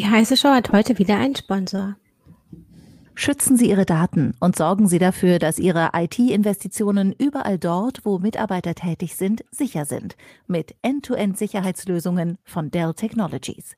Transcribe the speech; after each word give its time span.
Die 0.00 0.08
heiße 0.08 0.38
Show 0.38 0.48
hat 0.48 0.72
heute 0.72 0.98
wieder 0.98 1.18
einen 1.18 1.36
Sponsor. 1.36 1.96
Schützen 3.14 3.58
Sie 3.58 3.68
Ihre 3.68 3.84
Daten 3.84 4.32
und 4.40 4.56
sorgen 4.56 4.88
Sie 4.88 4.98
dafür, 4.98 5.38
dass 5.38 5.58
Ihre 5.58 5.90
IT-Investitionen 5.92 7.12
überall 7.12 7.58
dort, 7.58 8.00
wo 8.06 8.18
Mitarbeiter 8.18 8.74
tätig 8.74 9.16
sind, 9.16 9.44
sicher 9.50 9.84
sind. 9.84 10.16
Mit 10.46 10.74
End-to-End-Sicherheitslösungen 10.80 12.38
von 12.44 12.70
Dell 12.70 12.94
Technologies. 12.94 13.76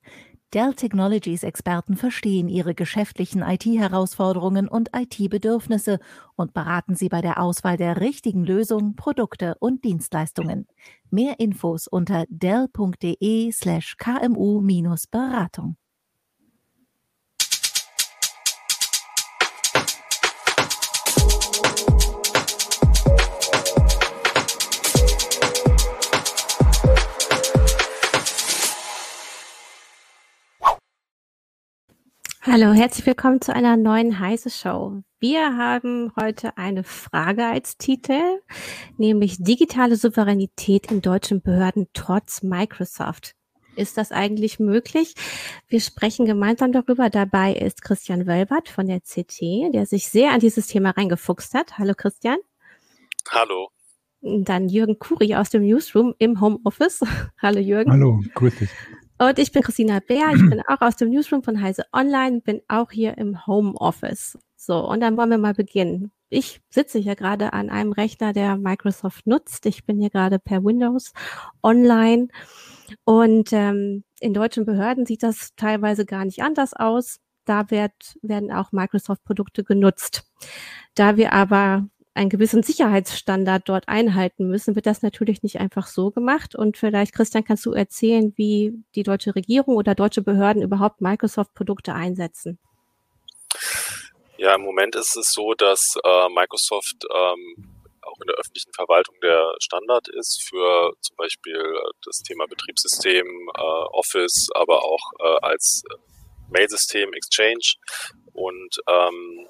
Dell 0.54 0.74
Technologies 0.74 1.43
Experten 1.43 1.97
verstehen 1.97 2.49
Ihre 2.49 2.77
geschäftlichen 2.77 3.43
IT-Herausforderungen 3.43 4.69
und 4.69 4.91
IT-Bedürfnisse 4.95 5.99
und 6.37 6.54
beraten 6.54 6.95
Sie 6.95 7.09
bei 7.09 7.21
der 7.21 7.43
Auswahl 7.43 7.77
der 7.77 8.01
richtigen 8.01 8.45
Lösung, 8.45 8.95
Produkte 8.95 9.57
und 9.59 9.83
Dienstleistungen. 9.83 10.69
Mehr 11.11 11.41
Infos 11.41 11.89
unter 11.89 12.27
dell.de 12.29 13.51
slash 13.51 13.97
kmu-beratung. 13.97 15.75
Hallo, 32.45 32.73
herzlich 32.73 33.06
willkommen 33.06 33.41
zu 33.41 33.55
einer 33.55 33.77
neuen 33.77 34.19
heiße 34.19 34.51
Show. 34.51 35.05
Wir 35.20 35.56
haben 35.56 36.10
heute 36.20 36.59
eine 36.59 36.82
Frage 36.82 37.46
als 37.46 37.77
Titel, 37.77 38.20
nämlich 38.96 39.37
digitale 39.38 39.95
Souveränität 39.95 40.91
in 40.91 41.02
deutschen 41.02 41.41
Behörden 41.41 41.87
trotz 41.92 42.42
Microsoft. 42.42 43.37
Ist 43.77 43.96
das 43.96 44.10
eigentlich 44.10 44.59
möglich? 44.59 45.15
Wir 45.68 45.78
sprechen 45.78 46.27
gemeinsam 46.27 46.73
darüber. 46.73 47.10
Dabei 47.10 47.55
ist 47.55 47.80
Christian 47.80 48.27
Wölbert 48.27 48.68
von 48.68 48.88
der 48.88 49.02
CT, 49.02 49.73
der 49.73 49.87
sich 49.87 50.09
sehr 50.09 50.32
an 50.32 50.40
dieses 50.40 50.66
Thema 50.66 50.90
reingefuchst 50.90 51.54
hat. 51.54 51.79
Hallo 51.79 51.95
Christian. 51.96 52.38
Hallo. 53.30 53.68
Dann 54.21 54.68
Jürgen 54.68 54.99
Kuri 54.99 55.37
aus 55.37 55.51
dem 55.51 55.62
Newsroom 55.62 56.16
im 56.18 56.40
Homeoffice. 56.40 57.04
Hallo 57.40 57.60
Jürgen. 57.60 57.93
Hallo, 57.93 58.21
grüß 58.34 58.56
dich. 58.56 58.71
Und 59.18 59.38
ich 59.38 59.52
bin 59.52 59.63
Christina 59.63 60.01
Bär, 60.01 60.32
ich 60.35 60.49
bin 60.49 60.63
auch 60.68 60.80
aus 60.80 60.96
dem 60.96 61.10
Newsroom 61.10 61.43
von 61.43 61.60
Heise 61.60 61.85
Online, 61.93 62.41
bin 62.41 62.60
auch 62.68 62.91
hier 62.91 63.18
im 63.18 63.46
Homeoffice. 63.46 64.38
So, 64.56 64.78
und 64.88 65.00
dann 65.00 65.16
wollen 65.16 65.30
wir 65.30 65.38
mal 65.38 65.55
beginnen. 65.55 66.12
Ich 66.28 66.60
sitze 66.70 66.98
hier 66.98 67.14
gerade 67.14 67.52
an 67.52 67.68
einem 67.68 67.92
Rechner, 67.92 68.33
der 68.33 68.56
Microsoft 68.56 69.27
nutzt. 69.27 69.66
Ich 69.66 69.84
bin 69.84 69.98
hier 69.98 70.10
gerade 70.10 70.38
per 70.38 70.64
Windows 70.64 71.12
online. 71.62 72.28
Und 73.05 73.52
ähm, 73.52 74.05
in 74.20 74.33
deutschen 74.33 74.64
Behörden 74.64 75.05
sieht 75.05 75.22
das 75.22 75.55
teilweise 75.56 76.06
gar 76.06 76.24
nicht 76.24 76.42
anders 76.42 76.74
aus. 76.74 77.18
Da 77.44 77.70
wird, 77.70 77.92
werden 78.22 78.50
auch 78.52 78.72
Microsoft-Produkte 78.72 79.64
genutzt. 79.64 80.24
Da 80.94 81.16
wir 81.16 81.33
aber 81.33 81.86
einen 82.14 82.30
gewissen 82.30 82.62
Sicherheitsstandard 82.62 83.68
dort 83.68 83.88
einhalten 83.88 84.46
müssen, 84.46 84.74
wird 84.74 84.86
das 84.86 85.02
natürlich 85.02 85.42
nicht 85.42 85.60
einfach 85.60 85.86
so 85.86 86.10
gemacht. 86.10 86.55
Und 86.55 86.77
vielleicht, 86.77 87.14
Christian, 87.14 87.44
kannst 87.44 87.64
du 87.64 87.72
erzählen, 87.72 88.32
wie 88.36 88.74
die 88.94 89.02
deutsche 89.02 89.34
Regierung 89.34 89.77
oder 89.77 89.94
deutsche 89.94 90.22
Behörden 90.22 90.62
überhaupt 90.62 91.00
Microsoft-Produkte 91.00 91.94
einsetzen? 91.94 92.58
Ja, 94.36 94.55
im 94.55 94.62
Moment 94.62 94.96
ist 94.96 95.16
es 95.16 95.33
so, 95.33 95.55
dass 95.55 95.94
äh, 96.05 96.28
Microsoft 96.28 97.05
ähm, 97.14 97.72
auch 98.02 98.20
in 98.20 98.27
der 98.27 98.36
öffentlichen 98.36 98.72
Verwaltung 98.74 99.14
der 99.22 99.55
Standard 99.60 100.08
ist 100.08 100.42
für 100.48 100.92
zum 101.00 101.16
Beispiel 101.16 101.56
äh, 101.56 101.90
das 102.05 102.18
Thema 102.22 102.46
Betriebssystem, 102.46 103.27
äh, 103.56 103.62
Office, 103.62 104.48
aber 104.55 104.84
auch 104.84 105.12
äh, 105.20 105.38
als 105.42 105.83
Mailsystem 106.50 107.12
Exchange. 107.12 107.77
Und 108.33 108.78
ähm, 108.88 109.46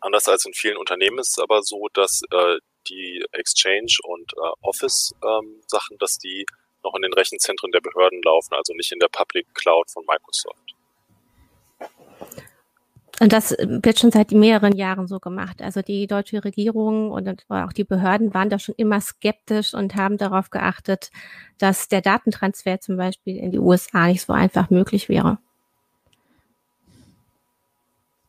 Anders 0.00 0.28
als 0.28 0.44
in 0.46 0.54
vielen 0.54 0.76
Unternehmen 0.76 1.18
ist 1.18 1.36
es 1.36 1.38
aber 1.38 1.62
so, 1.62 1.88
dass 1.92 2.22
äh, 2.30 2.56
die 2.88 3.24
Exchange 3.32 3.98
und 4.04 4.32
äh, 4.32 4.50
Office-Sachen, 4.62 5.94
ähm, 5.94 5.98
dass 5.98 6.16
die 6.18 6.46
noch 6.82 6.94
in 6.94 7.02
den 7.02 7.12
Rechenzentren 7.12 7.70
der 7.72 7.80
Behörden 7.80 8.22
laufen, 8.22 8.54
also 8.54 8.72
nicht 8.74 8.92
in 8.92 8.98
der 8.98 9.08
Public 9.08 9.46
Cloud 9.54 9.90
von 9.90 10.04
Microsoft. 10.06 10.74
Und 13.20 13.34
das 13.34 13.50
wird 13.50 13.98
schon 13.98 14.10
seit 14.10 14.32
mehreren 14.32 14.74
Jahren 14.74 15.06
so 15.06 15.20
gemacht. 15.20 15.60
Also 15.60 15.82
die 15.82 16.06
deutsche 16.06 16.42
Regierung 16.42 17.10
und 17.10 17.44
auch 17.50 17.72
die 17.74 17.84
Behörden 17.84 18.32
waren 18.32 18.48
da 18.48 18.58
schon 18.58 18.74
immer 18.78 18.98
skeptisch 19.02 19.74
und 19.74 19.94
haben 19.94 20.16
darauf 20.16 20.48
geachtet, 20.48 21.10
dass 21.58 21.88
der 21.88 22.00
Datentransfer 22.00 22.80
zum 22.80 22.96
Beispiel 22.96 23.36
in 23.36 23.50
die 23.50 23.58
USA 23.58 24.06
nicht 24.06 24.22
so 24.22 24.32
einfach 24.32 24.70
möglich 24.70 25.10
wäre. 25.10 25.36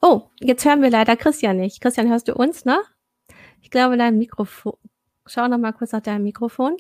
Oh, 0.01 0.23
jetzt 0.39 0.65
hören 0.65 0.81
wir 0.81 0.89
leider 0.89 1.15
Christian 1.15 1.57
nicht. 1.57 1.79
Christian, 1.79 2.09
hörst 2.09 2.27
du 2.27 2.33
uns, 2.33 2.65
ne? 2.65 2.81
Ich 3.61 3.69
glaube, 3.69 3.97
dein 3.97 4.17
Mikrofon. 4.17 4.73
Schau 5.27 5.47
noch 5.47 5.59
mal 5.59 5.73
kurz 5.73 5.91
nach 5.91 6.01
deinem 6.01 6.23
Mikrofon. 6.23 6.75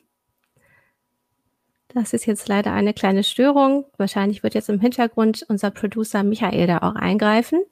Das 1.89 2.13
ist 2.13 2.25
jetzt 2.25 2.47
leider 2.47 2.73
eine 2.73 2.93
kleine 2.93 3.23
Störung. 3.23 3.85
Wahrscheinlich 3.97 4.43
wird 4.43 4.55
jetzt 4.55 4.69
im 4.69 4.79
Hintergrund 4.79 5.45
unser 5.49 5.69
Producer 5.71 6.23
Michael 6.23 6.65
da 6.65 6.79
auch 6.79 6.95
eingreifen. 6.95 7.63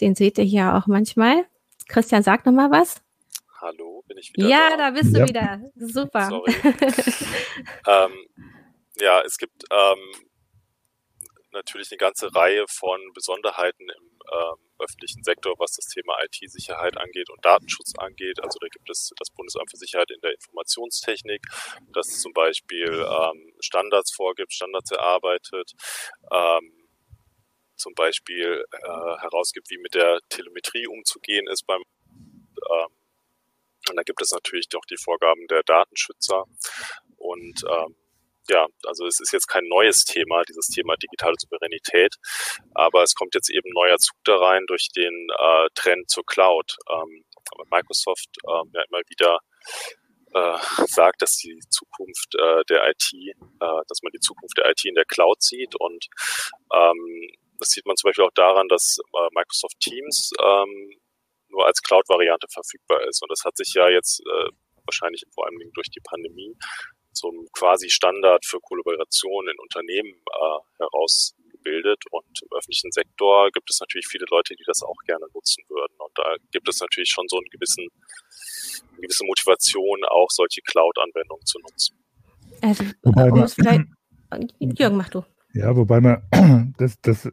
Den 0.00 0.14
seht 0.14 0.38
ihr 0.38 0.44
hier 0.44 0.74
auch 0.74 0.86
manchmal. 0.86 1.46
Christian, 1.88 2.22
sag 2.22 2.44
noch 2.44 2.52
mal 2.52 2.70
was. 2.70 3.00
Hallo, 3.60 4.04
bin 4.06 4.18
ich 4.18 4.32
wieder 4.34 4.48
ja, 4.48 4.70
da? 4.70 4.76
da 4.76 4.90
bist 4.90 5.16
ja. 5.16 5.20
du 5.20 5.28
wieder. 5.28 5.60
Super. 5.76 6.28
Sorry. 6.28 6.52
ähm, 7.86 8.12
ja, 9.00 9.22
es 9.24 9.38
gibt 9.38 9.64
ähm, 9.70 10.26
natürlich 11.54 11.90
eine 11.90 11.98
ganze 11.98 12.34
Reihe 12.34 12.64
von 12.68 13.00
Besonderheiten 13.14 13.88
im 13.88 14.14
ähm, 14.32 14.56
öffentlichen 14.78 15.22
Sektor, 15.22 15.54
was 15.58 15.72
das 15.72 15.86
Thema 15.86 16.16
IT-Sicherheit 16.24 16.96
angeht 16.96 17.30
und 17.30 17.44
Datenschutz 17.44 17.92
angeht. 17.98 18.42
Also 18.42 18.58
da 18.58 18.66
gibt 18.68 18.90
es 18.90 19.12
das 19.16 19.30
Bundesamt 19.30 19.70
für 19.70 19.76
Sicherheit 19.76 20.10
in 20.10 20.20
der 20.20 20.32
Informationstechnik, 20.32 21.42
das 21.92 22.20
zum 22.20 22.32
Beispiel 22.32 23.06
ähm, 23.08 23.54
Standards 23.60 24.12
vorgibt, 24.12 24.52
Standards 24.52 24.90
erarbeitet, 24.90 25.72
ähm, 26.30 26.88
zum 27.76 27.94
Beispiel 27.94 28.64
äh, 28.70 29.18
herausgibt, 29.20 29.70
wie 29.70 29.78
mit 29.78 29.94
der 29.94 30.20
Telemetrie 30.28 30.86
umzugehen 30.86 31.46
ist 31.48 31.66
beim 31.66 31.82
ähm, 32.70 32.94
und 33.90 33.96
da 33.96 34.02
gibt 34.02 34.22
es 34.22 34.30
natürlich 34.30 34.68
auch 34.74 34.84
die 34.86 34.96
Vorgaben 34.96 35.46
der 35.48 35.62
Datenschützer 35.62 36.44
und 37.16 37.64
ähm, 37.68 37.94
ja, 38.48 38.66
also 38.84 39.06
es 39.06 39.20
ist 39.20 39.32
jetzt 39.32 39.46
kein 39.46 39.66
neues 39.68 40.04
Thema, 40.04 40.42
dieses 40.44 40.66
Thema 40.66 40.96
digitale 40.96 41.34
Souveränität, 41.38 42.16
aber 42.74 43.02
es 43.02 43.14
kommt 43.14 43.34
jetzt 43.34 43.50
eben 43.50 43.70
neuer 43.72 43.98
Zug 43.98 44.16
da 44.24 44.36
rein 44.36 44.64
durch 44.66 44.90
den 44.94 45.28
äh, 45.38 45.68
Trend 45.74 46.10
zur 46.10 46.24
Cloud. 46.26 46.76
Ähm, 46.90 47.24
Microsoft 47.70 48.28
ähm, 48.48 48.70
ja 48.72 48.82
immer 48.88 49.00
wieder 49.08 49.38
äh, 50.34 50.58
sagt, 50.86 51.22
dass 51.22 51.36
die 51.36 51.58
Zukunft 51.70 52.34
äh, 52.34 52.64
der 52.68 52.88
IT, 52.90 53.12
äh, 53.14 53.32
dass 53.60 54.02
man 54.02 54.12
die 54.12 54.20
Zukunft 54.20 54.56
der 54.58 54.70
IT 54.70 54.84
in 54.84 54.94
der 54.94 55.04
Cloud 55.04 55.42
sieht 55.42 55.74
und 55.76 56.06
ähm, 56.72 57.30
das 57.58 57.68
sieht 57.68 57.86
man 57.86 57.96
zum 57.96 58.08
Beispiel 58.08 58.24
auch 58.24 58.34
daran, 58.34 58.68
dass 58.68 58.98
äh, 58.98 59.28
Microsoft 59.32 59.78
Teams 59.80 60.32
ähm, 60.42 60.98
nur 61.48 61.64
als 61.64 61.82
Cloud-Variante 61.82 62.48
verfügbar 62.50 63.06
ist 63.06 63.22
und 63.22 63.30
das 63.30 63.44
hat 63.44 63.56
sich 63.56 63.72
ja 63.74 63.88
jetzt 63.88 64.20
äh, 64.20 64.48
wahrscheinlich 64.86 65.22
vor 65.32 65.46
allem 65.46 65.58
durch 65.74 65.88
die 65.90 66.00
Pandemie 66.00 66.56
zum 67.14 67.48
quasi 67.52 67.88
Standard 67.90 68.44
für 68.44 68.60
Kollaboration 68.60 69.48
in 69.48 69.58
Unternehmen 69.58 70.12
äh, 70.12 70.82
herausgebildet. 70.82 72.02
Und 72.10 72.42
im 72.42 72.56
öffentlichen 72.56 72.92
Sektor 72.92 73.50
gibt 73.52 73.70
es 73.70 73.80
natürlich 73.80 74.06
viele 74.06 74.26
Leute, 74.30 74.54
die 74.54 74.64
das 74.66 74.82
auch 74.82 74.96
gerne 75.06 75.26
nutzen 75.32 75.64
würden. 75.68 75.94
Und 75.98 76.12
da 76.16 76.36
gibt 76.52 76.68
es 76.68 76.80
natürlich 76.80 77.10
schon 77.10 77.26
so 77.28 77.38
einen 77.38 77.48
gewissen, 77.50 77.88
eine 78.92 79.00
gewisse 79.00 79.24
Motivation, 79.24 80.04
auch 80.04 80.30
solche 80.30 80.60
Cloud-Anwendungen 80.62 81.46
zu 81.46 81.58
nutzen. 81.60 81.98
Also, 82.60 82.84
um 83.02 83.42
es 83.42 83.54
vielleicht, 83.54 83.84
Jürgen, 84.78 84.96
mach 84.96 85.08
du. 85.08 85.24
Ja, 85.54 85.76
wobei 85.76 86.00
man 86.00 86.22
das, 86.78 87.00
das 87.00 87.26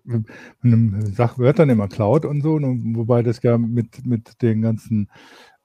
wird 0.61 1.59
dann 1.59 1.69
immer 1.69 1.87
Cloud 1.87 2.23
und 2.25 2.41
so, 2.41 2.53
und 2.53 2.95
wobei 2.95 3.23
das 3.23 3.41
ja 3.41 3.57
mit, 3.57 4.05
mit 4.05 4.41
den 4.43 4.61
ganzen 4.61 5.09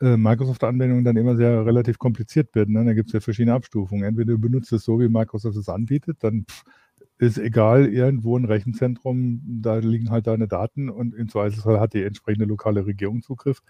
äh, 0.01 0.17
Microsoft-Anwendungen 0.17 1.05
dann 1.05 1.17
immer 1.19 1.37
sehr 1.37 1.67
relativ 1.67 1.99
kompliziert 1.99 2.55
wird. 2.55 2.71
Ne? 2.71 2.83
Da 2.87 2.95
gibt 2.95 3.11
es 3.11 3.13
ja 3.13 3.21
verschiedene 3.21 3.55
Abstufungen. 3.55 4.05
Entweder 4.05 4.33
du 4.35 4.39
benutzt 4.39 4.73
es 4.73 4.85
so, 4.85 4.99
wie 5.01 5.09
Microsoft 5.09 5.57
es 5.59 5.69
anbietet, 5.69 6.19
dann 6.23 6.47
pff, 6.51 6.65
ist 7.19 7.39
egal, 7.39 7.87
irgendwo 7.89 8.39
ein 8.39 8.47
Rechenzentrum, 8.47 9.43
da 9.63 9.77
liegen 9.77 10.11
halt 10.11 10.27
deine 10.27 10.49
Daten 10.49 10.89
und 10.91 11.15
im 11.15 11.29
Zweifelsfall 11.29 11.79
hat 11.81 11.95
die 11.95 12.03
entsprechende 12.05 12.47
lokale 12.47 12.87
Regierung 12.87 13.23
Zugriff. 13.23 13.63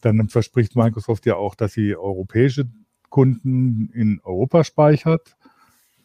Dann 0.00 0.28
verspricht 0.28 0.76
Microsoft 0.76 1.26
ja 1.26 1.36
auch, 1.36 1.54
dass 1.56 1.72
sie 1.72 1.96
europäische 1.96 2.68
Kunden 3.08 3.90
in 3.92 4.20
Europa 4.24 4.64
speichert, 4.64 5.36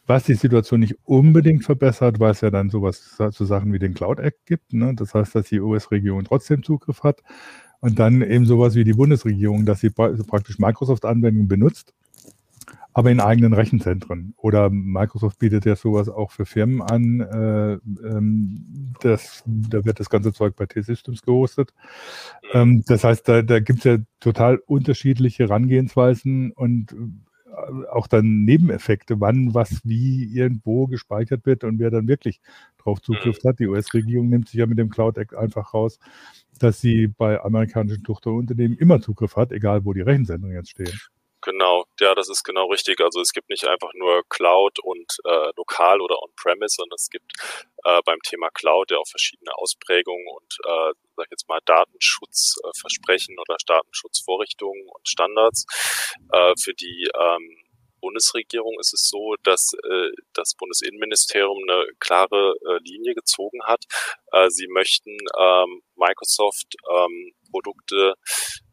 was 0.08 0.24
die 0.24 0.34
Situation 0.34 0.80
nicht 0.80 0.96
unbedingt 1.04 1.64
verbessert, 1.64 2.18
weil 2.18 2.30
es 2.30 2.40
ja 2.40 2.50
dann 2.50 2.70
sowas 2.70 3.16
zu 3.30 3.44
Sachen 3.44 3.72
wie 3.74 3.78
den 3.78 3.92
Cloud 3.92 4.18
Act 4.18 4.46
gibt. 4.46 4.72
Ne? 4.72 4.94
Das 4.96 5.12
heißt, 5.14 5.34
dass 5.34 5.48
die 5.48 5.60
US-Regierung 5.60 6.24
trotzdem 6.24 6.62
Zugriff 6.62 7.02
hat. 7.02 7.22
Und 7.80 7.98
dann 7.98 8.22
eben 8.22 8.46
sowas 8.46 8.74
wie 8.74 8.84
die 8.84 8.94
Bundesregierung, 8.94 9.64
dass 9.64 9.80
sie 9.80 9.90
praktisch 9.90 10.58
Microsoft-Anwendungen 10.58 11.46
benutzt, 11.46 11.94
aber 12.92 13.10
in 13.12 13.20
eigenen 13.20 13.52
Rechenzentren. 13.52 14.34
Oder 14.38 14.70
Microsoft 14.70 15.38
bietet 15.38 15.64
ja 15.66 15.76
sowas 15.76 16.08
auch 16.08 16.32
für 16.32 16.46
Firmen 16.46 16.82
an, 16.82 17.20
äh, 17.20 17.74
ähm, 18.04 18.94
das, 19.00 19.44
da 19.46 19.84
wird 19.84 20.00
das 20.00 20.10
ganze 20.10 20.32
Zeug 20.32 20.56
bei 20.56 20.66
T-Systems 20.66 21.22
gehostet. 21.22 21.72
Ähm, 22.52 22.82
das 22.86 23.04
heißt, 23.04 23.28
da, 23.28 23.42
da 23.42 23.60
gibt 23.60 23.80
es 23.80 23.84
ja 23.84 23.98
total 24.18 24.56
unterschiedliche 24.66 25.44
Herangehensweisen 25.44 26.50
und 26.52 26.96
auch 27.90 28.06
dann 28.06 28.44
Nebeneffekte, 28.44 29.20
wann 29.20 29.54
was 29.54 29.80
wie 29.84 30.24
irgendwo 30.24 30.86
gespeichert 30.86 31.46
wird 31.46 31.64
und 31.64 31.78
wer 31.78 31.90
dann 31.90 32.08
wirklich 32.08 32.40
drauf 32.78 33.00
Zugriff 33.00 33.42
mhm. 33.42 33.48
hat. 33.48 33.58
Die 33.58 33.66
US-Regierung 33.66 34.28
nimmt 34.28 34.48
sich 34.48 34.58
ja 34.58 34.66
mit 34.66 34.78
dem 34.78 34.90
Cloud 34.90 35.18
Act 35.18 35.34
einfach 35.34 35.74
raus, 35.74 35.98
dass 36.58 36.80
sie 36.80 37.08
bei 37.08 37.40
amerikanischen 37.40 38.04
Tochterunternehmen 38.04 38.76
immer 38.78 39.00
Zugriff 39.00 39.36
hat, 39.36 39.52
egal 39.52 39.84
wo 39.84 39.92
die 39.92 40.00
Rechensendungen 40.00 40.56
jetzt 40.56 40.70
stehen. 40.70 40.98
Genau, 41.40 41.84
ja, 42.00 42.14
das 42.16 42.28
ist 42.28 42.42
genau 42.42 42.66
richtig. 42.66 43.00
Also 43.00 43.20
es 43.20 43.32
gibt 43.32 43.48
nicht 43.48 43.64
einfach 43.66 43.92
nur 43.94 44.22
Cloud 44.28 44.80
und 44.80 45.18
äh, 45.24 45.50
lokal 45.56 46.00
oder 46.00 46.20
on-premise, 46.20 46.74
sondern 46.76 46.96
es 46.96 47.08
gibt 47.10 47.32
äh, 47.84 48.00
beim 48.04 48.18
Thema 48.22 48.50
Cloud 48.50 48.90
ja 48.90 48.98
auch 48.98 49.06
verschiedene 49.06 49.54
Ausprägungen 49.56 50.26
und 50.26 50.58
äh, 50.64 50.92
sag 51.16 51.26
ich 51.26 51.30
jetzt 51.30 51.48
mal 51.48 51.60
Datenschutzversprechen 51.64 53.36
äh, 53.36 53.40
oder 53.40 53.56
Datenschutzvorrichtungen 53.66 54.88
und 54.88 55.08
Standards. 55.08 55.64
Äh, 56.32 56.54
für 56.60 56.74
die 56.74 57.08
ähm, 57.16 57.56
Bundesregierung 58.00 58.76
ist 58.80 58.92
es 58.94 59.08
so, 59.08 59.36
dass 59.44 59.74
äh, 59.74 60.10
das 60.34 60.54
Bundesinnenministerium 60.56 61.58
eine 61.68 61.86
klare 62.00 62.54
äh, 62.66 62.78
Linie 62.82 63.14
gezogen 63.14 63.60
hat. 63.64 63.84
Äh, 64.32 64.50
sie 64.50 64.66
möchten 64.68 65.16
ähm, 65.38 65.82
Microsoft 65.94 66.74
ähm, 66.90 67.32
Produkte 67.50 68.14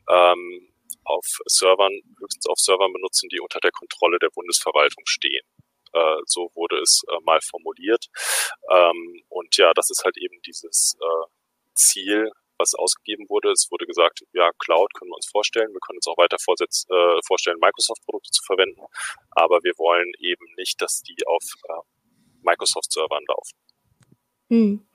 ähm, 0.10 0.75
auf 1.06 1.26
Servern, 1.46 1.94
höchstens 2.20 2.48
auf 2.48 2.60
Servern 2.60 2.94
benutzen, 2.94 3.30
die 3.30 3.40
unter 3.40 3.60
der 3.60 3.72
Kontrolle 3.72 4.20
der 4.20 4.30
Bundesverwaltung 4.30 5.06
stehen. 5.06 5.46
Äh, 5.94 6.18
so 6.26 6.52
wurde 6.56 6.80
es 6.82 7.04
äh, 7.08 7.18
mal 7.24 7.40
formuliert. 7.42 8.08
Ähm, 8.70 9.24
und 9.30 9.56
ja, 9.58 9.72
das 9.74 9.90
ist 9.90 10.04
halt 10.04 10.18
eben 10.18 10.42
dieses 10.46 10.98
äh, 11.00 11.28
Ziel, 11.74 12.32
was 12.58 12.74
ausgegeben 12.76 13.28
wurde. 13.30 13.52
Es 13.52 13.70
wurde 13.72 13.86
gesagt, 13.86 14.22
ja, 14.34 14.52
Cloud 14.60 14.94
können 14.94 15.12
wir 15.12 15.16
uns 15.16 15.30
vorstellen. 15.30 15.72
Wir 15.72 15.80
können 15.80 15.98
uns 15.98 16.08
auch 16.08 16.18
weiter 16.18 16.38
vorsetz, 16.40 16.86
äh, 16.90 17.20
vorstellen, 17.26 17.58
Microsoft-Produkte 17.60 18.32
zu 18.32 18.44
verwenden. 18.44 18.82
Aber 19.32 19.60
wir 19.64 19.74
wollen 19.78 20.12
eben 20.20 20.46
nicht, 20.58 20.82
dass 20.82 21.02
die 21.02 21.18
auf 21.28 21.44
äh, 21.64 21.74
Microsoft-Servern 22.42 23.24
laufen. 23.28 23.58
Hm. 24.50 24.88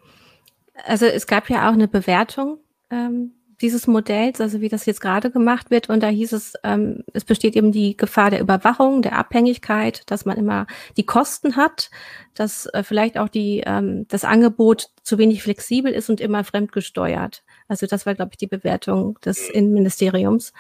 Also 0.85 1.07
es 1.07 1.27
gab 1.27 1.51
ja 1.51 1.69
auch 1.69 1.75
eine 1.75 1.89
Bewertung 1.89 2.63
ähm, 2.91 3.40
dieses 3.61 3.87
Modells, 3.87 4.41
also 4.41 4.61
wie 4.61 4.69
das 4.69 4.87
jetzt 4.87 5.01
gerade 5.01 5.31
gemacht 5.31 5.71
wird. 5.71 5.89
Und 5.89 6.03
da 6.03 6.09
hieß 6.09 6.33
es, 6.33 6.55
ähm, 6.65 7.05
es 7.13 7.25
besteht 7.25 7.57
eben 7.57 7.73
die 7.73 7.97
Gefahr 7.97 8.31
der 8.31 8.41
Überwachung, 8.41 9.03
der 9.03 9.19
Abhängigkeit, 9.19 10.03
dass 10.11 10.25
man 10.25 10.39
immer 10.39 10.67
die 10.97 11.05
Kosten 11.05 11.57
hat, 11.57 11.91
dass 12.35 12.67
äh, 12.67 12.83
vielleicht 12.83 13.19
auch 13.19 13.29
die, 13.29 13.63
ähm, 13.67 14.07
das 14.09 14.25
Angebot 14.25 14.89
zu 15.03 15.19
wenig 15.19 15.43
flexibel 15.43 15.93
ist 15.93 16.09
und 16.09 16.21
immer 16.21 16.45
fremdgesteuert. 16.45 17.43
Also 17.69 17.87
das 17.87 18.07
war, 18.07 18.15
glaube 18.15 18.31
ich, 18.33 18.39
die 18.39 18.47
Bewertung 18.47 19.19
des 19.25 19.49
mhm. 19.49 19.55
Innenministeriums. 19.55 20.53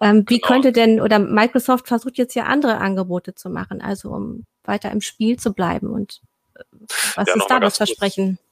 Ähm, 0.00 0.24
wie 0.28 0.38
genau. 0.38 0.48
könnte 0.48 0.72
denn, 0.72 1.00
oder 1.00 1.18
Microsoft 1.18 1.88
versucht 1.88 2.16
jetzt 2.16 2.34
ja 2.34 2.44
andere 2.44 2.78
Angebote 2.78 3.34
zu 3.34 3.50
machen, 3.50 3.80
also 3.80 4.10
um 4.10 4.46
weiter 4.64 4.92
im 4.92 5.00
Spiel 5.00 5.38
zu 5.38 5.52
bleiben. 5.52 5.88
Und 5.88 6.20
äh, 6.54 6.62
was 7.16 7.28
ja, 7.28 7.34
ist 7.34 7.46
da 7.48 7.58
das 7.58 7.76
Versprechen? 7.76 8.38
Kurz 8.38 8.49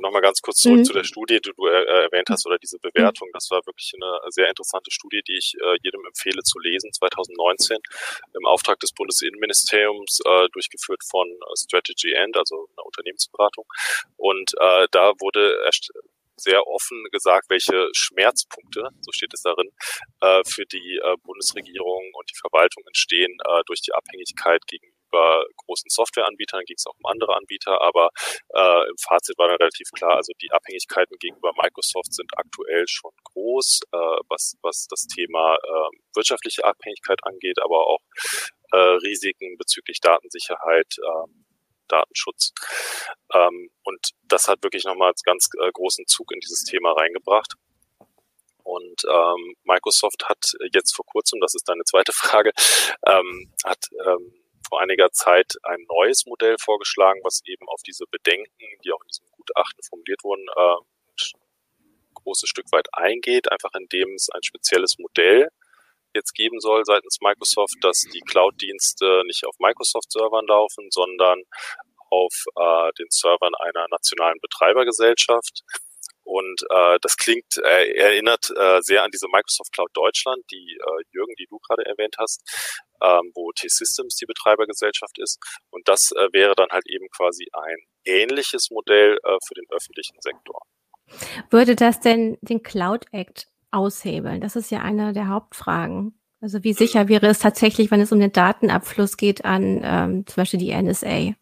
nochmal 0.00 0.22
ganz 0.22 0.40
kurz 0.40 0.58
zurück 0.60 0.78
mhm. 0.78 0.84
zu 0.84 0.92
der 0.92 1.04
Studie, 1.04 1.40
die 1.40 1.52
du 1.56 1.66
äh, 1.66 2.04
erwähnt 2.04 2.28
hast, 2.30 2.46
oder 2.46 2.58
diese 2.58 2.78
Bewertung. 2.78 3.28
Das 3.32 3.50
war 3.50 3.64
wirklich 3.66 3.92
eine 3.94 4.20
sehr 4.30 4.48
interessante 4.48 4.90
Studie, 4.90 5.22
die 5.26 5.36
ich 5.36 5.54
äh, 5.60 5.76
jedem 5.82 6.04
empfehle 6.06 6.42
zu 6.42 6.58
lesen, 6.58 6.92
2019, 6.92 7.78
im 8.34 8.46
Auftrag 8.46 8.78
des 8.80 8.92
Bundesinnenministeriums, 8.92 10.20
äh, 10.24 10.48
durchgeführt 10.52 11.02
von 11.08 11.28
äh, 11.28 11.56
Strategy 11.56 12.12
End, 12.12 12.36
also 12.36 12.68
einer 12.76 12.86
Unternehmensberatung. 12.86 13.64
Und 14.16 14.54
äh, 14.60 14.86
da 14.90 15.12
wurde 15.18 15.62
erst 15.64 15.90
sehr 16.40 16.66
offen 16.66 17.04
gesagt, 17.10 17.50
welche 17.50 17.88
Schmerzpunkte, 17.92 18.88
so 19.00 19.12
steht 19.12 19.34
es 19.34 19.42
darin, 19.42 19.70
äh, 20.20 20.42
für 20.46 20.66
die 20.66 21.00
äh, 21.02 21.16
Bundesregierung 21.24 22.10
und 22.14 22.30
die 22.30 22.38
Verwaltung 22.38 22.84
entstehen 22.86 23.36
äh, 23.44 23.62
durch 23.66 23.80
die 23.82 23.92
Abhängigkeit 23.92 24.66
gegenüber 24.66 24.97
gegenüber 25.08 25.44
großen 25.56 25.90
Softwareanbietern, 25.90 26.64
ging 26.64 26.76
es 26.76 26.86
auch 26.86 26.94
um 26.98 27.10
andere 27.10 27.36
Anbieter, 27.36 27.80
aber 27.80 28.10
äh, 28.54 28.88
im 28.88 28.96
Fazit 28.98 29.38
war 29.38 29.48
dann 29.48 29.56
relativ 29.56 29.90
klar, 29.92 30.16
also 30.16 30.32
die 30.40 30.50
Abhängigkeiten 30.50 31.16
gegenüber 31.18 31.52
Microsoft 31.60 32.12
sind 32.14 32.30
aktuell 32.36 32.84
schon 32.86 33.12
groß, 33.24 33.80
äh, 33.92 33.96
was, 34.28 34.56
was 34.62 34.86
das 34.88 35.06
Thema 35.06 35.56
äh, 35.56 35.96
wirtschaftliche 36.14 36.64
Abhängigkeit 36.64 37.18
angeht, 37.22 37.58
aber 37.62 37.86
auch 37.86 38.00
äh, 38.72 38.76
Risiken 38.76 39.56
bezüglich 39.58 40.00
Datensicherheit, 40.00 40.94
äh, 40.98 41.28
Datenschutz. 41.88 42.52
Ähm, 43.32 43.70
und 43.84 44.10
das 44.24 44.48
hat 44.48 44.62
wirklich 44.62 44.84
nochmal 44.84 45.12
ganz 45.24 45.48
äh, 45.58 45.70
großen 45.72 46.06
Zug 46.06 46.32
in 46.32 46.40
dieses 46.40 46.64
Thema 46.64 46.92
reingebracht. 46.92 47.54
Und 48.62 49.02
ähm, 49.10 49.54
Microsoft 49.64 50.28
hat 50.28 50.52
jetzt 50.74 50.94
vor 50.94 51.06
kurzem, 51.06 51.40
das 51.40 51.54
ist 51.54 51.66
deine 51.66 51.84
zweite 51.84 52.12
Frage, 52.12 52.52
ähm, 53.06 53.50
hat 53.64 53.86
ähm, 54.04 54.34
vor 54.68 54.80
einiger 54.80 55.10
Zeit 55.10 55.54
ein 55.62 55.84
neues 55.88 56.26
Modell 56.26 56.56
vorgeschlagen, 56.60 57.20
was 57.24 57.40
eben 57.46 57.68
auf 57.68 57.82
diese 57.86 58.04
Bedenken, 58.10 58.66
die 58.84 58.92
auch 58.92 59.02
in 59.02 59.08
diesem 59.08 59.26
Gutachten 59.32 59.82
formuliert 59.82 60.22
wurden, 60.24 60.46
äh, 60.56 60.76
ein 61.80 62.14
großes 62.14 62.48
Stück 62.48 62.70
weit 62.72 62.88
eingeht, 62.92 63.50
einfach 63.50 63.70
indem 63.74 64.14
es 64.14 64.28
ein 64.30 64.42
spezielles 64.42 64.98
Modell 64.98 65.48
jetzt 66.14 66.34
geben 66.34 66.60
soll 66.60 66.84
seitens 66.84 67.18
Microsoft, 67.20 67.76
dass 67.82 68.04
die 68.12 68.20
Cloud-Dienste 68.20 69.22
nicht 69.26 69.46
auf 69.46 69.56
Microsoft-Servern 69.58 70.46
laufen, 70.46 70.88
sondern 70.90 71.42
auf 72.10 72.44
äh, 72.56 72.92
den 72.98 73.08
Servern 73.10 73.54
einer 73.54 73.86
nationalen 73.90 74.38
Betreibergesellschaft. 74.40 75.62
Und 76.28 76.60
äh, 76.68 76.98
das 77.00 77.16
klingt, 77.16 77.56
äh, 77.56 77.90
erinnert 77.94 78.50
äh, 78.54 78.82
sehr 78.82 79.02
an 79.02 79.10
diese 79.10 79.28
Microsoft 79.28 79.72
Cloud 79.72 79.88
Deutschland, 79.94 80.44
die 80.50 80.76
äh, 80.78 81.02
Jürgen, 81.10 81.32
die 81.38 81.46
du 81.48 81.58
gerade 81.58 81.86
erwähnt 81.86 82.16
hast, 82.18 82.42
ähm, 83.00 83.32
wo 83.34 83.50
T-Systems 83.52 84.16
die 84.16 84.26
Betreibergesellschaft 84.26 85.18
ist. 85.18 85.38
Und 85.70 85.88
das 85.88 86.12
äh, 86.12 86.28
wäre 86.32 86.54
dann 86.54 86.68
halt 86.70 86.84
eben 86.86 87.06
quasi 87.16 87.46
ein 87.54 87.78
ähnliches 88.04 88.68
Modell 88.70 89.18
äh, 89.24 89.38
für 89.46 89.54
den 89.54 89.64
öffentlichen 89.70 90.18
Sektor. 90.20 90.60
Würde 91.48 91.74
das 91.74 92.00
denn 92.00 92.36
den 92.42 92.62
Cloud 92.62 93.06
Act 93.12 93.48
aushebeln? 93.70 94.42
Das 94.42 94.54
ist 94.54 94.70
ja 94.70 94.80
eine 94.82 95.14
der 95.14 95.28
Hauptfragen. 95.28 96.20
Also 96.42 96.62
wie 96.62 96.74
sicher 96.74 97.08
wäre 97.08 97.28
es 97.28 97.38
tatsächlich, 97.38 97.90
wenn 97.90 98.02
es 98.02 98.12
um 98.12 98.20
den 98.20 98.32
Datenabfluss 98.32 99.16
geht 99.16 99.46
an 99.46 99.80
ähm, 99.82 100.26
zum 100.26 100.42
Beispiel 100.42 100.60
die 100.60 100.74
NSA? 100.74 101.32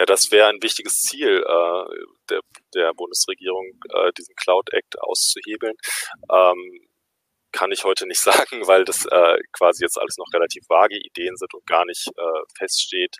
Ja, 0.00 0.06
das 0.06 0.30
wäre 0.30 0.48
ein 0.48 0.62
wichtiges 0.62 1.02
Ziel 1.02 1.44
äh, 1.46 2.06
der, 2.30 2.40
der 2.74 2.94
Bundesregierung, 2.94 3.66
äh, 3.92 4.10
diesen 4.16 4.34
Cloud 4.34 4.72
Act 4.72 4.98
auszuhebeln. 4.98 5.74
Ähm, 6.32 6.88
kann 7.52 7.70
ich 7.70 7.84
heute 7.84 8.06
nicht 8.06 8.20
sagen, 8.22 8.66
weil 8.66 8.84
das 8.84 9.04
äh, 9.04 9.36
quasi 9.52 9.84
jetzt 9.84 9.98
alles 9.98 10.16
noch 10.16 10.32
relativ 10.32 10.64
vage 10.70 10.96
Ideen 10.96 11.36
sind 11.36 11.52
und 11.52 11.66
gar 11.66 11.84
nicht 11.84 12.08
äh, 12.16 12.42
feststeht, 12.56 13.18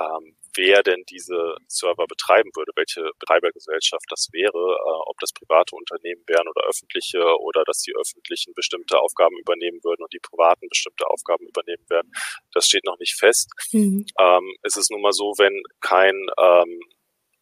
ähm, 0.00 0.36
wer 0.54 0.82
denn 0.82 1.04
diese 1.08 1.56
Server 1.68 2.06
betreiben 2.06 2.50
würde, 2.54 2.72
welche 2.76 3.10
Betreibergesellschaft 3.18 4.04
das 4.08 4.28
wäre, 4.32 4.52
äh, 4.52 5.00
ob 5.06 5.18
das 5.20 5.32
private 5.32 5.76
Unternehmen 5.76 6.22
wären 6.26 6.48
oder 6.48 6.66
öffentliche 6.68 7.22
oder 7.40 7.64
dass 7.64 7.80
die 7.80 7.94
öffentlichen 7.94 8.54
bestimmte 8.54 8.98
Aufgaben 8.98 9.38
übernehmen 9.38 9.80
würden 9.84 10.02
und 10.02 10.12
die 10.12 10.20
privaten 10.20 10.68
bestimmte 10.68 11.06
Aufgaben 11.08 11.46
übernehmen 11.46 11.84
werden. 11.88 12.10
Das 12.52 12.66
steht 12.66 12.84
noch 12.84 12.98
nicht 12.98 13.18
fest. 13.18 13.50
Mhm. 13.72 14.06
Ähm, 14.18 14.56
es 14.62 14.76
ist 14.76 14.90
nun 14.90 15.02
mal 15.02 15.12
so, 15.12 15.34
wenn 15.36 15.62
kein 15.80 16.26
ähm, 16.38 16.80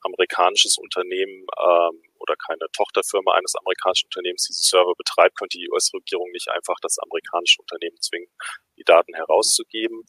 amerikanisches 0.04 0.78
Unternehmen 0.78 1.46
ähm, 1.58 2.02
oder 2.18 2.36
keine 2.36 2.66
Tochterfirma 2.72 3.32
eines 3.32 3.54
amerikanischen 3.54 4.06
Unternehmens 4.06 4.46
diese 4.46 4.62
Server 4.62 4.94
betreibt, 4.96 5.36
könnte 5.38 5.58
die 5.58 5.68
US-Regierung 5.70 6.30
nicht 6.32 6.48
einfach 6.50 6.76
das 6.80 6.98
amerikanische 6.98 7.60
Unternehmen 7.60 8.00
zwingen, 8.00 8.30
die 8.76 8.84
Daten 8.84 9.14
herauszugeben. 9.14 10.04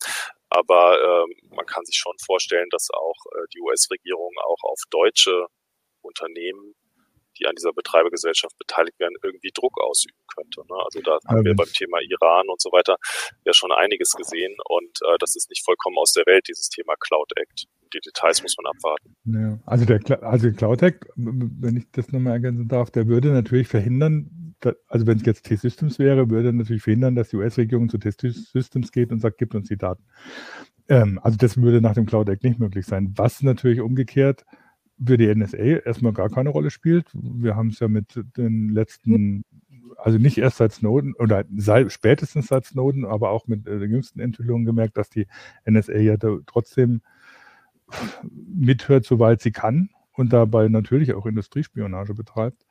Aber 0.49 1.25
ähm, 1.25 1.49
man 1.49 1.65
kann 1.65 1.85
sich 1.85 1.97
schon 1.97 2.15
vorstellen, 2.23 2.69
dass 2.69 2.89
auch 2.91 3.17
äh, 3.33 3.47
die 3.53 3.61
US-Regierung 3.61 4.31
auch 4.45 4.63
auf 4.63 4.79
deutsche 4.89 5.47
Unternehmen, 6.01 6.75
die 7.37 7.47
an 7.47 7.55
dieser 7.55 7.73
Betreibergesellschaft 7.73 8.57
beteiligt 8.57 8.97
werden, 8.99 9.15
irgendwie 9.21 9.51
Druck 9.53 9.81
ausüben 9.81 10.17
könnte. 10.33 10.61
Ne? 10.61 10.75
Also 10.85 11.01
da 11.01 11.19
haben 11.27 11.43
wir 11.43 11.55
beim 11.55 11.71
Thema 11.73 11.99
Iran 11.99 12.47
und 12.47 12.61
so 12.61 12.71
weiter 12.71 12.97
ja 13.43 13.53
schon 13.53 13.71
einiges 13.71 14.11
gesehen 14.11 14.55
und 14.69 14.99
äh, 15.03 15.17
das 15.19 15.35
ist 15.35 15.49
nicht 15.49 15.65
vollkommen 15.65 15.97
aus 15.97 16.13
der 16.13 16.25
Welt, 16.25 16.47
dieses 16.47 16.69
Thema 16.69 16.95
Cloud 16.95 17.31
Act. 17.35 17.65
Die 17.93 17.99
Details 17.99 18.41
muss 18.41 18.55
man 18.61 18.73
abwarten. 18.75 19.15
Ja, 19.25 19.59
also 19.65 19.85
der 19.85 20.23
also 20.23 20.51
Cloud 20.51 20.81
Act, 20.81 21.05
wenn 21.15 21.77
ich 21.77 21.85
das 21.91 22.11
nochmal 22.11 22.33
ergänzen 22.33 22.67
darf, 22.67 22.91
der 22.91 23.07
würde 23.07 23.31
natürlich 23.31 23.67
verhindern, 23.67 24.55
also 24.87 25.05
wenn 25.07 25.17
es 25.17 25.25
jetzt 25.25 25.45
T-Systems 25.45 25.99
wäre, 25.99 26.29
würde 26.29 26.51
natürlich 26.51 26.83
verhindern, 26.83 27.15
dass 27.15 27.29
die 27.29 27.37
US-Regierung 27.37 27.89
zu 27.89 27.97
T-Systems 27.97 28.91
geht 28.91 29.11
und 29.11 29.19
sagt, 29.19 29.37
gibt 29.37 29.55
uns 29.55 29.67
die 29.67 29.77
Daten. 29.77 30.03
Ähm, 30.87 31.19
also 31.21 31.37
das 31.37 31.57
würde 31.57 31.81
nach 31.81 31.93
dem 31.93 32.05
Cloud 32.05 32.29
Act 32.29 32.43
nicht 32.43 32.59
möglich 32.59 32.85
sein. 32.85 33.13
Was 33.15 33.41
natürlich 33.41 33.81
umgekehrt 33.81 34.45
für 35.03 35.17
die 35.17 35.33
NSA 35.33 35.57
erstmal 35.57 36.13
gar 36.13 36.29
keine 36.29 36.49
Rolle 36.49 36.69
spielt. 36.69 37.07
Wir 37.13 37.55
haben 37.55 37.69
es 37.69 37.79
ja 37.79 37.87
mit 37.87 38.19
den 38.37 38.69
letzten, 38.69 39.43
also 39.97 40.17
nicht 40.17 40.37
erst 40.37 40.57
seit 40.57 40.71
Snowden 40.71 41.13
oder 41.15 41.43
seit, 41.55 41.91
spätestens 41.91 42.47
seit 42.47 42.65
Snowden, 42.65 43.05
aber 43.05 43.31
auch 43.31 43.47
mit 43.47 43.67
äh, 43.67 43.79
den 43.79 43.91
jüngsten 43.91 44.19
Enthüllungen 44.19 44.65
gemerkt, 44.65 44.97
dass 44.97 45.09
die 45.09 45.27
NSA 45.69 45.97
ja 45.97 46.15
trotzdem 46.45 47.01
mithört, 48.31 49.05
soweit 49.05 49.41
sie 49.41 49.51
kann 49.51 49.89
und 50.13 50.33
dabei 50.33 50.67
natürlich 50.67 51.13
auch 51.13 51.25
Industriespionage 51.25 52.13
betreibt. 52.13 52.65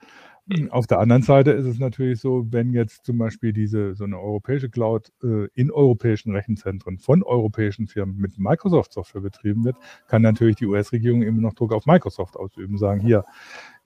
Auf 0.68 0.86
der 0.86 0.98
anderen 0.98 1.22
Seite 1.22 1.52
ist 1.52 1.64
es 1.64 1.78
natürlich 1.78 2.20
so, 2.20 2.46
wenn 2.50 2.74
jetzt 2.74 3.06
zum 3.06 3.16
Beispiel 3.16 3.54
diese 3.54 3.94
so 3.94 4.04
eine 4.04 4.18
europäische 4.18 4.68
Cloud 4.68 5.10
äh, 5.22 5.46
in 5.54 5.70
europäischen 5.70 6.32
Rechenzentren 6.32 6.98
von 6.98 7.22
europäischen 7.22 7.86
Firmen 7.86 8.18
mit 8.18 8.38
Microsoft-Software 8.38 9.22
betrieben 9.22 9.64
wird, 9.64 9.76
kann 10.06 10.20
natürlich 10.20 10.56
die 10.56 10.66
US-Regierung 10.66 11.22
immer 11.22 11.40
noch 11.40 11.54
Druck 11.54 11.72
auf 11.72 11.86
Microsoft 11.86 12.36
ausüben, 12.36 12.76
sagen 12.76 13.00
hier, 13.00 13.24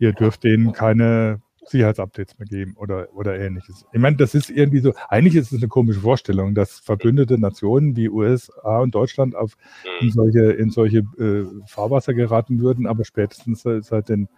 ihr 0.00 0.12
dürft 0.12 0.42
denen 0.42 0.72
keine 0.72 1.40
Sicherheitsupdates 1.68 2.38
mehr 2.38 2.48
geben 2.48 2.74
oder, 2.76 3.08
oder 3.14 3.38
ähnliches. 3.38 3.84
Ich 3.92 4.00
meine, 4.00 4.16
das 4.16 4.34
ist 4.34 4.50
irgendwie 4.50 4.80
so, 4.80 4.94
eigentlich 5.08 5.36
ist 5.36 5.52
es 5.52 5.60
eine 5.60 5.68
komische 5.68 6.00
Vorstellung, 6.00 6.54
dass 6.54 6.78
verbündete 6.78 7.38
Nationen 7.38 7.96
wie 7.96 8.08
USA 8.08 8.78
und 8.78 8.94
Deutschland 8.94 9.34
auf 9.36 9.56
in 10.00 10.06
mhm. 10.06 10.12
solche, 10.12 10.52
in 10.52 10.70
solche 10.70 10.98
äh, 11.18 11.46
Fahrwasser 11.66 12.14
geraten 12.14 12.60
würden, 12.60 12.86
aber 12.86 13.04
spätestens 13.04 13.62
seit 13.62 14.08
den 14.08 14.28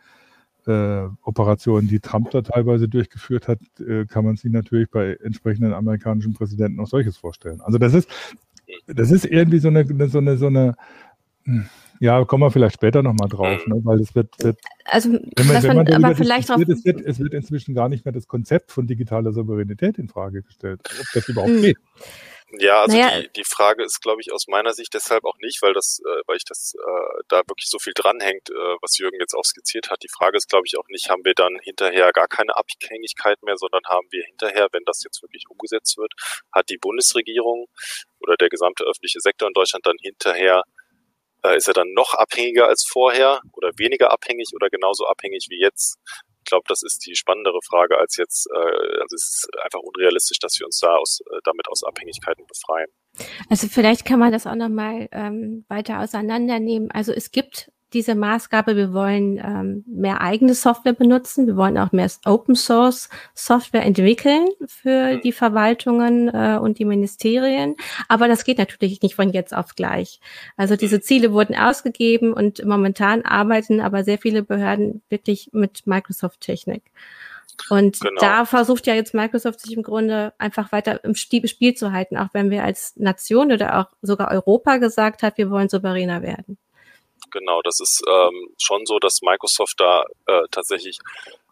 äh, 0.67 1.09
Operationen, 1.23 1.89
die 1.89 2.01
Trump 2.01 2.31
da 2.31 2.43
teilweise 2.43 2.89
durchgeführt 2.89 3.49
hat, 3.49 3.61
äh, 3.81 4.05
kann 4.07 4.25
man 4.25 4.37
sich 4.37 4.51
natürlich 4.51 4.91
bei 4.91 5.17
entsprechenden 5.23 5.73
amerikanischen 5.73 6.35
Präsidenten 6.35 6.81
auch 6.81 6.87
solches 6.87 7.17
vorstellen. 7.17 7.61
Also 7.61 7.79
das 7.79 7.95
ist, 7.95 8.09
das 8.87 9.11
ist 9.11 9.25
irgendwie 9.25 9.59
so 9.59 9.69
eine, 9.69 9.87
so 10.09 10.19
eine, 10.19 10.37
so 10.37 10.47
eine, 10.47 10.77
hm, 11.45 11.67
ja, 12.01 12.25
kommen 12.25 12.43
wir 12.43 12.51
vielleicht 12.51 12.75
später 12.75 13.03
nochmal 13.03 13.29
drauf, 13.29 13.67
ne? 13.67 13.81
weil 13.85 14.01
es 14.01 14.15
wird, 14.15 14.29
wird 14.43 14.59
also 14.87 15.13
wenn 15.13 15.47
man, 15.47 15.63
wenn 15.63 15.77
man 15.77 16.05
aber 16.05 16.17
vielleicht 16.17 16.49
drauf 16.49 16.59
es 16.67 16.85
wird, 16.85 17.03
es 17.03 17.19
wird 17.19 17.35
inzwischen 17.35 17.75
gar 17.75 17.91
nicht 17.91 18.07
mehr 18.07 18.13
das 18.13 18.27
Konzept 18.27 18.73
von 18.73 18.87
digitaler 18.87 19.33
Souveränität 19.33 19.99
in 19.99 20.09
Frage 20.09 20.43
gestellt, 20.43 20.81
ob 20.83 21.07
das 21.13 21.29
überhaupt 21.29 21.51
hm. 21.51 21.63
geht. 21.63 21.77
Ja, 22.59 22.83
also 22.83 22.97
naja. 22.97 23.21
die, 23.21 23.29
die 23.37 23.45
Frage 23.45 23.85
ist, 23.85 24.01
glaube 24.01 24.21
ich, 24.23 24.33
aus 24.33 24.49
meiner 24.49 24.73
Sicht 24.73 24.93
deshalb 24.95 25.25
auch 25.25 25.37
nicht, 25.39 25.63
weil 25.63 25.73
das, 25.73 26.01
äh, 26.05 26.23
weil 26.27 26.37
ich 26.37 26.45
das 26.45 26.75
äh, 26.75 27.23
da 27.29 27.43
wirklich 27.47 27.69
so 27.69 27.79
viel 27.79 27.93
dranhängt, 27.95 28.51
äh, 28.51 28.77
was 28.81 28.99
Jürgen 28.99 29.21
jetzt 29.21 29.35
auch 29.35 29.45
skizziert 29.45 29.91
hat. 29.91 30.03
Die 30.03 30.09
Frage 30.09 30.37
ist, 30.37 30.49
glaube 30.49 30.65
ich, 30.67 30.77
auch 30.77 30.89
nicht, 30.89 31.11
haben 31.11 31.25
wir 31.25 31.35
dann 31.35 31.59
hinterher 31.63 32.11
gar 32.13 32.27
keine 32.27 32.57
Abhängigkeit 32.57 33.41
mehr, 33.43 33.57
sondern 33.57 33.83
haben 33.87 34.09
wir 34.11 34.25
hinterher, 34.25 34.69
wenn 34.73 34.83
das 34.85 35.05
jetzt 35.05 35.23
wirklich 35.23 35.45
umgesetzt 35.49 35.97
wird, 35.97 36.13
hat 36.51 36.71
die 36.71 36.79
Bundesregierung 36.79 37.69
oder 38.19 38.37
der 38.37 38.49
gesamte 38.49 38.85
öffentliche 38.85 39.21
Sektor 39.21 39.47
in 39.47 39.55
Deutschland 39.55 39.87
dann 39.87 39.97
hinterher 40.01 40.63
äh, 40.67 40.80
ist 41.57 41.69
er 41.69 41.75
dann 41.75 41.93
noch 41.93 42.15
abhängiger 42.15 42.69
als 42.69 42.85
vorher 42.87 43.41
oder 43.53 43.71
weniger 43.77 44.13
abhängig 44.13 44.51
oder 44.55 44.69
genauso 44.69 45.07
abhängig 45.07 45.47
wie 45.51 45.61
jetzt 45.61 45.99
ich 46.41 46.51
glaube, 46.51 46.65
das 46.69 46.83
ist 46.83 47.07
die 47.07 47.15
spannendere 47.15 47.61
Frage 47.69 47.99
als 47.99 48.17
jetzt, 48.17 48.49
äh, 48.51 48.57
also 48.57 49.15
es 49.15 49.45
ist 49.45 49.49
einfach 49.63 49.81
unrealistisch, 49.81 50.39
dass 50.39 50.59
wir 50.59 50.67
uns 50.67 50.79
da 50.81 50.97
aus, 50.97 51.21
äh, 51.21 51.39
damit 51.45 51.69
aus 51.69 51.85
Abhängigkeiten 51.85 52.47
befreien. 52.47 52.89
Also 53.51 53.69
vielleicht 53.69 54.05
kann 54.05 54.19
man 54.19 54.33
das 54.33 54.47
auch 54.47 54.55
nochmal 54.55 55.09
ähm, 55.13 55.65
weiter 55.69 56.01
auseinandernehmen. 56.01 56.91
Also 56.91 57.13
es 57.13 57.31
gibt 57.31 57.71
diese 57.93 58.15
Maßgabe, 58.15 58.77
wir 58.77 58.93
wollen 58.93 59.39
ähm, 59.39 59.85
mehr 59.87 60.21
eigene 60.21 60.55
Software 60.55 60.93
benutzen, 60.93 61.47
wir 61.47 61.57
wollen 61.57 61.77
auch 61.77 61.93
mehr 61.93 62.09
Open 62.25 62.55
Source 62.55 63.09
Software 63.35 63.85
entwickeln 63.85 64.47
für 64.67 65.17
die 65.19 65.33
Verwaltungen 65.33 66.29
äh, 66.29 66.59
und 66.61 66.79
die 66.79 66.85
Ministerien. 66.85 67.77
Aber 68.09 68.29
das 68.29 68.45
geht 68.45 68.59
natürlich 68.59 69.03
nicht 69.03 69.17
von 69.17 69.31
jetzt 69.31 69.55
auf 69.55 69.75
gleich. 69.75 70.21
Also 70.57 70.77
diese. 70.77 71.01
Ziele 71.01 71.33
wurden 71.33 71.57
ausgegeben 71.57 72.33
und 72.33 72.65
momentan 72.65 73.23
arbeiten 73.23 73.81
aber 73.81 74.05
sehr 74.05 74.19
viele 74.19 74.43
Behörden 74.43 75.03
wirklich 75.09 75.51
mit 75.53 75.87
Microsoft-Technik. 75.87 76.83
Und 77.69 78.01
genau. 78.01 78.21
da 78.21 78.45
versucht 78.47 78.87
ja 78.87 78.95
jetzt 78.95 79.13
Microsoft 79.13 79.61
sich 79.61 79.77
im 79.77 79.83
Grunde 79.83 80.33
einfach 80.39 80.73
weiter 80.73 81.05
im 81.05 81.15
Spiel 81.15 81.75
zu 81.75 81.93
halten, 81.93 82.17
auch 82.17 82.29
wenn 82.33 82.51
wir 82.51 82.65
als 82.65 82.97
Nation 82.97 83.53
oder 83.53 83.79
auch 83.79 83.87
sogar 84.03 84.31
Europa 84.31 84.79
gesagt 84.79 85.23
hat, 85.23 85.37
wir 85.37 85.51
wollen 85.51 85.69
souveräner 85.69 86.23
werden. 86.23 86.57
Genau, 87.31 87.63
das 87.63 87.81
ist 87.81 88.03
ähm, 88.09 88.55
schon 88.59 88.87
so, 88.87 88.99
dass 88.99 89.23
Microsoft 89.23 89.79
da 89.79 90.05
äh, 90.27 90.43
tatsächlich 90.51 90.99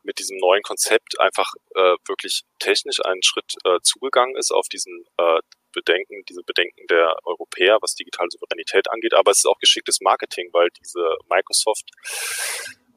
mit 0.02 0.18
diesem 0.18 0.38
neuen 0.38 0.62
Konzept 0.62 1.20
einfach 1.20 1.52
äh, 1.74 1.96
wirklich 2.06 2.44
technisch 2.58 3.04
einen 3.04 3.22
Schritt 3.22 3.56
äh, 3.64 3.78
zugegangen 3.82 4.36
ist 4.36 4.50
auf 4.50 4.68
diesen 4.68 5.04
äh, 5.18 5.40
Bedenken, 5.72 6.24
diese 6.28 6.42
Bedenken 6.42 6.86
der 6.88 7.14
Europäer, 7.24 7.78
was 7.82 7.94
digitale 7.94 8.30
Souveränität 8.30 8.90
angeht. 8.90 9.14
Aber 9.14 9.30
es 9.30 9.38
ist 9.38 9.46
auch 9.46 9.58
geschicktes 9.58 10.00
Marketing, 10.00 10.48
weil 10.52 10.68
diese 10.70 11.16
Microsoft 11.28 11.90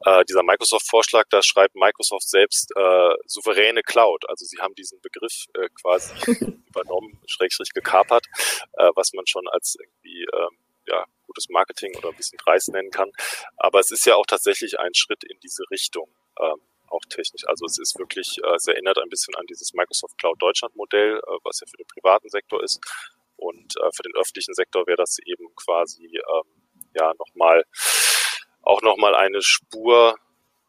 äh, 0.04 0.24
dieser 0.24 0.42
Microsoft-Vorschlag, 0.42 1.26
da 1.30 1.42
schreibt 1.42 1.76
Microsoft 1.76 2.28
selbst 2.28 2.72
äh, 2.76 3.14
souveräne 3.26 3.82
Cloud. 3.82 4.28
Also 4.28 4.44
sie 4.44 4.58
haben 4.58 4.74
diesen 4.74 5.00
Begriff 5.00 5.46
äh, 5.54 5.68
quasi 5.80 6.12
übernommen, 6.68 7.20
schrägstrich 7.26 7.72
gekapert, 7.72 8.26
äh, 8.72 8.90
was 8.94 9.12
man 9.12 9.26
schon 9.26 9.46
als 9.48 9.76
irgendwie 9.78 10.24
ähm, 10.34 10.56
ja, 10.86 11.04
gutes 11.26 11.48
Marketing 11.48 11.96
oder 11.96 12.10
ein 12.10 12.16
bisschen 12.16 12.38
Preis 12.38 12.68
nennen 12.68 12.90
kann. 12.90 13.10
Aber 13.56 13.80
es 13.80 13.90
ist 13.90 14.06
ja 14.06 14.16
auch 14.16 14.26
tatsächlich 14.26 14.78
ein 14.78 14.94
Schritt 14.94 15.24
in 15.24 15.38
diese 15.40 15.64
Richtung, 15.70 16.08
ähm, 16.40 16.60
auch 16.88 17.04
technisch. 17.08 17.46
Also 17.46 17.64
es 17.64 17.78
ist 17.78 17.98
wirklich, 17.98 18.38
äh, 18.44 18.54
es 18.54 18.66
erinnert 18.66 18.98
ein 18.98 19.08
bisschen 19.08 19.34
an 19.36 19.46
dieses 19.46 19.72
Microsoft 19.72 20.18
Cloud 20.18 20.40
Deutschland 20.40 20.76
Modell, 20.76 21.18
äh, 21.18 21.36
was 21.44 21.60
ja 21.60 21.66
für 21.66 21.76
den 21.76 21.86
privaten 21.86 22.28
Sektor 22.28 22.62
ist. 22.62 22.80
Und 23.36 23.76
äh, 23.76 23.90
für 23.94 24.02
den 24.02 24.14
öffentlichen 24.14 24.54
Sektor 24.54 24.86
wäre 24.86 24.98
das 24.98 25.18
eben 25.24 25.54
quasi 25.56 26.06
ähm, 26.06 26.88
ja 26.94 27.12
nochmal 27.18 27.64
auch 28.62 28.82
nochmal 28.82 29.14
eine 29.14 29.42
Spur 29.42 30.16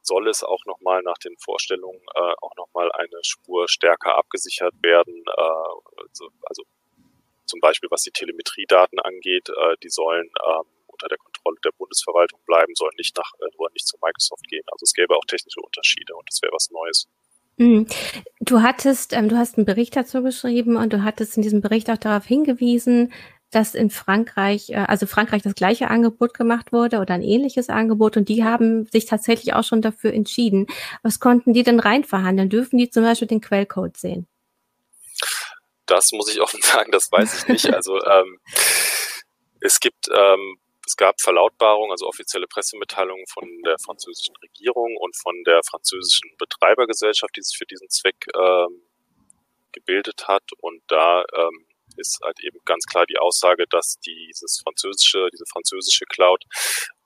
soll 0.01 0.27
es 0.27 0.43
auch 0.43 0.65
nochmal 0.65 1.01
nach 1.01 1.17
den 1.17 1.37
Vorstellungen 1.37 2.01
äh, 2.15 2.33
auch 2.41 2.55
nochmal 2.57 2.91
eine 2.91 3.23
Spur 3.23 3.67
stärker 3.67 4.17
abgesichert 4.17 4.73
werden. 4.81 5.23
Äh, 5.25 5.41
also, 5.41 6.29
also 6.43 6.63
zum 7.45 7.59
Beispiel 7.59 7.89
was 7.91 8.03
die 8.03 8.11
Telemetriedaten 8.11 8.99
angeht, 8.99 9.49
äh, 9.49 9.75
die 9.83 9.89
sollen 9.89 10.27
ähm, 10.27 10.67
unter 10.87 11.07
der 11.07 11.17
Kontrolle 11.17 11.57
der 11.63 11.71
Bundesverwaltung 11.77 12.39
bleiben, 12.45 12.73
sollen 12.75 12.95
nicht 12.97 13.15
nach 13.17 13.31
äh, 13.39 13.49
nur 13.57 13.69
nicht 13.73 13.87
zu 13.87 13.97
Microsoft 14.01 14.47
gehen. 14.47 14.63
Also 14.71 14.83
es 14.83 14.93
gäbe 14.93 15.15
auch 15.15 15.25
technische 15.25 15.61
Unterschiede 15.61 16.15
und 16.15 16.27
das 16.29 16.41
wäre 16.41 16.53
was 16.53 16.69
Neues. 16.71 17.07
Mhm. 17.57 17.87
Du 18.39 18.61
hattest, 18.61 19.13
ähm, 19.13 19.29
du 19.29 19.37
hast 19.37 19.57
einen 19.57 19.65
Bericht 19.65 19.95
dazu 19.95 20.23
geschrieben 20.23 20.75
und 20.75 20.93
du 20.93 21.03
hattest 21.03 21.37
in 21.37 21.43
diesem 21.43 21.61
Bericht 21.61 21.89
auch 21.89 21.97
darauf 21.97 22.25
hingewiesen, 22.25 23.13
dass 23.51 23.75
in 23.75 23.89
Frankreich, 23.89 24.71
äh, 24.71 24.85
also 24.87 25.05
Frankreich 25.05 25.43
das 25.43 25.55
gleiche 25.55 25.89
Angebot 25.89 26.33
gemacht 26.33 26.71
wurde 26.71 26.99
oder 26.99 27.13
ein 27.13 27.21
ähnliches 27.21 27.69
Angebot 27.69 28.17
und 28.17 28.29
die 28.29 28.43
haben 28.43 28.85
sich 28.85 29.05
tatsächlich 29.05 29.53
auch 29.53 29.63
schon 29.63 29.81
dafür 29.81 30.13
entschieden. 30.13 30.67
Was 31.03 31.19
konnten 31.19 31.53
die 31.53 31.63
denn 31.63 31.79
reinverhandeln? 31.79 32.49
Dürfen 32.49 32.77
die 32.77 32.89
zum 32.89 33.03
Beispiel 33.03 33.27
den 33.27 33.41
Quellcode 33.41 33.97
sehen? 33.97 34.27
Das 35.85 36.11
muss 36.11 36.31
ich 36.33 36.41
offen 36.41 36.61
sagen, 36.63 36.91
das 36.91 37.11
weiß 37.11 37.43
ich 37.43 37.47
nicht. 37.47 37.73
Also 37.73 38.03
ähm, 38.03 38.39
es 39.61 39.79
gibt, 39.79 40.09
ähm, 40.15 40.59
es 40.85 40.97
gab 40.97 41.21
Verlautbarungen, 41.21 41.91
also 41.91 42.07
offizielle 42.07 42.47
Pressemitteilungen 42.47 43.25
von 43.27 43.47
der 43.65 43.77
französischen 43.79 44.35
Regierung 44.37 44.97
und 44.97 45.15
von 45.15 45.43
der 45.45 45.61
französischen 45.63 46.29
Betreibergesellschaft, 46.37 47.35
die 47.35 47.41
sich 47.41 47.57
für 47.57 47.65
diesen 47.65 47.89
Zweck 47.89 48.25
ähm, 48.35 48.81
gebildet 49.71 50.27
hat. 50.27 50.43
Und 50.59 50.81
da 50.87 51.23
ähm, 51.35 51.65
ist 51.95 52.19
halt 52.23 52.39
eben 52.43 52.59
ganz 52.65 52.85
klar 52.85 53.05
die 53.05 53.17
Aussage, 53.17 53.65
dass 53.69 53.97
dieses 53.99 54.61
französische, 54.61 55.29
diese 55.31 55.45
französische 55.45 56.05
Cloud 56.05 56.43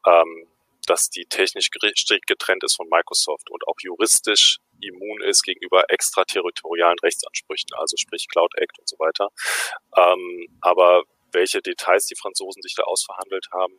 ähm, 0.07 0.47
dass 0.87 1.09
die 1.09 1.25
technisch 1.25 1.69
strikt 1.95 2.27
getrennt 2.27 2.63
ist 2.63 2.75
von 2.75 2.87
Microsoft 2.89 3.49
und 3.51 3.67
auch 3.67 3.75
juristisch 3.81 4.59
immun 4.81 5.21
ist 5.23 5.43
gegenüber 5.43 5.83
extraterritorialen 5.89 6.99
Rechtsansprüchen, 6.99 7.69
also 7.77 7.95
sprich 7.97 8.27
Cloud 8.29 8.51
Act 8.57 8.77
und 8.79 8.87
so 8.87 8.97
weiter. 8.99 9.29
Ähm, 9.95 10.47
aber 10.61 11.03
welche 11.31 11.61
Details 11.61 12.05
die 12.05 12.15
Franzosen 12.15 12.61
sich 12.61 12.75
da 12.75 12.83
ausverhandelt 12.83 13.47
haben, 13.51 13.73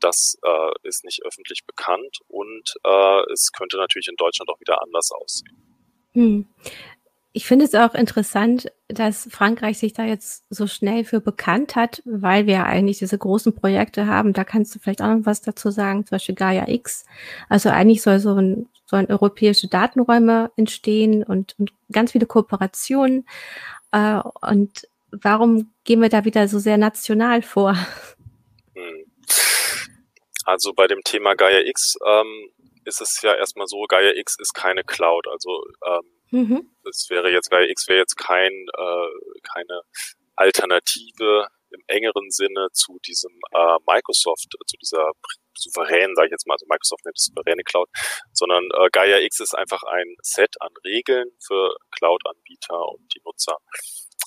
das 0.00 0.38
äh, 0.42 0.88
ist 0.88 1.04
nicht 1.04 1.22
öffentlich 1.24 1.64
bekannt 1.66 2.18
und 2.28 2.74
äh, 2.84 3.32
es 3.32 3.52
könnte 3.52 3.76
natürlich 3.76 4.08
in 4.08 4.16
Deutschland 4.16 4.48
auch 4.50 4.60
wieder 4.60 4.82
anders 4.82 5.10
aussehen. 5.12 5.70
Hm. 6.12 6.48
Ich 7.32 7.46
finde 7.46 7.64
es 7.64 7.76
auch 7.76 7.94
interessant, 7.94 8.72
dass 8.88 9.28
Frankreich 9.30 9.78
sich 9.78 9.92
da 9.92 10.04
jetzt 10.04 10.44
so 10.50 10.66
schnell 10.66 11.04
für 11.04 11.20
bekannt 11.20 11.76
hat, 11.76 12.02
weil 12.04 12.46
wir 12.46 12.66
eigentlich 12.66 12.98
diese 12.98 13.16
großen 13.16 13.54
Projekte 13.54 14.08
haben. 14.08 14.32
Da 14.32 14.42
kannst 14.42 14.74
du 14.74 14.80
vielleicht 14.80 15.00
auch 15.00 15.14
noch 15.14 15.26
was 15.26 15.40
dazu 15.40 15.70
sagen, 15.70 16.04
zum 16.04 16.16
Beispiel 16.16 16.34
Gaia 16.34 16.66
X. 16.66 17.04
Also 17.48 17.68
eigentlich 17.68 18.02
soll 18.02 18.18
so 18.18 18.34
ein, 18.34 18.68
sollen 18.90 19.06
europäische 19.06 19.68
Datenräume 19.68 20.50
entstehen 20.56 21.22
und, 21.22 21.54
und 21.58 21.72
ganz 21.92 22.12
viele 22.12 22.26
Kooperationen. 22.26 23.26
Äh, 23.92 24.20
und 24.42 24.86
warum 25.10 25.72
gehen 25.84 26.02
wir 26.02 26.08
da 26.08 26.24
wieder 26.24 26.48
so 26.48 26.58
sehr 26.58 26.76
national 26.76 27.42
vor? 27.42 27.74
Hm. 28.74 29.04
Also 30.44 30.72
bei 30.72 30.86
dem 30.86 31.00
Thema 31.04 31.34
Gaia 31.34 31.60
X 31.60 31.96
ähm, 32.06 32.50
ist 32.84 33.00
es 33.00 33.22
ja 33.22 33.34
erstmal 33.34 33.66
so, 33.66 33.82
Gaia 33.88 34.12
X 34.16 34.36
ist 34.38 34.52
keine 34.54 34.84
Cloud. 34.84 35.26
Also 35.28 35.64
ähm, 35.86 36.20
Mhm. 36.30 36.70
Das 36.84 37.06
wäre 37.10 37.30
jetzt, 37.30 37.50
weil 37.50 37.70
X 37.70 37.88
wäre 37.88 37.98
jetzt 37.98 38.16
kein, 38.16 38.52
äh, 38.52 39.40
keine 39.42 39.82
Alternative 40.36 41.48
im 41.72 41.82
engeren 41.86 42.30
Sinne 42.30 42.68
zu 42.72 42.98
diesem 43.06 43.32
äh, 43.52 43.76
Microsoft, 43.86 44.48
zu 44.66 44.76
dieser 44.76 45.12
souveränen, 45.56 46.14
sage 46.14 46.28
ich 46.28 46.32
jetzt 46.32 46.46
mal, 46.46 46.54
also 46.54 46.66
Microsoft 46.68 47.04
nennt 47.04 47.18
es 47.18 47.26
souveräne 47.26 47.62
Cloud, 47.64 47.88
sondern 48.32 48.64
äh, 48.72 48.88
Gaia 48.92 49.18
X 49.18 49.40
ist 49.40 49.54
einfach 49.54 49.82
ein 49.82 50.16
Set 50.22 50.56
an 50.60 50.72
Regeln 50.84 51.30
für 51.44 51.74
Cloud-Anbieter 51.90 52.88
und 52.88 53.12
die 53.14 53.20
Nutzer. 53.24 53.58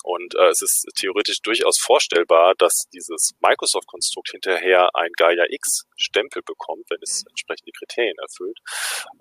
Und 0.04 0.34
äh, 0.34 0.48
es 0.48 0.60
ist 0.60 0.86
theoretisch 0.96 1.40
durchaus 1.40 1.78
vorstellbar, 1.78 2.54
dass 2.58 2.84
dieses 2.92 3.32
Microsoft-Konstrukt 3.40 4.32
hinterher 4.32 4.90
ein 4.94 5.10
Gaia 5.16 5.44
X-Stempel 5.48 6.42
bekommt, 6.42 6.84
wenn 6.90 6.98
es 7.00 7.24
entsprechende 7.26 7.72
Kriterien 7.72 8.16
erfüllt. 8.18 8.58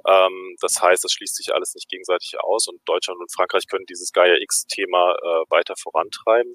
Ähm, 0.06 0.58
das 0.60 0.82
heißt, 0.82 1.06
es 1.06 1.14
schließt 1.14 1.38
sich 1.38 1.54
alles 1.54 1.74
nicht 1.74 1.88
gegenseitig 1.88 2.34
aus 2.42 2.68
und 2.68 2.82
Deutschland 2.86 3.18
und 3.22 3.32
Frankreich 3.34 3.68
können 3.70 3.86
dieses 3.86 4.12
Gaia 4.12 4.36
X-Thema 4.36 5.16
äh, 5.16 5.50
weiter 5.50 5.76
vorantreiben. 5.82 6.52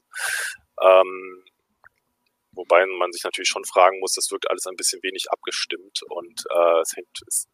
Ähm, 0.83 1.45
wobei 2.59 2.85
man 2.87 3.13
sich 3.13 3.23
natürlich 3.25 3.49
schon 3.49 3.65
fragen 3.65 4.01
muss, 4.01 4.15
das 4.15 4.31
wirkt 4.31 4.51
alles 4.51 4.67
ein 4.67 4.77
bisschen 4.77 5.03
wenig 5.03 5.27
abgestimmt 5.31 6.01
und 6.09 6.45
äh, 6.51 6.81
es 6.83 6.97
hängt, 6.97 7.23
es 7.27 7.47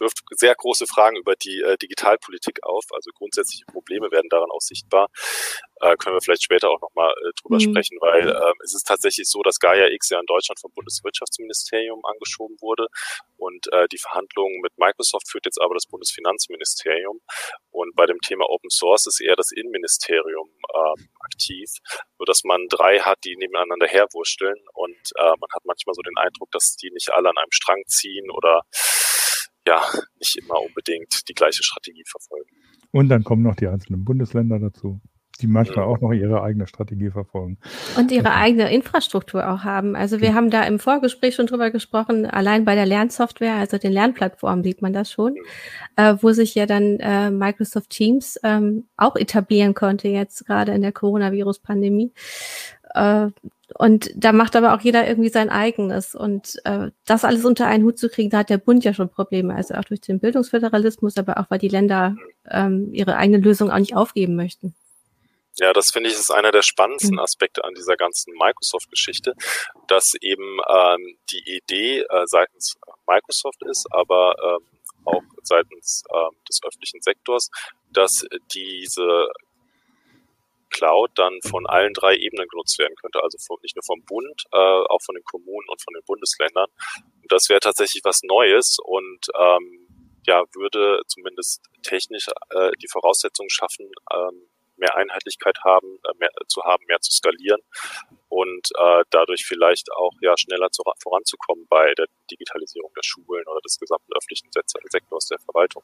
wirft 0.00 0.22
sehr 0.30 0.54
große 0.54 0.86
Fragen 0.86 1.16
über 1.16 1.34
die 1.36 1.60
äh, 1.60 1.76
Digitalpolitik 1.76 2.62
auf. 2.62 2.84
Also 2.92 3.10
grundsätzliche 3.14 3.64
Probleme 3.66 4.10
werden 4.10 4.28
daran 4.28 4.50
auch 4.50 4.60
sichtbar. 4.60 5.08
Äh, 5.80 5.96
können 5.96 6.16
wir 6.16 6.20
vielleicht 6.20 6.42
später 6.42 6.70
auch 6.70 6.80
nochmal 6.80 7.12
äh, 7.12 7.32
drüber 7.40 7.56
mhm. 7.56 7.70
sprechen, 7.70 7.98
weil 8.00 8.28
äh, 8.28 8.52
es 8.64 8.74
ist 8.74 8.86
tatsächlich 8.86 9.28
so, 9.28 9.42
dass 9.42 9.60
Gaia 9.60 9.88
X 9.88 10.10
ja 10.10 10.18
in 10.18 10.26
Deutschland 10.26 10.58
vom 10.60 10.72
Bundeswirtschaftsministerium 10.72 12.04
angeschoben 12.04 12.56
wurde 12.60 12.88
und 13.36 13.72
äh, 13.72 13.86
die 13.88 13.98
Verhandlungen 13.98 14.60
mit 14.60 14.76
Microsoft 14.76 15.30
führt 15.30 15.46
jetzt 15.46 15.60
aber 15.60 15.74
das 15.74 15.86
Bundesfinanzministerium 15.86 17.20
und 17.70 17.94
bei 17.94 18.06
dem 18.06 18.20
Thema 18.20 18.48
Open 18.48 18.70
Source 18.70 19.06
ist 19.06 19.20
eher 19.20 19.36
das 19.36 19.52
Innenministerium 19.52 20.50
äh, 20.74 21.02
aktiv, 21.20 21.70
so 22.18 22.24
dass 22.24 22.42
man 22.44 22.66
drei 22.68 22.98
hat, 22.98 23.18
die 23.24 23.36
nebeneinander 23.36 23.86
herwurschteln 23.86 24.58
und 24.74 25.12
äh, 25.16 25.22
man 25.22 25.50
hat 25.54 25.64
manchmal 25.64 25.94
so 25.94 26.02
den 26.02 26.16
Eindruck, 26.16 26.50
dass 26.50 26.74
die 26.76 26.90
nicht 26.90 27.12
alle 27.12 27.30
an 27.30 27.38
einem 27.38 27.52
Strang 27.52 27.82
ziehen 27.86 28.30
oder 28.30 28.62
ja 29.68 29.80
nicht 30.18 30.36
immer 30.36 30.60
unbedingt 30.60 31.28
die 31.28 31.34
gleiche 31.34 31.62
Strategie 31.62 32.04
verfolgen. 32.06 32.50
Und 32.90 33.08
dann 33.08 33.22
kommen 33.22 33.42
noch 33.42 33.56
die 33.56 33.68
einzelnen 33.68 34.04
Bundesländer 34.04 34.58
dazu 34.58 35.00
die 35.40 35.46
manchmal 35.46 35.86
mhm. 35.86 35.92
auch 35.92 36.00
noch 36.00 36.12
ihre 36.12 36.42
eigene 36.42 36.66
Strategie 36.66 37.10
verfolgen. 37.10 37.58
Und 37.96 38.10
ihre 38.10 38.26
okay. 38.26 38.36
eigene 38.36 38.72
Infrastruktur 38.72 39.48
auch 39.48 39.62
haben. 39.62 39.94
Also 39.94 40.20
wir 40.20 40.30
mhm. 40.30 40.34
haben 40.34 40.50
da 40.50 40.64
im 40.64 40.78
Vorgespräch 40.78 41.34
schon 41.34 41.46
drüber 41.46 41.70
gesprochen, 41.70 42.26
allein 42.26 42.64
bei 42.64 42.74
der 42.74 42.86
Lernsoftware, 42.86 43.54
also 43.54 43.78
den 43.78 43.92
Lernplattformen 43.92 44.64
sieht 44.64 44.82
man 44.82 44.92
das 44.92 45.10
schon, 45.10 45.34
mhm. 45.34 45.38
äh, 45.96 46.22
wo 46.22 46.32
sich 46.32 46.54
ja 46.54 46.66
dann 46.66 46.98
äh, 46.98 47.30
Microsoft 47.30 47.90
Teams 47.90 48.38
ähm, 48.42 48.88
auch 48.96 49.16
etablieren 49.16 49.74
konnte, 49.74 50.08
jetzt 50.08 50.46
gerade 50.46 50.72
in 50.72 50.82
der 50.82 50.92
Coronavirus-Pandemie. 50.92 52.12
Äh, 52.94 53.28
und 53.74 54.10
da 54.14 54.32
macht 54.32 54.56
aber 54.56 54.74
auch 54.74 54.80
jeder 54.80 55.06
irgendwie 55.06 55.28
sein 55.28 55.50
eigenes. 55.50 56.14
Und 56.14 56.56
äh, 56.64 56.90
das 57.04 57.24
alles 57.24 57.44
unter 57.44 57.66
einen 57.66 57.84
Hut 57.84 57.98
zu 57.98 58.08
kriegen, 58.08 58.30
da 58.30 58.38
hat 58.38 58.50
der 58.50 58.58
Bund 58.58 58.84
ja 58.84 58.94
schon 58.94 59.10
Probleme. 59.10 59.54
Also 59.54 59.74
auch 59.74 59.84
durch 59.84 60.00
den 60.00 60.20
Bildungsföderalismus, 60.20 61.16
aber 61.16 61.38
auch 61.38 61.46
weil 61.50 61.58
die 61.58 61.68
Länder 61.68 62.16
ähm, 62.50 62.92
ihre 62.92 63.16
eigene 63.16 63.38
Lösung 63.38 63.70
auch 63.70 63.78
nicht 63.78 63.96
aufgeben 63.96 64.36
möchten. 64.36 64.74
Ja, 65.58 65.72
das 65.72 65.90
finde 65.90 66.08
ich 66.08 66.14
ist 66.14 66.30
einer 66.30 66.52
der 66.52 66.62
spannendsten 66.62 67.14
mhm. 67.14 67.20
Aspekte 67.20 67.64
an 67.64 67.74
dieser 67.74 67.96
ganzen 67.96 68.32
Microsoft-Geschichte, 68.34 69.34
dass 69.88 70.14
eben 70.20 70.60
ähm, 70.68 71.18
die 71.32 71.56
Idee 71.56 72.00
äh, 72.00 72.26
seitens 72.26 72.76
Microsoft 73.08 73.62
ist, 73.64 73.86
aber 73.90 74.36
ähm, 74.40 74.66
auch 75.04 75.22
seitens 75.42 76.04
ähm, 76.14 76.36
des 76.48 76.60
öffentlichen 76.62 77.02
Sektors, 77.02 77.50
dass 77.90 78.24
diese 78.52 79.28
Cloud 80.70 81.10
dann 81.14 81.38
von 81.42 81.66
allen 81.66 81.92
drei 81.94 82.16
Ebenen 82.16 82.48
genutzt 82.48 82.78
werden 82.78 82.94
könnte. 83.00 83.22
Also 83.22 83.38
von, 83.38 83.58
nicht 83.62 83.76
nur 83.76 83.84
vom 83.84 84.02
Bund, 84.04 84.44
äh, 84.52 84.56
auch 84.56 85.02
von 85.02 85.14
den 85.14 85.24
Kommunen 85.24 85.68
und 85.68 85.82
von 85.82 85.94
den 85.94 86.02
Bundesländern. 86.04 86.68
Und 86.96 87.32
das 87.32 87.48
wäre 87.48 87.60
tatsächlich 87.60 88.02
was 88.04 88.22
Neues 88.22 88.78
und 88.82 89.26
ähm, 89.38 89.88
ja, 90.26 90.44
würde 90.54 91.02
zumindest 91.06 91.64
technisch 91.82 92.26
äh, 92.50 92.70
die 92.82 92.88
Voraussetzungen 92.88 93.50
schaffen, 93.50 93.90
ähm, 94.12 94.48
mehr 94.76 94.94
Einheitlichkeit 94.96 95.58
haben, 95.64 95.98
äh, 96.04 96.12
mehr 96.18 96.30
zu 96.46 96.62
haben, 96.62 96.84
mehr 96.86 97.00
zu 97.00 97.12
skalieren 97.12 97.60
und 98.28 98.68
äh, 98.78 99.04
dadurch 99.10 99.44
vielleicht 99.44 99.90
auch 99.92 100.12
ja 100.20 100.36
schneller 100.36 100.70
zu, 100.70 100.82
voranzukommen 101.02 101.66
bei 101.68 101.94
der 101.94 102.06
Digitalisierung 102.30 102.92
der 102.94 103.02
Schulen 103.02 103.46
oder 103.46 103.60
des 103.60 103.78
gesamten 103.78 104.12
öffentlichen 104.14 104.50
Sektors 104.52 105.26
der 105.26 105.38
Verwaltung. 105.38 105.82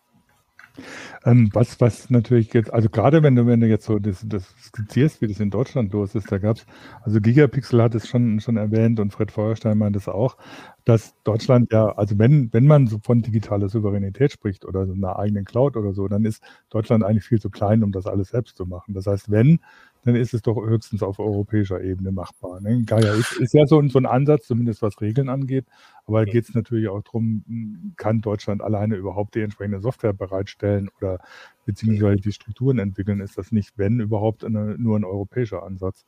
Ähm, 1.24 1.50
was, 1.52 1.80
was 1.80 2.10
natürlich 2.10 2.52
jetzt, 2.52 2.72
also 2.72 2.88
gerade 2.88 3.22
wenn 3.22 3.36
du, 3.36 3.46
wenn 3.46 3.60
du 3.60 3.66
jetzt 3.66 3.86
so 3.86 3.98
das, 3.98 4.24
das 4.26 4.44
skizzierst, 4.62 5.20
wie 5.20 5.28
das 5.28 5.40
in 5.40 5.50
Deutschland 5.50 5.92
los 5.92 6.14
ist, 6.14 6.30
da 6.30 6.38
gab 6.38 6.56
es, 6.56 6.66
also 7.02 7.20
Gigapixel 7.20 7.82
hat 7.82 7.94
es 7.94 8.08
schon, 8.08 8.40
schon 8.40 8.56
erwähnt 8.56 9.00
und 9.00 9.12
Fred 9.12 9.30
Feuerstein 9.32 9.78
meint 9.78 9.96
es 9.96 10.08
auch, 10.08 10.36
dass 10.84 11.14
Deutschland 11.24 11.72
ja, 11.72 11.86
also 11.96 12.18
wenn, 12.18 12.52
wenn 12.52 12.66
man 12.66 12.86
so 12.86 12.98
von 13.02 13.22
digitaler 13.22 13.68
Souveränität 13.68 14.32
spricht 14.32 14.64
oder 14.64 14.86
so 14.86 14.92
einer 14.92 15.18
eigenen 15.18 15.44
Cloud 15.44 15.76
oder 15.76 15.92
so, 15.92 16.08
dann 16.08 16.24
ist 16.24 16.42
Deutschland 16.70 17.04
eigentlich 17.04 17.24
viel 17.24 17.40
zu 17.40 17.50
klein, 17.50 17.82
um 17.82 17.92
das 17.92 18.06
alles 18.06 18.28
selbst 18.28 18.56
zu 18.56 18.66
machen. 18.66 18.94
Das 18.94 19.06
heißt, 19.06 19.30
wenn, 19.30 19.60
dann 20.04 20.16
ist 20.16 20.34
es 20.34 20.42
doch 20.42 20.56
höchstens 20.56 21.02
auf 21.02 21.18
europäischer 21.18 21.80
Ebene 21.80 22.12
machbar. 22.12 22.60
Ne? 22.60 22.82
Gaia 22.84 23.14
ist, 23.14 23.32
ist 23.38 23.54
ja 23.54 23.66
so, 23.66 23.82
so 23.88 23.98
ein 23.98 24.06
Ansatz, 24.06 24.46
zumindest 24.46 24.82
was 24.82 25.00
Regeln 25.00 25.28
angeht, 25.28 25.64
aber 26.06 26.24
da 26.24 26.30
geht 26.30 26.48
es 26.48 26.54
natürlich 26.54 26.88
auch 26.88 27.02
darum, 27.02 27.94
kann 27.96 28.20
Deutschland 28.20 28.62
alleine 28.62 28.96
überhaupt 28.96 29.34
die 29.34 29.40
entsprechende 29.40 29.80
Software 29.80 30.12
bereitstellen 30.12 30.90
oder 30.98 31.18
beziehungsweise 31.64 32.20
die 32.20 32.32
Strukturen 32.32 32.78
entwickeln? 32.78 33.20
Ist 33.20 33.38
das 33.38 33.52
nicht, 33.52 33.72
wenn 33.76 34.00
überhaupt, 34.00 34.44
eine, 34.44 34.76
nur 34.78 34.98
ein 34.98 35.04
europäischer 35.04 35.62
Ansatz? 35.62 36.04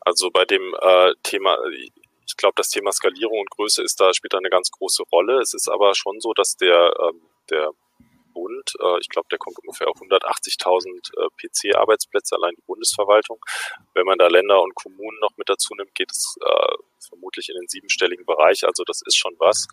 Also 0.00 0.30
bei 0.30 0.44
dem 0.44 0.62
äh, 0.80 1.12
Thema, 1.22 1.56
ich 2.26 2.36
glaube, 2.36 2.54
das 2.56 2.68
Thema 2.68 2.92
Skalierung 2.92 3.40
und 3.40 3.50
Größe 3.50 3.82
ist 3.82 4.00
da, 4.00 4.12
spielt 4.12 4.34
da 4.34 4.38
eine 4.38 4.50
ganz 4.50 4.70
große 4.70 5.02
Rolle. 5.10 5.40
Es 5.40 5.54
ist 5.54 5.68
aber 5.68 5.94
schon 5.94 6.20
so, 6.20 6.32
dass 6.34 6.56
der, 6.56 6.94
ähm, 7.08 7.20
der 7.50 7.70
Bund. 8.34 8.74
Äh, 8.80 8.98
ich 9.00 9.08
glaube, 9.08 9.28
der 9.30 9.38
kommt 9.38 9.58
ungefähr 9.60 9.88
auf 9.88 9.96
180.000 9.96 10.90
äh, 11.16 11.28
PC-Arbeitsplätze, 11.40 12.36
allein 12.36 12.54
die 12.56 12.66
Bundesverwaltung. 12.66 13.38
Wenn 13.94 14.04
man 14.04 14.18
da 14.18 14.26
Länder 14.26 14.60
und 14.60 14.74
Kommunen 14.74 15.18
noch 15.20 15.36
mit 15.36 15.48
dazu 15.48 15.74
nimmt, 15.74 15.94
geht 15.94 16.10
es 16.10 16.36
äh, 16.44 16.74
vermutlich 17.08 17.48
in 17.48 17.56
den 17.56 17.68
siebenstelligen 17.68 18.26
Bereich. 18.26 18.64
Also 18.66 18.84
das 18.84 19.00
ist 19.06 19.16
schon 19.16 19.34
was. 19.38 19.66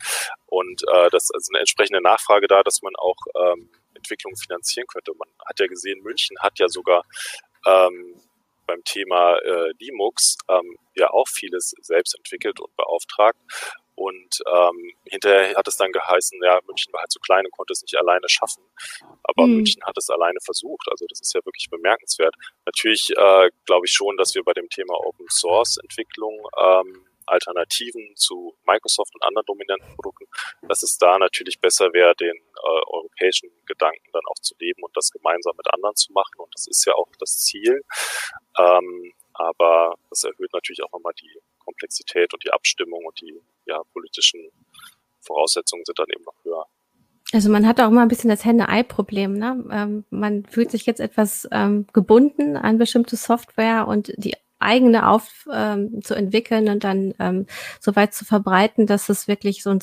Und 0.45 0.83
das 1.11 1.29
ist 1.33 1.49
eine 1.49 1.59
entsprechende 1.59 2.01
Nachfrage 2.01 2.47
da, 2.47 2.61
dass 2.61 2.81
man 2.81 2.93
auch 2.97 3.15
ähm, 3.35 3.69
Entwicklungen 3.95 4.35
finanzieren 4.35 4.85
könnte. 4.87 5.13
Man 5.17 5.29
hat 5.45 5.59
ja 5.59 5.67
gesehen, 5.67 6.01
München 6.03 6.37
hat 6.39 6.59
ja 6.59 6.67
sogar 6.67 7.03
ähm, 7.65 8.19
beim 8.67 8.83
Thema 8.83 9.37
äh, 9.37 9.73
Linux 9.79 10.37
ähm, 10.49 10.77
ja 10.95 11.09
auch 11.09 11.27
vieles 11.27 11.73
selbst 11.81 12.15
entwickelt 12.15 12.59
und 12.59 12.75
beauftragt. 12.75 13.39
Und 14.01 14.41
ähm, 14.47 14.93
hinterher 15.05 15.55
hat 15.55 15.67
es 15.67 15.77
dann 15.77 15.91
geheißen, 15.91 16.39
ja, 16.43 16.59
München 16.65 16.91
war 16.91 17.01
halt 17.01 17.11
zu 17.11 17.19
klein 17.19 17.45
und 17.45 17.51
konnte 17.51 17.73
es 17.73 17.83
nicht 17.83 17.95
alleine 17.95 18.27
schaffen. 18.27 18.63
Aber 19.21 19.45
mhm. 19.45 19.57
München 19.57 19.83
hat 19.85 19.95
es 19.95 20.09
alleine 20.09 20.39
versucht. 20.43 20.87
Also 20.89 21.05
das 21.07 21.21
ist 21.21 21.35
ja 21.35 21.41
wirklich 21.45 21.69
bemerkenswert. 21.69 22.33
Natürlich 22.65 23.11
äh, 23.11 23.49
glaube 23.67 23.85
ich 23.85 23.91
schon, 23.91 24.17
dass 24.17 24.33
wir 24.33 24.43
bei 24.43 24.53
dem 24.53 24.67
Thema 24.69 24.95
Open 24.95 25.27
Source 25.29 25.77
Entwicklung 25.77 26.35
ähm, 26.57 27.05
Alternativen 27.27 28.15
zu 28.15 28.55
Microsoft 28.65 29.13
und 29.13 29.23
anderen 29.23 29.45
dominanten 29.45 29.93
Produkten, 29.93 30.25
dass 30.67 30.81
es 30.81 30.97
da 30.97 31.19
natürlich 31.19 31.59
besser 31.59 31.93
wäre, 31.93 32.15
den 32.15 32.35
äh, 32.35 32.81
europäischen 32.87 33.51
Gedanken 33.67 34.09
dann 34.13 34.23
auch 34.25 34.41
zu 34.41 34.55
leben 34.59 34.81
und 34.81 34.97
das 34.97 35.11
gemeinsam 35.11 35.55
mit 35.57 35.71
anderen 35.71 35.95
zu 35.95 36.11
machen. 36.11 36.39
Und 36.39 36.51
das 36.55 36.65
ist 36.65 36.83
ja 36.85 36.95
auch 36.95 37.07
das 37.19 37.37
Ziel. 37.43 37.83
Ähm, 38.57 39.13
aber 39.33 39.93
das 40.09 40.23
erhöht 40.23 40.51
natürlich 40.53 40.81
auch 40.83 40.91
nochmal 40.91 41.13
die 41.21 41.39
Komplexität 41.63 42.33
und 42.33 42.43
die 42.43 42.51
Abstimmung 42.51 43.03
und 43.05 43.19
die 43.21 43.39
ja, 43.65 43.81
politischen 43.93 44.41
Voraussetzungen 45.21 45.83
sind 45.85 45.99
dann 45.99 46.07
eben 46.13 46.23
noch 46.23 46.43
höher. 46.43 46.65
Also 47.33 47.49
man 47.49 47.65
hat 47.65 47.79
auch 47.79 47.87
immer 47.87 48.01
ein 48.01 48.09
bisschen 48.09 48.29
das 48.29 48.43
Henne-Ei-Problem. 48.43 49.33
Ne? 49.33 49.63
Ähm, 49.71 50.03
man 50.09 50.45
fühlt 50.45 50.71
sich 50.71 50.85
jetzt 50.85 50.99
etwas 50.99 51.47
ähm, 51.51 51.87
gebunden 51.93 52.57
an 52.57 52.77
bestimmte 52.77 53.15
Software 53.15 53.87
und 53.87 54.11
die 54.17 54.35
eigene 54.59 55.07
auf 55.07 55.47
ähm, 55.51 56.01
zu 56.03 56.13
entwickeln 56.13 56.69
und 56.69 56.83
dann 56.83 57.13
ähm, 57.19 57.47
so 57.79 57.95
weit 57.95 58.13
zu 58.13 58.25
verbreiten, 58.25 58.85
dass 58.85 59.09
es 59.09 59.27
wirklich 59.27 59.63
so 59.63 59.69
ein 59.71 59.79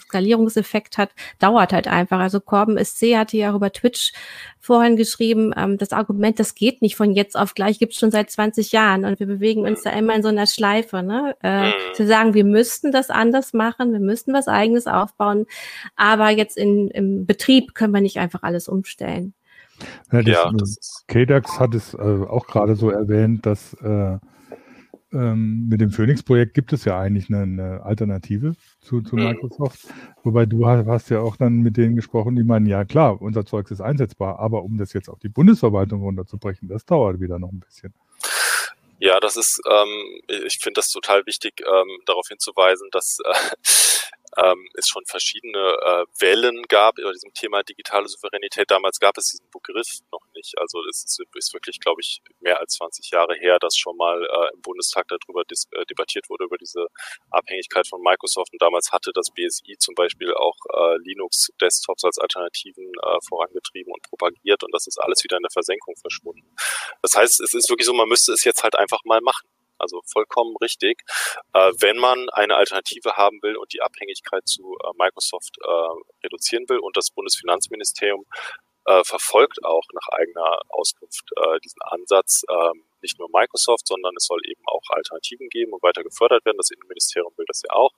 Skalierungseffekt 0.00 0.98
hat, 0.98 1.10
dauert 1.38 1.72
halt 1.72 1.88
einfach. 1.88 2.18
Also 2.18 2.40
Corben 2.40 2.82
SC 2.82 3.16
hatte 3.16 3.36
ja 3.36 3.50
auch 3.50 3.56
über 3.56 3.72
Twitch 3.72 4.12
vorhin 4.60 4.96
geschrieben, 4.96 5.52
ähm, 5.56 5.78
das 5.78 5.92
Argument, 5.92 6.38
das 6.38 6.54
geht 6.54 6.82
nicht 6.82 6.96
von 6.96 7.12
jetzt 7.12 7.38
auf 7.38 7.54
gleich, 7.54 7.78
gibt 7.78 7.92
es 7.92 7.98
schon 7.98 8.10
seit 8.10 8.30
20 8.30 8.72
Jahren 8.72 9.04
und 9.04 9.20
wir 9.20 9.26
bewegen 9.26 9.66
uns 9.66 9.82
da 9.82 9.90
immer 9.90 10.14
in 10.14 10.22
so 10.22 10.28
einer 10.28 10.46
Schleife. 10.46 11.02
Ne? 11.02 11.36
Äh, 11.42 11.72
zu 11.94 12.06
sagen, 12.06 12.34
wir 12.34 12.44
müssten 12.44 12.92
das 12.92 13.10
anders 13.10 13.52
machen, 13.52 13.92
wir 13.92 14.00
müssten 14.00 14.32
was 14.32 14.48
eigenes 14.48 14.86
aufbauen, 14.86 15.46
aber 15.96 16.30
jetzt 16.30 16.56
in, 16.56 16.88
im 16.88 17.26
Betrieb 17.26 17.74
können 17.74 17.94
wir 17.94 18.00
nicht 18.00 18.18
einfach 18.18 18.42
alles 18.42 18.68
umstellen. 18.68 19.34
Ja, 20.12 20.22
das, 20.22 20.34
ja, 20.34 20.50
das 20.52 21.04
KDAX 21.06 21.60
hat 21.60 21.74
es 21.74 21.94
äh, 21.94 21.98
auch 21.98 22.46
gerade 22.46 22.74
so 22.74 22.90
erwähnt, 22.90 23.46
dass 23.46 23.74
äh, 23.74 24.18
ähm, 25.12 25.68
mit 25.68 25.80
dem 25.80 25.90
Phoenix-Projekt 25.90 26.54
gibt 26.54 26.72
es 26.72 26.84
ja 26.84 26.98
eigentlich 26.98 27.28
eine, 27.28 27.42
eine 27.42 27.82
Alternative 27.82 28.54
zu, 28.80 29.00
zu 29.00 29.16
mhm. 29.16 29.24
Microsoft. 29.24 29.86
Wobei 30.22 30.46
du 30.46 30.66
hast, 30.66 30.86
hast, 30.86 31.10
ja 31.10 31.20
auch 31.20 31.36
dann 31.36 31.56
mit 31.56 31.76
denen 31.76 31.96
gesprochen, 31.96 32.36
die 32.36 32.44
meinen, 32.44 32.66
ja 32.66 32.84
klar, 32.84 33.20
unser 33.20 33.46
Zeugs 33.46 33.70
ist 33.70 33.80
einsetzbar, 33.80 34.38
aber 34.38 34.62
um 34.62 34.76
das 34.76 34.92
jetzt 34.92 35.08
auf 35.08 35.18
die 35.18 35.28
Bundesverwaltung 35.28 36.02
runterzubrechen, 36.02 36.68
das 36.68 36.84
dauert 36.84 37.20
wieder 37.20 37.38
noch 37.38 37.50
ein 37.50 37.60
bisschen. 37.60 37.94
Ja, 39.00 39.20
das 39.20 39.36
ist, 39.36 39.60
ähm, 39.70 40.20
ich 40.46 40.58
finde 40.60 40.78
das 40.78 40.90
total 40.90 41.24
wichtig, 41.26 41.60
ähm, 41.60 42.00
darauf 42.04 42.26
hinzuweisen, 42.28 42.88
dass 42.90 43.18
äh, 43.24 43.54
ähm, 44.44 44.68
es 44.74 44.88
schon 44.88 45.04
verschiedene 45.06 45.58
äh, 45.58 46.04
Wellen 46.18 46.64
gab 46.68 46.98
über 46.98 47.12
diesem 47.12 47.32
Thema 47.32 47.62
digitale 47.62 48.08
Souveränität. 48.08 48.70
Damals 48.70 48.98
gab 48.98 49.16
es 49.16 49.30
diesen 49.30 49.48
Begriff 49.50 50.00
noch 50.12 50.20
nicht. 50.38 50.54
Also 50.58 50.78
es 50.88 51.04
ist, 51.04 51.18
wirklich, 51.52 51.80
glaube 51.80 52.00
ich, 52.00 52.22
mehr 52.40 52.58
als 52.60 52.74
20 52.74 53.10
Jahre 53.10 53.34
her, 53.34 53.58
dass 53.60 53.76
schon 53.76 53.96
mal 53.96 54.22
äh, 54.22 54.54
im 54.54 54.62
Bundestag 54.62 55.06
darüber 55.08 55.42
äh, 55.42 55.84
debattiert 55.86 56.30
wurde, 56.30 56.44
über 56.44 56.56
diese 56.56 56.86
Abhängigkeit 57.30 57.86
von 57.86 58.00
Microsoft. 58.00 58.52
Und 58.52 58.62
damals 58.62 58.92
hatte 58.92 59.10
das 59.12 59.30
BSI 59.30 59.76
zum 59.78 59.94
Beispiel 59.94 60.32
auch 60.34 60.56
äh, 60.72 60.96
Linux-Desktops 61.02 62.04
als 62.04 62.18
Alternativen 62.18 62.86
äh, 63.02 63.18
vorangetrieben 63.28 63.92
und 63.92 64.02
propagiert. 64.02 64.62
Und 64.62 64.72
das 64.72 64.86
ist 64.86 64.98
alles 64.98 65.22
wieder 65.24 65.36
in 65.36 65.42
der 65.42 65.52
Versenkung 65.52 65.96
verschwunden. 65.96 66.48
Das 67.02 67.14
heißt, 67.14 67.40
es 67.40 67.54
ist 67.54 67.68
wirklich 67.68 67.86
so, 67.86 67.92
man 67.92 68.08
müsste 68.08 68.32
es 68.32 68.44
jetzt 68.44 68.62
halt 68.62 68.76
einfach 68.76 69.04
mal 69.04 69.20
machen. 69.20 69.48
Also 69.78 70.02
vollkommen 70.12 70.56
richtig. 70.60 71.02
Äh, 71.52 71.72
wenn 71.78 71.98
man 71.98 72.28
eine 72.30 72.56
Alternative 72.56 73.16
haben 73.16 73.40
will 73.42 73.56
und 73.56 73.72
die 73.72 73.80
Abhängigkeit 73.80 74.46
zu 74.46 74.76
äh, 74.84 74.90
Microsoft 74.98 75.56
äh, 75.62 76.24
reduzieren 76.24 76.68
will 76.68 76.78
und 76.78 76.96
das 76.96 77.10
Bundesfinanzministerium 77.10 78.24
äh, 78.88 79.04
verfolgt 79.04 79.62
auch 79.64 79.84
nach 79.92 80.08
eigener 80.18 80.60
Auskunft 80.70 81.30
äh, 81.36 81.60
diesen 81.60 81.82
Ansatz, 81.82 82.42
äh, 82.48 82.72
nicht 83.02 83.18
nur 83.18 83.28
Microsoft, 83.32 83.86
sondern 83.86 84.14
es 84.16 84.24
soll 84.24 84.40
eben 84.46 84.62
auch 84.66 84.82
Alternativen 84.88 85.48
geben 85.50 85.72
und 85.72 85.82
weiter 85.82 86.02
gefördert 86.02 86.44
werden. 86.44 86.56
Das 86.56 86.70
Innenministerium 86.70 87.32
will 87.36 87.44
das 87.46 87.62
ja 87.62 87.74
auch. 87.74 87.92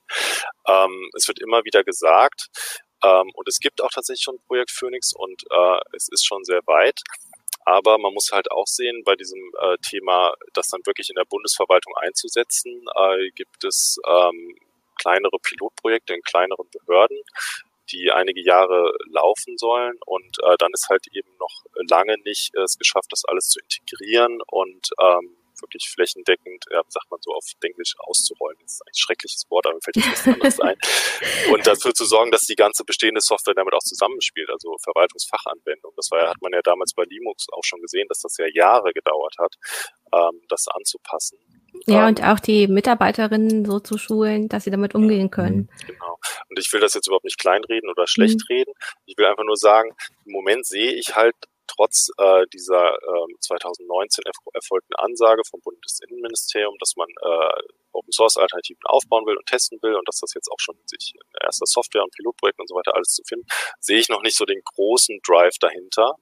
Ähm, 0.67 1.09
es 1.15 1.27
wird 1.27 1.39
immer 1.39 1.63
wieder 1.63 1.83
gesagt, 1.83 2.49
ähm, 3.03 3.31
und 3.33 3.47
es 3.47 3.59
gibt 3.59 3.81
auch 3.81 3.89
tatsächlich 3.89 4.23
schon 4.23 4.35
ein 4.35 4.47
Projekt 4.47 4.71
Phoenix 4.71 5.13
und 5.13 5.43
äh, 5.49 5.79
es 5.95 6.09
ist 6.09 6.25
schon 6.25 6.43
sehr 6.43 6.61
weit. 6.65 6.99
Aber 7.63 7.97
man 7.97 8.13
muss 8.13 8.31
halt 8.31 8.51
auch 8.51 8.67
sehen, 8.67 9.03
bei 9.05 9.15
diesem 9.15 9.39
äh, 9.61 9.77
Thema, 9.77 10.33
das 10.53 10.69
dann 10.69 10.81
wirklich 10.85 11.09
in 11.09 11.15
der 11.15 11.25
Bundesverwaltung 11.25 11.93
einzusetzen, 11.95 12.85
äh, 12.95 13.29
gibt 13.31 13.63
es 13.63 13.97
ähm, 14.07 14.55
kleinere 14.99 15.37
Pilotprojekte 15.41 16.13
in 16.13 16.21
kleineren 16.21 16.67
Behörden, 16.69 17.21
die 17.91 18.11
einige 18.11 18.41
Jahre 18.41 18.91
laufen 19.09 19.57
sollen. 19.57 19.97
Und 20.05 20.37
äh, 20.43 20.55
dann 20.57 20.71
ist 20.73 20.87
halt 20.89 21.05
eben 21.13 21.29
noch 21.39 21.63
lange 21.89 22.15
nicht 22.23 22.55
äh, 22.55 22.61
es 22.61 22.77
geschafft, 22.77 23.11
das 23.11 23.23
alles 23.25 23.47
zu 23.47 23.59
integrieren 23.59 24.41
und 24.47 24.89
ähm, 25.01 25.37
wirklich 25.61 25.89
flächendeckend, 25.89 26.65
ja, 26.71 26.81
sagt 26.87 27.09
man 27.09 27.19
so 27.21 27.31
auf 27.31 27.45
Englisch, 27.61 27.93
auszurollen. 27.99 28.57
Das 28.61 28.73
ist 28.73 28.81
ein 28.81 28.93
schreckliches 28.95 29.45
Wort, 29.49 29.65
aber 29.65 29.75
mir 29.75 29.81
fällt 29.81 29.97
jetzt 29.97 30.07
nichts 30.07 30.27
anderes 30.27 30.59
ein. 30.59 30.75
Und 31.53 31.67
dafür 31.67 31.93
zu 31.93 32.05
sorgen, 32.05 32.31
dass 32.31 32.41
die 32.41 32.55
ganze 32.55 32.83
bestehende 32.83 33.21
Software 33.21 33.53
damit 33.53 33.73
auch 33.73 33.83
zusammenspielt, 33.83 34.49
also 34.49 34.75
Verwaltungsfachanwendung. 34.83 35.93
Das 35.95 36.09
war, 36.11 36.29
hat 36.29 36.41
man 36.41 36.51
ja 36.53 36.61
damals 36.63 36.93
bei 36.93 37.03
Linux 37.03 37.47
auch 37.51 37.63
schon 37.63 37.81
gesehen, 37.81 38.07
dass 38.09 38.21
das 38.21 38.37
ja 38.37 38.45
Jahre 38.53 38.91
gedauert 38.93 39.35
hat, 39.39 39.55
ähm, 40.13 40.41
das 40.49 40.67
anzupassen. 40.67 41.37
Ja, 41.85 42.03
ähm, 42.03 42.09
und 42.09 42.23
auch 42.23 42.39
die 42.39 42.67
Mitarbeiterinnen 42.67 43.65
so 43.65 43.79
zu 43.79 43.97
schulen, 43.97 44.49
dass 44.49 44.63
sie 44.65 44.71
damit 44.71 44.95
umgehen 44.95 45.31
können. 45.31 45.69
Genau. 45.87 46.10
Und 46.51 46.59
ich 46.59 46.71
will 46.73 46.81
das 46.81 46.93
jetzt 46.93 47.07
überhaupt 47.07 47.23
nicht 47.23 47.39
kleinreden 47.39 47.89
oder 47.89 48.07
schlecht 48.07 48.41
mhm. 48.41 48.55
reden. 48.55 48.73
Ich 49.05 49.17
will 49.17 49.25
einfach 49.25 49.45
nur 49.45 49.55
sagen, 49.55 49.95
im 50.25 50.33
Moment 50.33 50.65
sehe 50.65 50.91
ich 50.91 51.15
halt 51.15 51.33
trotz 51.65 52.09
äh, 52.17 52.45
dieser 52.53 52.93
äh, 52.93 53.33
2019 53.39 54.25
erf 54.25 54.35
erfolgten 54.53 54.93
Ansage 54.95 55.43
vom 55.49 55.61
Bundesinnenministerium, 55.61 56.75
dass 56.79 56.97
man 56.97 57.07
äh, 57.07 57.61
Open 57.93 58.11
Source 58.11 58.35
Alternativen 58.35 58.83
aufbauen 58.83 59.25
will 59.25 59.37
und 59.37 59.45
testen 59.45 59.79
will 59.81 59.95
und 59.95 60.05
dass 60.09 60.19
das 60.19 60.33
jetzt 60.33 60.51
auch 60.51 60.59
schon 60.59 60.75
sich 60.85 61.13
in 61.15 61.21
erster 61.41 61.65
Software 61.65 62.03
und 62.03 62.13
Pilotprojekten 62.13 62.63
und 62.63 62.67
so 62.67 62.75
weiter 62.75 62.95
alles 62.95 63.13
zu 63.13 63.23
finden, 63.23 63.45
sehe 63.79 63.99
ich 63.99 64.09
noch 64.09 64.21
nicht 64.21 64.35
so 64.35 64.43
den 64.43 64.61
großen 64.75 65.21
Drive 65.25 65.57
dahinter. 65.59 66.15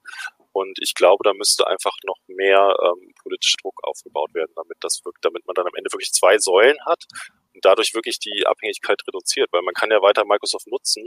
Und 0.52 0.78
ich 0.80 0.94
glaube, 0.94 1.24
da 1.24 1.34
müsste 1.34 1.66
einfach 1.66 1.96
noch 2.06 2.18
mehr 2.28 2.76
ähm, 2.84 3.14
politischer 3.24 3.58
Druck 3.64 3.84
aufgebaut 3.84 4.34
werden, 4.36 4.52
damit 4.56 4.78
das 4.82 5.02
wirkt, 5.06 5.26
damit 5.26 5.48
man 5.48 5.56
dann 5.56 5.66
am 5.66 5.76
Ende 5.76 5.92
wirklich 5.92 6.12
zwei 6.12 6.38
Säulen 6.38 6.78
hat 6.86 7.06
dadurch 7.62 7.94
wirklich 7.94 8.20
die 8.20 8.46
Abhängigkeit 8.46 9.02
reduziert, 9.08 9.50
weil 9.52 9.62
man 9.62 9.74
kann 9.74 9.92
ja 9.92 10.02
weiter 10.02 10.26
Microsoft 10.26 10.68
nutzen, 10.68 11.06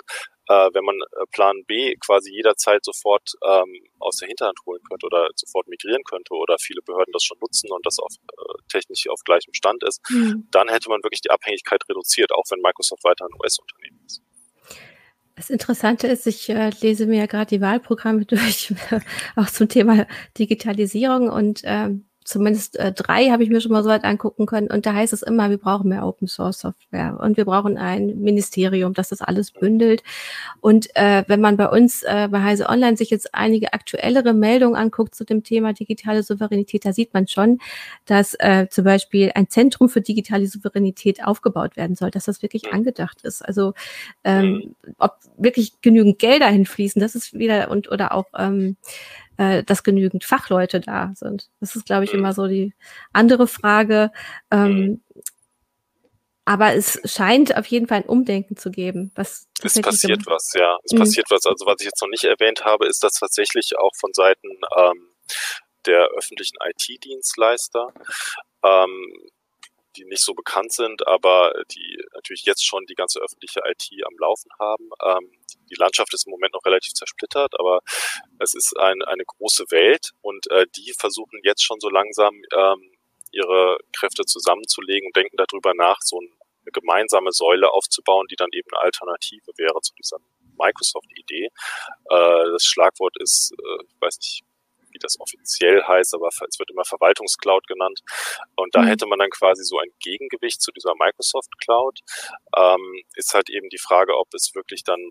äh, 0.48 0.68
wenn 0.72 0.84
man 0.84 0.96
äh, 1.00 1.26
Plan 1.32 1.64
B 1.66 1.94
quasi 2.04 2.32
jederzeit 2.32 2.84
sofort 2.84 3.32
ähm, 3.44 3.72
aus 3.98 4.16
der 4.16 4.28
Hinterhand 4.28 4.58
holen 4.66 4.82
könnte 4.88 5.06
oder 5.06 5.28
sofort 5.34 5.68
migrieren 5.68 6.02
könnte 6.04 6.34
oder 6.34 6.56
viele 6.58 6.82
Behörden 6.82 7.12
das 7.12 7.24
schon 7.24 7.38
nutzen 7.40 7.70
und 7.70 7.84
das 7.86 7.98
auf, 7.98 8.12
äh, 8.12 8.62
technisch 8.70 9.08
auf 9.08 9.20
gleichem 9.24 9.54
Stand 9.54 9.82
ist, 9.84 10.00
mhm. 10.10 10.48
dann 10.50 10.68
hätte 10.68 10.88
man 10.88 11.02
wirklich 11.02 11.20
die 11.20 11.30
Abhängigkeit 11.30 11.82
reduziert, 11.88 12.32
auch 12.32 12.44
wenn 12.50 12.60
Microsoft 12.60 13.04
weiter 13.04 13.26
ein 13.26 13.34
US-Unternehmen 13.40 14.00
ist. 14.06 14.22
Das 15.34 15.48
Interessante 15.48 16.06
ist, 16.08 16.26
ich 16.26 16.48
äh, 16.50 16.70
lese 16.80 17.06
mir 17.06 17.20
ja 17.20 17.26
gerade 17.26 17.46
die 17.46 17.60
Wahlprogramme 17.60 18.24
durch, 18.26 18.72
auch 19.36 19.48
zum 19.48 19.68
Thema 19.68 20.06
Digitalisierung 20.38 21.30
und 21.30 21.62
ähm, 21.64 22.06
zumindest 22.24 22.76
äh, 22.78 22.92
drei 22.92 23.30
habe 23.30 23.42
ich 23.42 23.50
mir 23.50 23.60
schon 23.60 23.72
mal 23.72 23.82
so 23.82 23.88
weit 23.88 24.04
angucken 24.04 24.46
können. 24.46 24.68
Und 24.68 24.86
da 24.86 24.94
heißt 24.94 25.12
es 25.12 25.22
immer, 25.22 25.50
wir 25.50 25.58
brauchen 25.58 25.88
mehr 25.88 26.06
Open 26.06 26.28
Source 26.28 26.60
Software 26.60 27.18
und 27.20 27.36
wir 27.36 27.44
brauchen 27.44 27.78
ein 27.78 28.20
Ministerium, 28.20 28.94
das 28.94 29.08
das 29.08 29.20
alles 29.20 29.50
bündelt. 29.50 30.02
Und 30.60 30.94
äh, 30.96 31.24
wenn 31.26 31.40
man 31.40 31.56
bei 31.56 31.68
uns 31.68 32.02
äh, 32.02 32.28
bei 32.30 32.42
Heise 32.42 32.68
Online 32.68 32.96
sich 32.96 33.10
jetzt 33.10 33.34
einige 33.34 33.72
aktuellere 33.72 34.32
Meldungen 34.34 34.76
anguckt 34.76 35.14
zu 35.14 35.24
dem 35.24 35.42
Thema 35.42 35.72
digitale 35.72 36.22
Souveränität, 36.22 36.84
da 36.84 36.92
sieht 36.92 37.14
man 37.14 37.26
schon, 37.26 37.58
dass 38.06 38.34
äh, 38.38 38.68
zum 38.68 38.84
Beispiel 38.84 39.32
ein 39.34 39.48
Zentrum 39.48 39.88
für 39.88 40.00
digitale 40.00 40.46
Souveränität 40.46 41.24
aufgebaut 41.24 41.76
werden 41.76 41.96
soll, 41.96 42.10
dass 42.10 42.24
das 42.24 42.42
wirklich 42.42 42.72
angedacht 42.72 43.22
ist. 43.22 43.42
Also 43.44 43.74
ähm, 44.24 44.74
ob 44.98 45.16
wirklich 45.36 45.80
genügend 45.80 46.18
Gelder 46.18 46.48
hinfließen, 46.48 47.00
das 47.00 47.14
ist 47.14 47.34
wieder 47.34 47.70
und 47.70 47.90
oder 47.90 48.12
auch 48.12 48.26
ähm, 48.38 48.76
äh, 49.36 49.62
dass 49.62 49.82
genügend 49.82 50.24
Fachleute 50.24 50.80
da 50.80 51.12
sind. 51.14 51.48
Das 51.60 51.76
ist, 51.76 51.86
glaube 51.86 52.04
ich, 52.04 52.12
mhm. 52.12 52.20
immer 52.20 52.32
so 52.32 52.46
die 52.46 52.74
andere 53.12 53.46
Frage. 53.46 54.12
Ähm, 54.50 54.72
mhm. 54.72 55.02
aber 56.44 56.74
es 56.74 57.00
scheint 57.04 57.56
auf 57.56 57.66
jeden 57.66 57.86
Fall 57.86 57.98
ein 57.98 58.08
Umdenken 58.08 58.56
zu 58.56 58.70
geben. 58.70 59.10
Was 59.14 59.48
es 59.62 59.80
passiert 59.80 60.26
was, 60.26 60.52
ja. 60.54 60.76
Es 60.84 60.92
mhm. 60.92 60.98
passiert 60.98 61.26
was. 61.30 61.46
Also 61.46 61.66
was 61.66 61.76
ich 61.80 61.86
jetzt 61.86 62.02
noch 62.02 62.08
nicht 62.08 62.24
erwähnt 62.24 62.64
habe, 62.64 62.86
ist, 62.86 63.02
dass 63.02 63.14
tatsächlich 63.14 63.72
auch 63.78 63.92
von 63.98 64.10
Seiten 64.12 64.48
ähm, 64.76 65.08
der 65.86 66.08
öffentlichen 66.16 66.56
IT-Dienstleister 66.64 67.92
ähm, 68.64 69.12
die 69.96 70.04
nicht 70.04 70.22
so 70.22 70.34
bekannt 70.34 70.72
sind, 70.72 71.06
aber 71.06 71.52
die 71.70 71.98
natürlich 72.14 72.44
jetzt 72.44 72.64
schon 72.64 72.86
die 72.86 72.94
ganze 72.94 73.20
öffentliche 73.20 73.60
IT 73.64 73.88
am 74.06 74.16
Laufen 74.18 74.50
haben. 74.58 74.90
Ähm, 75.04 75.32
die 75.70 75.76
Landschaft 75.76 76.12
ist 76.14 76.26
im 76.26 76.30
Moment 76.30 76.54
noch 76.54 76.64
relativ 76.64 76.92
zersplittert, 76.92 77.58
aber 77.58 77.80
es 78.38 78.54
ist 78.54 78.78
ein, 78.78 79.02
eine 79.02 79.24
große 79.24 79.64
Welt 79.70 80.12
und 80.20 80.50
äh, 80.50 80.66
die 80.76 80.92
versuchen 80.98 81.40
jetzt 81.44 81.64
schon 81.64 81.80
so 81.80 81.88
langsam 81.88 82.34
ähm, 82.52 82.92
ihre 83.30 83.78
Kräfte 83.96 84.24
zusammenzulegen 84.24 85.06
und 85.08 85.16
denken 85.16 85.36
darüber 85.36 85.74
nach, 85.74 85.98
so 86.02 86.18
eine 86.18 86.72
gemeinsame 86.72 87.32
Säule 87.32 87.70
aufzubauen, 87.72 88.26
die 88.30 88.36
dann 88.36 88.50
eben 88.52 88.68
eine 88.72 88.82
Alternative 88.82 89.52
wäre 89.56 89.80
zu 89.80 89.94
dieser 89.94 90.18
Microsoft-Idee. 90.58 91.46
Äh, 91.46 92.50
das 92.52 92.64
Schlagwort 92.64 93.16
ist, 93.18 93.52
äh, 93.52 93.84
ich 93.86 94.00
weiß 94.00 94.18
nicht, 94.18 94.42
wie 94.92 94.98
das 94.98 95.18
offiziell 95.20 95.82
heißt, 95.82 96.14
aber 96.14 96.28
es 96.28 96.58
wird 96.58 96.70
immer 96.70 96.84
Verwaltungscloud 96.84 97.66
genannt. 97.66 98.00
Und 98.56 98.74
da 98.74 98.82
mhm. 98.82 98.86
hätte 98.88 99.06
man 99.06 99.18
dann 99.18 99.30
quasi 99.30 99.64
so 99.64 99.78
ein 99.78 99.90
Gegengewicht 100.00 100.60
zu 100.60 100.72
dieser 100.72 100.94
Microsoft 100.98 101.50
Cloud. 101.58 102.00
Ähm, 102.56 103.02
ist 103.16 103.34
halt 103.34 103.50
eben 103.50 103.68
die 103.68 103.78
Frage, 103.78 104.16
ob 104.16 104.32
es 104.34 104.54
wirklich 104.54 104.84
dann 104.84 105.10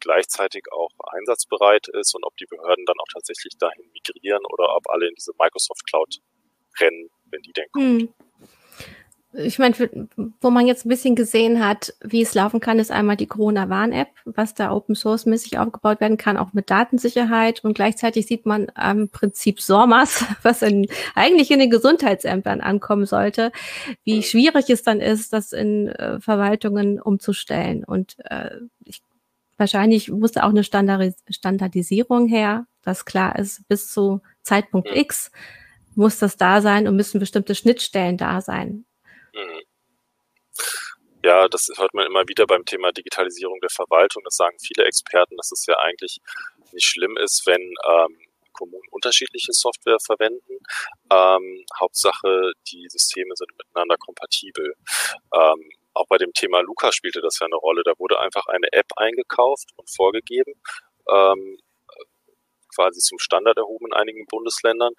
gleichzeitig 0.00 0.64
auch 0.72 0.90
einsatzbereit 1.12 1.88
ist 1.88 2.14
und 2.14 2.24
ob 2.24 2.36
die 2.36 2.46
Behörden 2.46 2.84
dann 2.86 2.96
auch 3.00 3.12
tatsächlich 3.12 3.54
dahin 3.58 3.90
migrieren 3.92 4.44
oder 4.46 4.76
ob 4.76 4.88
alle 4.88 5.08
in 5.08 5.14
diese 5.14 5.32
Microsoft 5.38 5.84
Cloud 5.88 6.18
rennen, 6.80 7.08
wenn 7.30 7.42
die 7.42 7.52
denn 7.52 7.66
kommt. 7.72 8.02
Mhm 8.02 8.25
ich 9.38 9.58
meine, 9.58 9.74
wo 10.40 10.50
man 10.50 10.66
jetzt 10.66 10.86
ein 10.86 10.88
bisschen 10.88 11.14
gesehen 11.14 11.64
hat, 11.64 11.94
wie 12.02 12.22
es 12.22 12.34
laufen 12.34 12.60
kann, 12.60 12.78
ist 12.78 12.90
einmal 12.90 13.16
die 13.16 13.26
Corona-Warn-App, 13.26 14.08
was 14.24 14.54
da 14.54 14.72
Open 14.72 14.94
Source-mäßig 14.94 15.58
aufgebaut 15.58 16.00
werden 16.00 16.16
kann, 16.16 16.36
auch 16.36 16.52
mit 16.52 16.70
Datensicherheit. 16.70 17.62
Und 17.62 17.74
gleichzeitig 17.74 18.26
sieht 18.26 18.46
man 18.46 18.68
am 18.74 19.08
Prinzip 19.08 19.60
SORMAS, 19.60 20.24
was 20.42 20.62
in, 20.62 20.86
eigentlich 21.14 21.50
in 21.50 21.58
den 21.58 21.70
Gesundheitsämtern 21.70 22.60
ankommen 22.60 23.04
sollte, 23.04 23.52
wie 24.04 24.22
schwierig 24.22 24.70
es 24.70 24.82
dann 24.82 25.00
ist, 25.00 25.32
das 25.32 25.52
in 25.52 25.88
äh, 25.88 26.18
Verwaltungen 26.20 27.00
umzustellen. 27.00 27.84
Und 27.84 28.16
äh, 28.30 28.50
ich, 28.84 29.02
wahrscheinlich 29.58 30.10
muss 30.10 30.32
da 30.32 30.44
auch 30.44 30.50
eine 30.50 30.64
Standardis 30.64 31.16
Standardisierung 31.28 32.26
her, 32.26 32.66
dass 32.82 33.04
klar 33.04 33.38
ist, 33.38 33.66
bis 33.68 33.92
zu 33.92 34.22
Zeitpunkt 34.42 34.88
X 34.94 35.30
muss 35.94 36.18
das 36.18 36.36
da 36.36 36.60
sein 36.60 36.86
und 36.86 36.96
müssen 36.96 37.18
bestimmte 37.18 37.54
Schnittstellen 37.54 38.16
da 38.16 38.40
sein. 38.40 38.84
Mhm. 39.36 39.62
Ja, 41.24 41.48
das 41.48 41.68
hört 41.76 41.92
man 41.94 42.06
immer 42.06 42.28
wieder 42.28 42.46
beim 42.46 42.64
Thema 42.64 42.92
Digitalisierung 42.92 43.58
der 43.60 43.70
Verwaltung. 43.70 44.22
Das 44.24 44.36
sagen 44.36 44.56
viele 44.60 44.84
Experten, 44.84 45.36
dass 45.36 45.50
es 45.52 45.66
ja 45.66 45.76
eigentlich 45.78 46.18
nicht 46.72 46.86
schlimm 46.86 47.16
ist, 47.16 47.46
wenn 47.46 47.62
ähm, 47.62 48.18
Kommunen 48.52 48.88
unterschiedliche 48.90 49.52
Software 49.52 49.98
verwenden. 50.00 50.58
Ähm, 51.10 51.64
Hauptsache, 51.78 52.52
die 52.70 52.86
Systeme 52.88 53.34
sind 53.34 53.50
miteinander 53.58 53.96
kompatibel. 53.98 54.74
Ähm, 55.34 55.70
auch 55.94 56.06
bei 56.08 56.18
dem 56.18 56.32
Thema 56.32 56.60
Luca 56.60 56.92
spielte 56.92 57.20
das 57.20 57.38
ja 57.40 57.46
eine 57.46 57.56
Rolle. 57.56 57.82
Da 57.84 57.92
wurde 57.98 58.20
einfach 58.20 58.46
eine 58.46 58.68
App 58.72 58.86
eingekauft 58.96 59.70
und 59.76 59.90
vorgegeben, 59.90 60.54
ähm, 61.10 61.58
quasi 62.74 63.00
zum 63.00 63.18
Standard 63.18 63.56
erhoben 63.58 63.86
in 63.86 63.94
einigen 63.94 64.26
Bundesländern. 64.26 64.94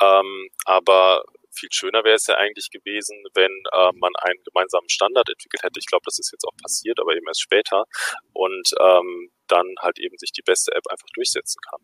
Ähm, 0.00 0.48
aber 0.64 1.24
viel 1.54 1.68
schöner 1.72 2.04
wäre 2.04 2.16
es 2.16 2.26
ja 2.26 2.36
eigentlich 2.36 2.70
gewesen, 2.70 3.22
wenn 3.34 3.52
äh, 3.72 3.92
man 3.94 4.12
einen 4.16 4.42
gemeinsamen 4.44 4.88
Standard 4.88 5.28
entwickelt 5.28 5.62
hätte. 5.62 5.78
Ich 5.78 5.86
glaube, 5.86 6.02
das 6.04 6.18
ist 6.18 6.32
jetzt 6.32 6.44
auch 6.44 6.56
passiert, 6.60 6.98
aber 7.00 7.14
eben 7.14 7.26
erst 7.26 7.42
später. 7.42 7.84
Und 8.32 8.72
ähm, 8.80 9.30
dann 9.48 9.66
halt 9.80 9.98
eben 9.98 10.16
sich 10.18 10.32
die 10.32 10.42
beste 10.42 10.72
App 10.74 10.86
einfach 10.88 11.08
durchsetzen 11.14 11.60
kann. 11.68 11.80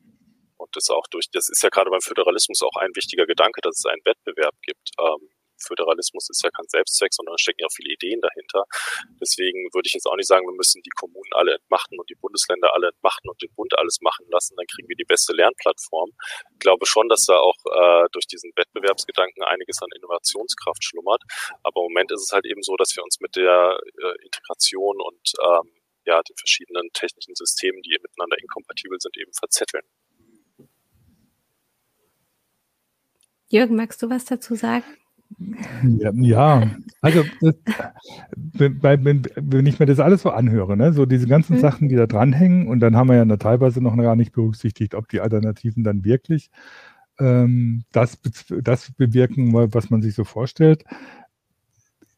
Und 0.57 0.75
das 0.75 0.91
auch 0.91 1.07
durch, 1.11 1.31
das 1.31 1.49
ist 1.49 1.63
ja 1.63 1.69
gerade 1.69 1.91
beim 1.91 2.01
Föderalismus 2.01 2.63
auch 2.63 2.77
ein 2.81 2.91
wichtiger 2.95 3.27
Gedanke, 3.27 3.61
dass 3.61 3.79
es 3.79 3.87
einen 3.87 4.05
Wettbewerb 4.05 4.55
gibt. 4.63 4.91
Ähm, 4.99 5.31
Föderalismus 5.61 6.29
ist 6.31 6.43
ja 6.43 6.51
kein 6.51 6.67
Selbstzweck, 6.69 7.13
sondern 7.15 7.35
da 7.35 7.39
stecken 7.39 7.61
ja 7.61 7.69
viele 7.75 7.93
Ideen 7.93 8.21
dahinter. 8.21 8.65
Deswegen 9.21 9.69
würde 9.73 9.87
ich 9.87 9.95
jetzt 9.95 10.07
auch 10.07 10.17
nicht 10.17 10.29
sagen, 10.29 10.47
wir 10.47 10.57
müssen 10.57 10.83
die 10.83 10.95
Kommunen 10.97 11.31
alle 11.33 11.55
entmachten 11.55 11.99
und 11.99 12.09
die 12.11 12.17
Bundesländer 12.17 12.75
alle 12.75 12.89
entmachten 12.89 13.29
und 13.29 13.41
den 13.43 13.53
Bund 13.55 13.77
alles 13.79 14.01
machen 14.01 14.27
lassen, 14.31 14.57
dann 14.57 14.67
kriegen 14.67 14.89
wir 14.89 14.97
die 14.97 15.05
beste 15.05 15.33
Lernplattform. 15.33 16.11
Ich 16.53 16.59
glaube 16.59 16.87
schon, 16.87 17.09
dass 17.09 17.25
da 17.25 17.39
auch 17.39 17.59
äh, 17.67 18.09
durch 18.13 18.27
diesen 18.27 18.53
Wettbewerbsgedanken 18.57 19.43
einiges 19.45 19.83
an 19.83 19.89
Innovationskraft 19.97 20.83
schlummert. 20.85 21.23
Aber 21.63 21.81
im 21.81 21.93
Moment 21.93 22.13
ist 22.13 22.23
es 22.23 22.33
halt 22.33 22.47
eben 22.47 22.63
so, 22.63 22.77
dass 22.77 22.95
wir 22.97 23.03
uns 23.03 23.21
mit 23.21 23.37
der 23.37 23.79
äh, 23.79 24.25
Integration 24.25 25.01
und 25.01 25.33
ähm, 25.43 25.73
ja, 26.07 26.23
den 26.23 26.37
verschiedenen 26.37 26.89
technischen 26.95 27.35
Systemen, 27.35 27.83
die 27.83 27.97
miteinander 28.01 28.39
inkompatibel 28.41 28.99
sind, 28.99 29.17
eben 29.19 29.33
verzetteln. 29.33 29.85
Jürgen, 33.51 33.77
magst 33.77 34.03
du 34.03 34.11
was 34.11 34.25
dazu 34.25 34.55
sagen? 34.55 34.85
Ja, 35.99 36.11
ja. 36.15 36.71
also 37.01 37.23
das, 37.41 37.55
wenn, 38.55 39.23
wenn, 39.37 39.67
ich 39.67 39.79
mir 39.79 39.87
das 39.87 40.01
alles 40.01 40.23
so 40.23 40.31
anhöre, 40.31 40.77
ne, 40.77 40.93
so 40.93 41.07
diese 41.07 41.29
ganzen 41.29 41.57
mhm. 41.57 41.61
Sachen, 41.61 41.89
die 41.89 41.95
da 41.95 42.07
dranhängen, 42.07 42.67
und 42.67 42.81
dann 42.81 42.97
haben 42.97 43.09
wir 43.09 43.17
ja 43.17 43.37
teilweise 43.37 43.81
noch 43.81 43.97
gar 43.97 44.17
nicht 44.17 44.33
berücksichtigt, 44.33 44.95
ob 44.95 45.09
die 45.09 45.21
Alternativen 45.21 45.85
dann 45.85 46.05
wirklich 46.05 46.51
ähm, 47.21 47.85
das, 47.93 48.19
das 48.63 48.93
bewirken, 48.93 49.53
was 49.53 49.91
man 49.91 50.03
sich 50.03 50.15
so 50.15 50.25
vorstellt. 50.25 50.85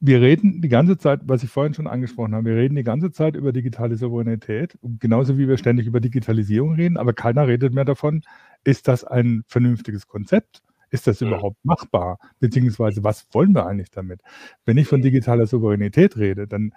Wir 0.02 0.22
reden 0.22 0.62
die 0.62 0.70
ganze 0.70 0.96
Zeit, 0.96 1.20
was 1.24 1.42
ich 1.42 1.50
vorhin 1.50 1.74
schon 1.74 1.86
angesprochen 1.86 2.34
habe, 2.34 2.46
wir 2.46 2.56
reden 2.56 2.76
die 2.76 2.84
ganze 2.84 3.12
Zeit 3.12 3.36
über 3.36 3.52
digitale 3.52 3.96
Souveränität, 3.96 4.78
genauso 4.98 5.36
wie 5.36 5.46
wir 5.46 5.58
ständig 5.58 5.86
über 5.86 6.00
Digitalisierung 6.00 6.74
reden, 6.74 6.96
aber 6.96 7.12
keiner 7.12 7.46
redet 7.46 7.74
mehr 7.74 7.84
davon, 7.84 8.22
ist 8.64 8.88
das 8.88 9.04
ein 9.04 9.42
vernünftiges 9.46 10.06
Konzept? 10.06 10.62
Ist 10.90 11.06
das 11.06 11.20
überhaupt 11.20 11.64
machbar? 11.64 12.18
Beziehungsweise 12.40 13.04
was 13.04 13.26
wollen 13.32 13.54
wir 13.54 13.66
eigentlich 13.66 13.90
damit? 13.90 14.22
Wenn 14.64 14.76
ich 14.78 14.88
von 14.88 15.02
digitaler 15.02 15.46
Souveränität 15.46 16.16
rede, 16.16 16.46
dann 16.48 16.72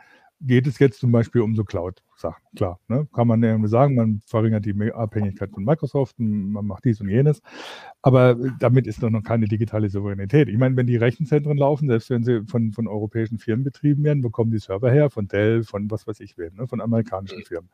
geht 0.45 0.67
es 0.67 0.79
jetzt 0.79 0.99
zum 0.99 1.11
Beispiel 1.11 1.41
um 1.41 1.55
so 1.55 1.63
Cloud-Sachen. 1.63 2.43
Klar, 2.55 2.79
ne? 2.87 3.07
kann 3.13 3.27
man 3.27 3.41
irgendwie 3.41 3.69
sagen, 3.69 3.95
man 3.95 4.21
verringert 4.25 4.65
die 4.65 4.75
Abhängigkeit 4.91 5.51
von 5.51 5.63
Microsoft, 5.63 6.19
man 6.19 6.65
macht 6.65 6.85
dies 6.85 7.01
und 7.01 7.09
jenes. 7.09 7.41
Aber 8.01 8.35
damit 8.59 8.85
ist 8.85 9.01
doch 9.01 9.09
noch 9.09 9.23
keine 9.23 9.47
digitale 9.47 9.89
Souveränität. 9.89 10.49
Ich 10.49 10.57
meine, 10.57 10.75
wenn 10.75 10.87
die 10.87 10.97
Rechenzentren 10.97 11.57
laufen, 11.57 11.87
selbst 11.87 12.09
wenn 12.09 12.23
sie 12.23 12.43
von, 12.45 12.73
von 12.73 12.87
europäischen 12.87 13.39
Firmen 13.39 13.63
betrieben 13.63 14.03
werden, 14.03 14.21
bekommen 14.21 14.51
die 14.51 14.59
Server 14.59 14.91
her, 14.91 15.09
von 15.09 15.27
Dell, 15.27 15.63
von 15.63 15.89
was 15.89 16.05
weiß 16.05 16.19
ich 16.19 16.37
wem, 16.37 16.55
ne? 16.55 16.67
von 16.67 16.81
amerikanischen 16.81 17.39
mhm. 17.39 17.43
Firmen. 17.43 17.69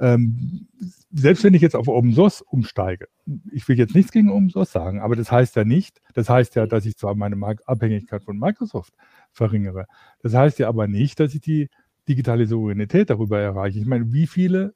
Ähm, 0.00 0.66
selbst 1.12 1.44
wenn 1.44 1.54
ich 1.54 1.62
jetzt 1.62 1.76
auf 1.76 1.88
Open 1.88 2.12
Source 2.12 2.42
umsteige, 2.42 3.08
ich 3.52 3.68
will 3.68 3.78
jetzt 3.78 3.94
nichts 3.94 4.10
gegen 4.10 4.30
Open 4.30 4.50
Source 4.50 4.72
sagen, 4.72 5.00
aber 5.00 5.14
das 5.14 5.30
heißt 5.30 5.54
ja 5.56 5.64
nicht, 5.64 6.02
das 6.14 6.28
heißt 6.28 6.56
ja, 6.56 6.66
dass 6.66 6.84
ich 6.84 6.96
zwar 6.96 7.14
meine 7.14 7.36
Abhängigkeit 7.66 8.24
von 8.24 8.38
Microsoft 8.38 8.94
verringere. 9.32 9.86
Das 10.22 10.34
heißt 10.34 10.58
ja 10.58 10.68
aber 10.68 10.88
nicht, 10.88 11.20
dass 11.20 11.34
ich 11.34 11.40
die 11.40 11.68
digitale 12.10 12.46
Souveränität 12.46 13.08
darüber 13.08 13.38
erreiche. 13.38 13.78
Ich 13.78 13.86
meine, 13.86 14.12
wie 14.12 14.26
viele 14.26 14.74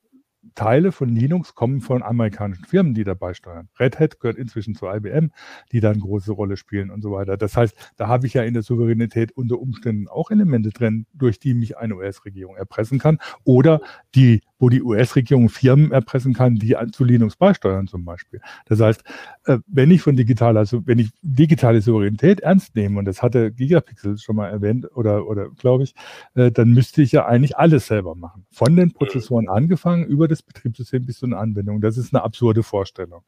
Teile 0.55 0.92
von 0.92 1.09
Linux 1.09 1.55
kommen 1.55 1.81
von 1.81 2.03
amerikanischen 2.03 2.64
Firmen, 2.64 2.94
die 2.94 3.03
dabei 3.03 3.35
steuern. 3.35 3.68
Red 3.81 3.99
Hat 3.99 4.20
gehört 4.20 4.38
inzwischen 4.38 4.75
zu 4.75 4.87
IBM, 4.87 5.31
die 5.73 5.81
da 5.81 5.90
eine 5.90 5.99
große 5.99 6.31
Rolle 6.31 6.57
spielen 6.57 6.90
und 6.90 7.03
so 7.03 7.11
weiter. 7.11 7.37
Das 7.37 7.57
heißt, 7.57 7.92
da 7.97 8.07
habe 8.07 8.27
ich 8.27 8.35
ja 8.35 8.44
in 8.44 8.55
der 8.55 8.62
Souveränität 8.62 9.33
unter 9.33 9.59
Umständen 9.59 10.07
auch 10.07 10.31
Elemente 10.31 10.70
drin, 10.70 11.07
durch 11.12 11.40
die 11.40 11.55
mich 11.55 11.77
eine 11.77 11.97
US-Regierung 11.97 12.57
erpressen 12.57 12.99
kann 13.01 13.18
oder 13.42 13.81
die, 14.14 14.42
wo 14.59 14.69
die 14.69 14.83
US-Regierung 14.83 15.49
Firmen 15.49 15.90
erpressen 15.90 16.33
kann, 16.33 16.57
die 16.57 16.77
zu 16.93 17.05
Linux 17.05 17.37
beisteuern 17.37 17.87
zum 17.87 18.05
Beispiel. 18.05 18.40
Das 18.67 18.81
heißt, 18.81 19.03
äh, 19.47 19.59
wenn 19.67 19.90
ich 19.90 20.03
von 20.03 20.17
digitaler, 20.17 20.61
also 20.61 20.87
wenn 20.87 20.99
ich 20.99 21.11
digitale 21.23 21.81
Souveränität 21.81 22.40
ernst 22.40 22.75
nehme, 22.77 22.99
und 22.99 23.05
das 23.05 23.23
hatte 23.23 23.53
Gigapixel 23.53 24.19
schon 24.19 24.37
mal 24.37 24.49
erwähnt 24.49 24.87
oder, 24.95 25.27
oder 25.27 25.51
glaube 25.51 25.85
ich, 25.85 25.95
äh, 26.35 26.51
dann 26.51 26.71
müsste 26.71 27.03
ich 27.03 27.12
ja 27.12 27.27
eigentlich 27.27 27.57
alles 27.57 27.87
selber 27.87 28.14
machen. 28.14 28.47
Von 28.53 28.77
den 28.77 28.93
Prozessoren 28.93 29.49
angefangen 29.49 30.05
über 30.07 30.29
das 30.29 30.43
Betriebssystem 30.43 31.05
bis 31.05 31.19
zu 31.19 31.27
einer 31.27 31.38
Anwendung. 31.38 31.81
Das 31.81 31.97
ist 31.97 32.14
eine 32.14 32.23
absurde 32.23 32.62
Vorstellung. 32.62 33.25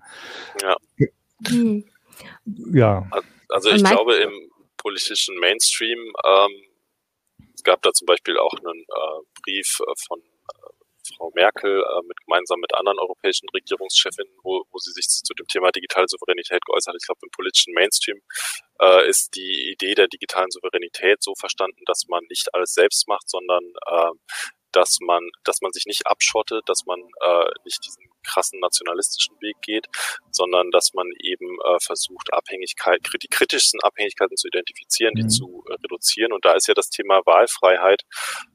Ja. 0.63 0.77
Ja. 2.73 3.11
Also 3.49 3.71
ich 3.71 3.85
glaube 3.85 4.15
im 4.15 4.51
politischen 4.77 5.39
Mainstream, 5.41 5.99
ähm, 6.25 6.51
es 7.55 7.63
gab 7.63 7.83
da 7.83 7.93
zum 7.93 8.07
Beispiel 8.07 8.39
auch 8.39 8.53
einen 8.55 8.81
äh, 8.81 9.23
Brief 9.43 9.81
äh, 9.81 9.93
von 10.07 10.21
Frau 11.15 11.31
Merkel 11.35 11.83
äh, 11.83 12.07
mit, 12.07 12.17
gemeinsam 12.25 12.61
mit 12.61 12.75
anderen 12.75 12.99
europäischen 12.99 13.49
Regierungschefinnen, 13.51 14.33
wo, 14.43 14.65
wo 14.71 14.79
sie 14.79 14.93
sich 14.93 15.07
zu 15.09 15.35
dem 15.35 15.47
Thema 15.47 15.71
digitale 15.71 16.09
Souveränität 16.09 16.65
geäußert 16.65 16.95
hat. 16.95 16.99
Ich 17.01 17.07
glaube, 17.07 17.21
im 17.23 17.31
politischen 17.31 17.75
Mainstream 17.75 18.21
äh, 18.81 19.09
ist 19.09 19.35
die 19.35 19.71
Idee 19.73 19.95
der 19.95 20.09
digitalen 20.09 20.51
Souveränität 20.51 21.23
so 21.23 21.35
verstanden, 21.35 21.83
dass 21.87 22.07
man 22.09 22.25
nicht 22.29 22.55
alles 22.55 22.75
selbst 22.75 23.09
macht, 23.09 23.29
sondern 23.29 23.65
äh, 23.87 24.11
dass 24.73 24.99
man, 25.01 25.31
dass 25.45 25.63
man 25.63 25.73
sich 25.73 25.87
nicht 25.87 26.07
abschottet, 26.07 26.63
dass 26.67 26.85
man 26.85 27.01
äh, 27.01 27.51
nicht 27.65 27.85
diesen 27.85 28.05
krassen 28.27 28.61
nationalistischen 28.61 29.41
Weg 29.41 29.57
geht, 29.63 29.87
sondern 30.31 30.71
dass 30.71 30.93
man 30.93 31.07
eben 31.19 31.59
äh, 31.65 31.79
versucht, 31.81 32.33
Abhängigkeit, 32.33 33.01
die 33.23 33.29
kritischsten 33.29 33.81
Abhängigkeiten 33.81 34.37
zu 34.37 34.49
identifizieren, 34.49 35.15
mhm. 35.15 35.21
die 35.23 35.29
zu 35.29 35.65
äh, 35.69 35.75
reduzieren. 35.75 36.33
Und 36.33 36.45
da 36.45 36.53
ist 36.55 36.67
ja 36.69 36.75
das 36.75 36.91
Thema 36.91 37.23
Wahlfreiheit 37.25 38.03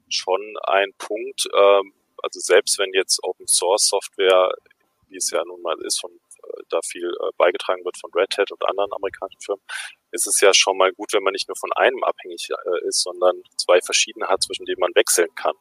schon 0.08 0.56
ein 0.64 0.92
Punkt, 0.98 1.48
ähm, 1.54 1.92
also 2.22 2.40
selbst 2.40 2.78
wenn 2.78 2.92
jetzt 2.94 3.22
Open 3.22 3.46
Source 3.46 3.86
Software, 3.86 4.52
wie 5.08 5.16
es 5.16 5.30
ja 5.30 5.44
nun 5.44 5.60
mal 5.62 5.76
ist, 5.82 6.00
von 6.00 6.10
äh, 6.10 6.62
da 6.70 6.80
viel 6.82 7.06
äh, 7.06 7.30
beigetragen 7.36 7.84
wird 7.84 7.98
von 7.98 8.10
Red 8.14 8.36
Hat 8.38 8.50
und 8.50 8.64
anderen 8.66 8.92
amerikanischen 8.92 9.40
Firmen, 9.40 9.64
ist 10.10 10.26
es 10.26 10.40
ja 10.40 10.52
schon 10.54 10.76
mal 10.76 10.92
gut, 10.92 11.12
wenn 11.12 11.22
man 11.22 11.32
nicht 11.32 11.48
nur 11.48 11.56
von 11.56 11.72
einem 11.72 12.02
abhängig 12.04 12.48
äh, 12.50 12.88
ist, 12.88 13.02
sondern 13.02 13.42
zwei 13.56 13.80
verschiedene 13.80 14.28
hat, 14.28 14.42
zwischen 14.42 14.66
denen 14.66 14.80
man 14.80 14.94
wechseln 14.94 15.34
kann. 15.34 15.54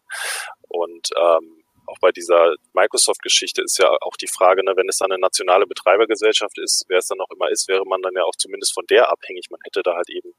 Und 0.68 1.10
ähm, 1.18 1.64
auch 1.88 2.00
bei 2.00 2.12
dieser 2.12 2.56
Microsoft-Geschichte 2.74 3.62
ist 3.62 3.78
ja 3.78 3.90
auch 4.02 4.16
die 4.16 4.28
Frage, 4.28 4.64
ne, 4.64 4.74
wenn 4.76 4.88
es 4.88 4.98
dann 4.98 5.12
eine 5.12 5.20
nationale 5.20 5.68
Betreibergesellschaft 5.68 6.58
ist, 6.58 6.86
wer 6.88 7.00
es 7.00 7.08
dann 7.08 7.20
auch 7.20 7.30
immer 7.32 7.50
ist, 7.50 7.68
wäre 7.68 7.86
man 7.86 8.02
dann 8.02 8.14
ja 8.16 8.24
auch 8.24 8.36
zumindest 8.38 8.74
von 8.74 8.86
der 8.88 9.12
abhängig. 9.12 9.50
Man 9.50 9.60
hätte 9.64 9.82
da 9.84 9.96
halt 9.96 10.10
eben 10.10 10.34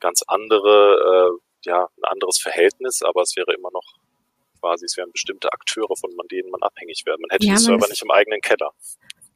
ganz 0.00 0.22
andere, 0.26 1.32
äh, 1.32 1.68
ja, 1.68 1.88
ein 1.96 2.04
anderes 2.04 2.38
Verhältnis, 2.38 3.02
aber 3.02 3.22
es 3.22 3.36
wäre 3.36 3.54
immer 3.54 3.70
noch 3.72 3.94
quasi, 4.60 4.84
es 4.84 4.96
wären 4.96 5.12
bestimmte 5.12 5.52
Akteure, 5.52 5.96
von 5.96 6.10
denen 6.30 6.50
man 6.50 6.62
abhängig 6.62 7.02
wäre. 7.06 7.16
Man 7.20 7.30
hätte 7.30 7.46
ja, 7.46 7.54
die 7.54 7.60
Server 7.60 7.88
nicht 7.88 8.02
im 8.02 8.10
eigenen 8.10 8.40
Keller. 8.40 8.72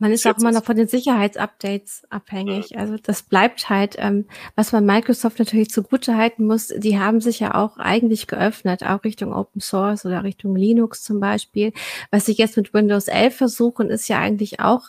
Man 0.01 0.13
ist 0.13 0.27
auch 0.27 0.39
immer 0.39 0.51
noch 0.51 0.65
von 0.65 0.77
den 0.77 0.89
Sicherheitsupdates 0.89 2.05
abhängig. 2.09 2.79
Also 2.79 2.97
das 2.97 3.23
bleibt 3.23 3.69
halt, 3.69 3.97
ähm, 3.99 4.27
was 4.57 4.73
man 4.73 4.87
Microsoft 4.87 5.39
natürlich 5.39 5.69
zugute 5.69 6.17
halten 6.17 6.47
muss, 6.47 6.69
die 6.69 6.99
haben 6.99 7.21
sich 7.21 7.39
ja 7.39 7.55
auch 7.55 7.77
eigentlich 7.77 8.27
geöffnet, 8.27 8.83
auch 8.83 9.05
Richtung 9.05 9.35
Open 9.35 9.61
Source 9.61 10.07
oder 10.07 10.25
Richtung 10.25 10.57
Linux 10.57 11.05
zum 11.05 11.21
Beispiel. 11.21 11.75
Was 12.11 12.25
sie 12.25 12.33
jetzt 12.33 12.57
mit 12.57 12.73
Windows 12.73 13.09
11 13.09 13.37
versuchen, 13.37 13.91
ist 13.91 14.09
ja 14.09 14.19
eigentlich 14.19 14.59
auch 14.59 14.89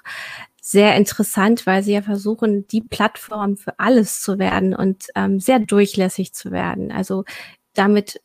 sehr 0.62 0.96
interessant, 0.96 1.66
weil 1.66 1.84
sie 1.84 1.92
ja 1.94 2.04
versuchen, 2.04 2.66
die 2.68 2.82
Plattform 2.82 3.58
für 3.58 3.78
alles 3.80 4.22
zu 4.22 4.40
werden 4.40 4.74
und 4.74 5.08
ähm, 5.16 5.42
sehr 5.42 5.60
durchlässig 5.60 6.34
zu 6.34 6.52
werden. 6.52 6.90
Also 6.90 7.26
damit 7.74 8.22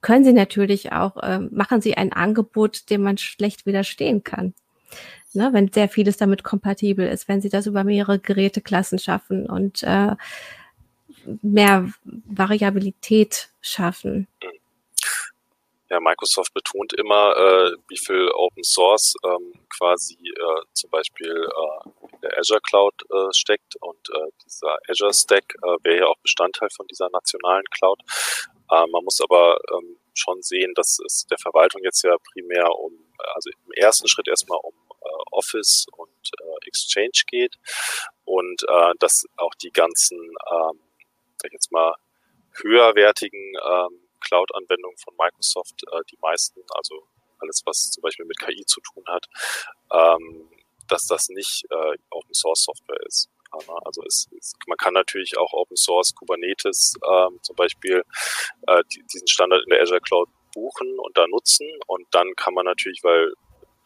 können 0.00 0.24
sie 0.24 0.32
natürlich 0.32 0.92
auch, 0.92 1.16
äh, 1.18 1.38
machen 1.38 1.80
sie 1.80 1.96
ein 1.96 2.12
Angebot, 2.12 2.90
dem 2.90 3.02
man 3.02 3.18
schlecht 3.18 3.66
widerstehen 3.66 4.24
kann. 4.24 4.54
Ne, 5.32 5.50
wenn 5.52 5.70
sehr 5.70 5.88
vieles 5.88 6.16
damit 6.16 6.42
kompatibel 6.42 7.06
ist, 7.06 7.28
wenn 7.28 7.40
sie 7.40 7.50
das 7.50 7.66
über 7.66 7.84
mehrere 7.84 8.18
Geräteklassen 8.18 8.98
schaffen 8.98 9.48
und 9.48 9.84
äh, 9.84 10.16
mehr 11.42 11.88
Variabilität 12.04 13.48
schaffen. 13.60 14.26
Ja, 15.88 16.00
Microsoft 16.00 16.54
betont 16.54 16.92
immer, 16.94 17.36
äh, 17.36 17.72
wie 17.88 17.98
viel 17.98 18.28
Open 18.34 18.62
Source 18.62 19.14
ähm, 19.24 19.52
quasi 19.76 20.14
äh, 20.14 20.62
zum 20.72 20.90
Beispiel 20.90 21.30
äh, 21.30 21.88
in 22.12 22.20
der 22.22 22.38
Azure 22.38 22.60
Cloud 22.60 22.94
äh, 23.10 23.32
steckt 23.32 23.74
und 23.80 24.08
äh, 24.10 24.30
dieser 24.44 24.78
Azure 24.88 25.12
Stack 25.12 25.54
äh, 25.62 25.76
wäre 25.82 25.98
ja 25.98 26.06
auch 26.06 26.18
Bestandteil 26.22 26.68
von 26.70 26.86
dieser 26.86 27.10
nationalen 27.10 27.64
Cloud. 27.70 28.00
Äh, 28.70 28.86
man 28.88 29.04
muss 29.04 29.20
aber 29.20 29.58
ähm, 29.72 29.98
schon 30.14 30.42
sehen, 30.42 30.72
dass 30.74 30.98
es 31.04 31.26
der 31.26 31.38
Verwaltung 31.38 31.82
jetzt 31.84 32.02
ja 32.02 32.16
primär 32.32 32.70
um, 32.76 32.92
also 33.34 33.50
im 33.50 33.72
ersten 33.72 34.08
Schritt 34.08 34.28
erstmal 34.28 34.58
um 34.62 34.74
äh, 35.02 35.22
Office 35.32 35.86
und 35.96 36.30
äh, 36.40 36.66
Exchange 36.66 37.22
geht 37.28 37.56
und 38.24 38.62
äh, 38.68 38.92
dass 38.98 39.24
auch 39.36 39.54
die 39.54 39.72
ganzen, 39.72 40.18
ähm, 40.18 40.80
sag 41.38 41.46
ich 41.46 41.52
jetzt 41.52 41.72
mal, 41.72 41.94
höherwertigen 42.62 43.54
ähm, 43.64 44.08
Cloud-Anwendungen 44.20 44.98
von 44.98 45.14
Microsoft, 45.16 45.82
äh, 45.90 46.00
die 46.10 46.18
meisten, 46.20 46.60
also 46.74 47.06
alles, 47.38 47.62
was 47.64 47.90
zum 47.90 48.02
Beispiel 48.02 48.26
mit 48.26 48.38
KI 48.38 48.66
zu 48.66 48.82
tun 48.82 49.02
hat, 49.06 49.24
dass 50.88 51.06
das 51.06 51.30
nicht 51.30 51.64
äh, 51.70 51.96
Open 52.10 52.34
Source 52.34 52.64
Software 52.64 53.00
ist. 53.06 53.30
Also 53.84 54.02
es, 54.06 54.28
es, 54.38 54.54
man 54.66 54.76
kann 54.76 54.94
natürlich 54.94 55.36
auch 55.38 55.52
Open 55.52 55.76
Source 55.76 56.14
Kubernetes 56.14 56.94
ähm, 57.04 57.38
zum 57.42 57.56
Beispiel 57.56 58.02
äh, 58.66 58.82
die, 58.92 59.02
diesen 59.12 59.28
Standard 59.28 59.62
in 59.64 59.70
der 59.70 59.82
Azure 59.82 60.00
Cloud 60.00 60.28
buchen 60.54 60.98
und 60.98 61.16
da 61.16 61.26
nutzen 61.28 61.68
und 61.86 62.06
dann 62.12 62.34
kann 62.36 62.54
man 62.54 62.64
natürlich, 62.64 63.02
weil 63.02 63.32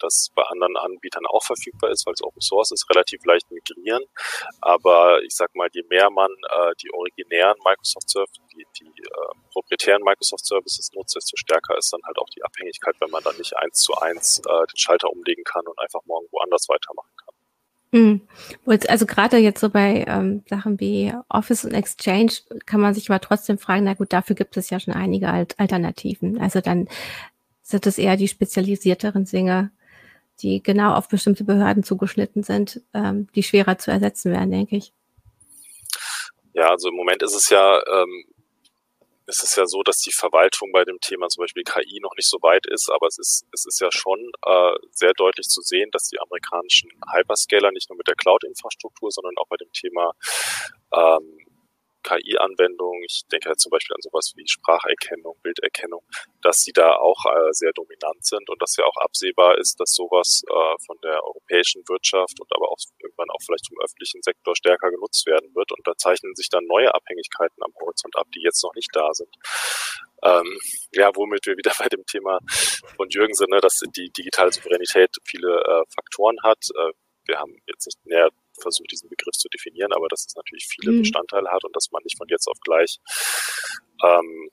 das 0.05 0.31
bei 0.35 0.42
anderen 0.42 0.77
Anbietern 0.77 1.27
auch 1.27 1.42
verfügbar 1.42 1.90
ist, 1.90 2.07
weil 2.07 2.14
es 2.14 2.22
Open 2.22 2.40
Source 2.40 2.72
ist, 2.72 2.88
relativ 2.90 3.24
leicht 3.24 3.50
migrieren. 3.50 4.05
Aber 4.61 5.22
ich 5.22 5.35
sag 5.35 5.55
mal, 5.55 5.68
je 5.72 5.83
mehr 5.88 6.11
man 6.11 6.31
äh, 6.31 6.72
die 6.83 6.92
originären 6.92 7.57
Microsoft 7.64 8.11
Services, 8.11 8.42
die, 8.53 8.66
die 8.81 9.03
äh, 9.03 9.35
proprietären 9.53 10.03
Microsoft 10.03 10.46
Services 10.46 10.92
nutzt, 10.92 11.16
desto 11.16 11.37
stärker 11.37 11.77
ist 11.79 11.92
dann 11.92 12.03
halt 12.05 12.18
auch 12.18 12.29
die 12.31 12.42
Abhängigkeit, 12.42 12.96
wenn 13.00 13.11
man 13.11 13.22
dann 13.22 13.37
nicht 13.37 13.57
eins 13.57 13.81
zu 13.81 13.94
eins 13.94 14.40
äh, 14.40 14.66
den 14.66 14.77
Schalter 14.77 15.11
umlegen 15.11 15.44
kann 15.44 15.66
und 15.66 15.79
einfach 15.79 16.00
morgen 16.05 16.27
woanders 16.31 16.68
weitermachen 16.68 17.11
kann. 17.16 17.23
Mhm. 17.94 18.22
Also 18.88 19.07
gerade 19.07 19.37
jetzt 19.37 19.61
so 19.61 19.70
bei 19.70 20.04
ähm, 20.09 20.42
Sachen 20.48 20.80
wie 20.80 21.12
Office 21.28 21.64
und 21.64 21.74
Exchange 21.74 22.33
kann 22.66 22.80
man 22.80 22.92
sich 22.92 23.09
aber 23.09 23.20
trotzdem 23.20 23.57
fragen, 23.57 23.85
na 23.85 23.94
gut, 23.94 24.12
dafür 24.12 24.35
gibt 24.35 24.57
es 24.57 24.68
ja 24.68 24.80
schon 24.80 24.94
einige 24.94 25.28
Alt 25.28 25.54
Alternativen. 25.61 26.40
Also 26.40 26.61
dann 26.61 26.88
sind 27.62 27.87
es 27.87 27.96
eher 27.96 28.16
die 28.16 28.26
spezialisierteren 28.26 29.26
Dinge, 29.26 29.70
die 30.40 30.61
genau 30.61 30.94
auf 30.94 31.09
bestimmte 31.09 31.44
Behörden 31.44 31.85
zugeschnitten 31.85 32.42
sind, 32.42 32.83
ähm, 32.94 33.28
die 33.37 33.44
schwerer 33.44 33.78
zu 33.78 33.92
ersetzen 33.92 34.33
werden, 34.33 34.50
denke 34.50 34.74
ich. 34.74 34.92
Ja, 36.52 36.70
also 36.70 36.88
im 36.88 36.96
Moment 36.96 37.22
ist 37.22 37.37
es 37.37 37.48
ja 37.48 37.78
ähm, 37.78 38.24
es 39.26 39.42
ist 39.42 39.56
ja 39.56 39.66
so, 39.66 39.82
dass 39.82 39.98
die 39.98 40.12
Verwaltung 40.12 40.70
bei 40.72 40.84
dem 40.84 41.00
Thema 41.00 41.28
zum 41.28 41.42
Beispiel 41.42 41.64
KI 41.64 42.00
noch 42.00 42.14
nicht 42.16 42.28
so 42.28 42.38
weit 42.42 42.66
ist, 42.66 42.90
aber 42.90 43.06
es 43.06 43.18
ist, 43.18 43.46
es 43.52 43.64
ist 43.66 43.80
ja 43.80 43.90
schon 43.90 44.32
äh, 44.44 44.74
sehr 44.90 45.12
deutlich 45.14 45.48
zu 45.48 45.62
sehen, 45.62 45.90
dass 45.92 46.08
die 46.08 46.20
amerikanischen 46.20 46.90
Hyperscaler 47.12 47.70
nicht 47.72 47.88
nur 47.88 47.96
mit 47.96 48.06
der 48.06 48.16
Cloud-Infrastruktur, 48.16 49.10
sondern 49.10 49.37
auch 49.38 49.48
bei 49.48 49.56
dem 49.56 49.72
Thema 49.72 50.12
ähm, 50.92 51.43
KI-Anwendungen, 52.05 53.03
ich 53.05 53.23
denke 53.33 53.49
halt 53.49 53.61
zum 53.61 53.71
Beispiel 53.71 53.95
an 53.95 54.03
sowas 54.03 54.33
wie 54.37 54.47
Spracherkennung, 54.47 55.35
Bilderkennung, 55.43 56.05
dass 56.43 56.61
sie 56.61 56.73
da 56.73 56.95
auch 56.97 57.25
äh, 57.27 57.53
sehr 57.53 57.73
dominant 57.73 58.25
sind 58.25 58.49
und 58.49 58.61
dass 58.62 58.77
ja 58.77 58.85
auch 58.85 58.97
absehbar 58.99 59.59
ist, 59.59 59.81
dass 59.81 59.90
sowas 59.90 60.43
äh, 60.47 60.75
von 60.87 60.99
der 61.03 61.25
europäischen 61.25 61.83
Wirtschaft 61.88 62.38
und 62.38 62.51
aber 62.55 62.71
auch 62.71 62.79
irgendwann 63.01 63.31
auch 63.31 63.43
vielleicht 63.45 63.67
vom 63.67 63.81
öffentlichen 63.83 64.23
Sektor 64.23 64.55
stärker 64.55 64.90
genutzt 64.90 65.27
werden 65.27 65.55
wird. 65.55 65.73
Und 65.73 65.81
da 65.87 65.97
zeichnen 65.97 66.35
sich 66.35 66.49
dann 66.49 66.67
neue 66.67 66.95
Abhängigkeiten 66.95 67.62
am 67.62 67.73
Horizont 67.81 68.17
ab, 68.17 68.27
die 68.35 68.43
jetzt 68.43 68.62
noch 68.62 68.75
nicht 68.75 68.90
da 68.93 69.09
sind. 69.12 69.35
Ähm, 70.23 70.59
ja, 70.93 71.11
womit 71.14 71.47
wir 71.47 71.57
wieder 71.57 71.73
bei 71.79 71.88
dem 71.88 72.05
Thema 72.07 72.38
von 72.97 73.09
Jürgen 73.11 73.35
sind, 73.35 73.51
ne, 73.51 73.61
dass 73.61 73.83
die 73.97 74.11
digitale 74.11 74.53
Souveränität 74.53 75.11
viele 75.25 75.61
äh, 75.61 75.83
Faktoren 75.95 76.37
hat. 76.43 76.59
Äh, 76.77 76.93
wir 77.27 77.38
haben 77.38 77.57
jetzt 77.67 77.87
nicht 77.87 78.05
näher 78.05 78.29
versucht, 78.61 78.90
diesen 78.93 79.09
Begriff 79.09 79.37
zu 79.37 79.49
definieren, 79.49 79.93
aber 79.93 80.09
dass 80.09 80.27
es 80.27 80.35
natürlich 80.35 80.67
viele 80.67 80.93
mhm. 80.93 81.01
Bestandteile 81.01 81.51
hat 81.51 81.64
und 81.64 81.75
dass 81.75 81.90
man 81.90 82.03
nicht 82.05 82.17
von 82.17 82.29
jetzt 82.29 82.47
auf 82.47 82.59
gleich 82.61 82.99
ähm, 84.03 84.51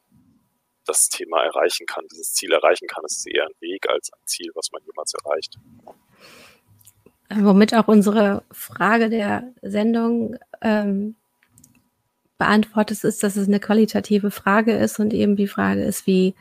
das 0.85 1.07
Thema 1.09 1.43
erreichen 1.43 1.85
kann, 1.85 2.05
dieses 2.11 2.33
Ziel 2.33 2.51
erreichen 2.51 2.87
kann. 2.87 3.03
Es 3.05 3.17
ist 3.17 3.27
eher 3.27 3.45
ein 3.45 3.53
Weg 3.59 3.87
als 3.89 4.11
ein 4.13 4.25
Ziel, 4.25 4.51
was 4.55 4.71
man 4.71 4.81
jemals 4.83 5.13
erreicht. 5.13 5.55
Womit 7.33 7.73
auch 7.75 7.87
unsere 7.87 8.43
Frage 8.51 9.09
der 9.09 9.53
Sendung 9.61 10.37
ähm, 10.61 11.15
beantwortet 12.37 13.03
ist, 13.03 13.23
dass 13.23 13.35
es 13.35 13.47
eine 13.47 13.59
qualitative 13.59 14.31
Frage 14.31 14.75
ist 14.75 14.99
und 14.99 15.13
eben 15.13 15.35
die 15.35 15.47
Frage 15.47 15.83
ist, 15.83 16.07
wie, 16.07 16.35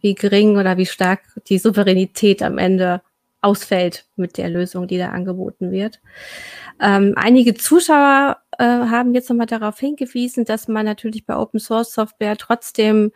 wie 0.00 0.14
gering 0.14 0.56
oder 0.56 0.76
wie 0.76 0.86
stark 0.86 1.22
die 1.48 1.58
Souveränität 1.58 2.42
am 2.42 2.56
Ende 2.56 3.02
ausfällt 3.44 4.06
mit 4.16 4.38
der 4.38 4.48
Lösung, 4.48 4.88
die 4.88 4.98
da 4.98 5.10
angeboten 5.10 5.70
wird. 5.70 6.00
Ähm, 6.80 7.12
einige 7.16 7.54
Zuschauer 7.54 8.38
äh, 8.58 8.64
haben 8.64 9.14
jetzt 9.14 9.28
nochmal 9.28 9.46
darauf 9.46 9.78
hingewiesen, 9.78 10.44
dass 10.44 10.66
man 10.66 10.86
natürlich 10.86 11.26
bei 11.26 11.36
Open 11.36 11.60
Source 11.60 11.92
Software 11.92 12.36
trotzdem 12.36 13.12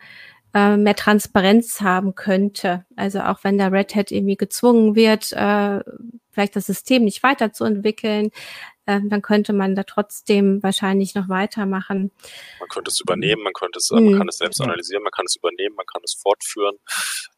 äh, 0.53 0.77
mehr 0.77 0.95
Transparenz 0.95 1.81
haben 1.81 2.15
könnte. 2.15 2.85
Also 2.95 3.21
auch 3.21 3.43
wenn 3.43 3.57
der 3.57 3.71
Red 3.71 3.95
Hat 3.95 4.11
irgendwie 4.11 4.37
gezwungen 4.37 4.95
wird, 4.95 5.31
äh, 5.33 5.81
vielleicht 6.31 6.55
das 6.55 6.67
System 6.67 7.03
nicht 7.03 7.23
weiterzuentwickeln, 7.23 8.29
äh, 8.85 8.99
dann 9.03 9.21
könnte 9.21 9.53
man 9.53 9.75
da 9.75 9.83
trotzdem 9.83 10.61
wahrscheinlich 10.61 11.15
noch 11.15 11.27
weitermachen. 11.27 12.11
Man 12.59 12.69
könnte 12.69 12.91
es 12.91 13.01
übernehmen, 13.01 13.43
man 13.43 13.53
könnte 13.53 13.79
es, 13.79 13.89
mhm. 13.91 14.11
man 14.11 14.17
kann 14.19 14.27
es 14.29 14.37
selbst 14.37 14.61
analysieren, 14.61 15.03
man 15.03 15.11
kann 15.11 15.25
es 15.25 15.35
übernehmen, 15.35 15.75
man 15.75 15.85
kann 15.87 16.01
es 16.03 16.13
fortführen. 16.13 16.77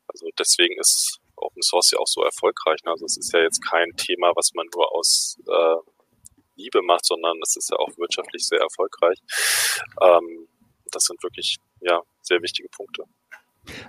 Also 0.08 0.28
deswegen 0.38 0.78
ist 0.78 1.21
Open 1.42 1.62
Source 1.62 1.92
ja 1.92 2.00
auch 2.00 2.08
so 2.08 2.24
erfolgreich. 2.24 2.80
Ne? 2.84 2.92
Also 2.92 3.06
es 3.06 3.18
ist 3.18 3.34
ja 3.34 3.42
jetzt 3.42 3.62
kein 3.62 3.90
Thema, 3.98 4.32
was 4.36 4.52
man 4.54 4.68
nur 4.74 4.94
aus 4.94 5.38
äh, 5.48 5.76
Liebe 6.56 6.82
macht, 6.82 7.06
sondern 7.06 7.38
es 7.42 7.56
ist 7.56 7.70
ja 7.70 7.78
auch 7.78 7.90
wirtschaftlich 7.98 8.46
sehr 8.46 8.60
erfolgreich. 8.60 9.20
Ähm, 10.02 10.48
das 10.92 11.04
sind 11.06 11.22
wirklich 11.24 11.58
ja 11.80 12.02
sehr 12.22 12.42
wichtige 12.42 12.70
Punkte. 12.70 13.04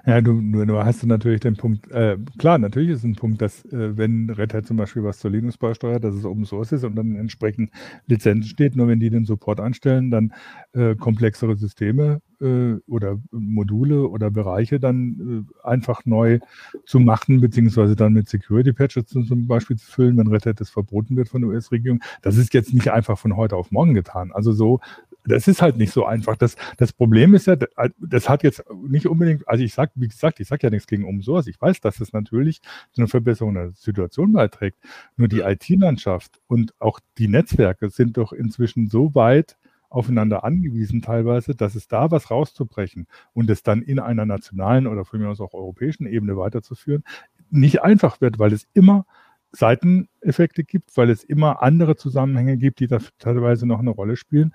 Ja, 0.07 0.21
du, 0.21 0.40
du, 0.40 0.64
du 0.64 0.79
hast 0.85 1.05
natürlich 1.05 1.40
den 1.40 1.57
Punkt, 1.57 1.90
äh, 1.90 2.16
klar, 2.38 2.59
natürlich 2.59 2.90
ist 2.90 3.05
ein 3.05 3.14
Punkt, 3.14 3.40
dass 3.42 3.64
äh, 3.66 3.97
wenn 3.97 4.31
Red 4.31 4.55
Hat 4.55 4.66
zum 4.66 4.77
Beispiel 4.77 5.05
was 5.05 5.18
zur 5.18 5.31
Linux 5.31 5.59
beisteuert, 5.59 6.05
dass 6.05 6.14
es 6.14 6.25
Open 6.25 6.45
Source 6.45 6.73
ist 6.73 6.85
und 6.85 6.97
dann 6.97 7.16
entsprechend 7.16 7.71
Lizenzen 8.07 8.49
steht, 8.49 8.77
nur 8.77 8.88
wenn 8.88 9.01
die 9.01 9.11
den 9.11 9.25
Support 9.25 9.61
anstellen, 9.61 10.11
dann 10.11 10.33
äh, 10.73 10.95
komplexere 10.97 11.57
Systeme 11.57 12.21
äh, 12.40 12.75
oder 12.87 13.18
Module 13.31 14.09
oder 14.09 14.31
Bereiche 14.31 14.81
dann 14.81 15.47
äh, 15.64 15.66
einfach 15.68 16.05
neu 16.05 16.40
zu 16.85 17.01
machen, 17.01 17.40
beziehungsweise 17.40 17.97
dann 17.97 18.12
mit 18.12 18.29
Security 18.29 18.73
Patches 18.73 19.07
zum 19.07 19.47
Beispiel 19.47 19.77
zu 19.77 19.90
füllen, 19.90 20.16
wenn 20.16 20.27
Red 20.27 20.47
Hat 20.47 20.61
das 20.61 20.71
verboten 20.71 21.16
wird 21.16 21.29
von 21.29 21.42
der 21.42 21.51
US-Regierung. 21.51 22.01
Das 22.23 22.37
ist 22.37 22.55
jetzt 22.55 22.75
nicht 22.75 22.90
einfach 22.90 23.18
von 23.18 23.37
heute 23.37 23.57
auf 23.57 23.71
morgen 23.71 23.95
getan. 23.95 24.33
Also 24.33 24.53
so 24.53 24.81
das 25.24 25.48
ist 25.48 25.62
halt 25.62 25.76
nicht 25.76 25.92
so 25.92 26.04
einfach. 26.04 26.37
Das, 26.37 26.56
das 26.76 26.92
Problem 26.92 27.35
ist 27.35 27.46
ja, 27.46 27.56
das 27.98 28.28
hat 28.28 28.42
jetzt 28.42 28.64
nicht 28.87 29.06
unbedingt, 29.06 29.46
also 29.48 29.62
ich 29.62 29.74
sag, 29.74 29.90
wie 29.94 30.08
gesagt, 30.08 30.40
ich 30.40 30.48
sag 30.48 30.62
ja 30.62 30.70
nichts 30.70 30.87
gegen 30.87 31.04
Open 31.04 31.22
Source. 31.22 31.46
Ich 31.46 31.61
weiß, 31.61 31.80
dass 31.80 31.98
das 31.98 32.12
natürlich 32.12 32.61
zu 32.92 33.00
einer 33.00 33.08
Verbesserung 33.08 33.54
der 33.54 33.72
Situation 33.72 34.32
beiträgt. 34.32 34.78
Nur 35.16 35.28
die 35.28 35.40
IT-Landschaft 35.40 36.40
und 36.46 36.74
auch 36.80 37.00
die 37.18 37.28
Netzwerke 37.28 37.90
sind 37.90 38.16
doch 38.16 38.32
inzwischen 38.32 38.88
so 38.88 39.14
weit 39.14 39.56
aufeinander 39.92 40.42
angewiesen 40.42 41.02
teilweise, 41.02 41.54
dass 41.54 41.74
es 41.74 41.87
da 41.87 42.11
was 42.11 42.30
rauszubrechen 42.30 43.06
und 43.35 43.50
es 43.50 43.62
dann 43.62 43.82
in 43.82 43.98
einer 43.98 44.24
nationalen 44.24 44.87
oder 44.87 45.04
von 45.04 45.20
mir 45.20 45.28
aus 45.28 45.40
auch 45.40 45.52
europäischen 45.52 46.06
Ebene 46.06 46.37
weiterzuführen, 46.37 47.04
nicht 47.50 47.82
einfach 47.82 48.20
wird, 48.20 48.38
weil 48.38 48.52
es 48.54 48.66
immer 48.72 49.04
Seiteneffekte 49.53 50.65
gibt, 50.65 50.97
weil 50.97 51.11
es 51.11 51.25
immer 51.25 51.62
andere 51.62 51.97
Zusammenhänge 51.97 52.57
gibt, 52.57 52.81
die 52.81 52.87
da 52.87 52.99
teilweise 53.19 53.67
noch 53.67 53.81
eine 53.81 53.91
Rolle 53.91 54.17
spielen. 54.17 54.55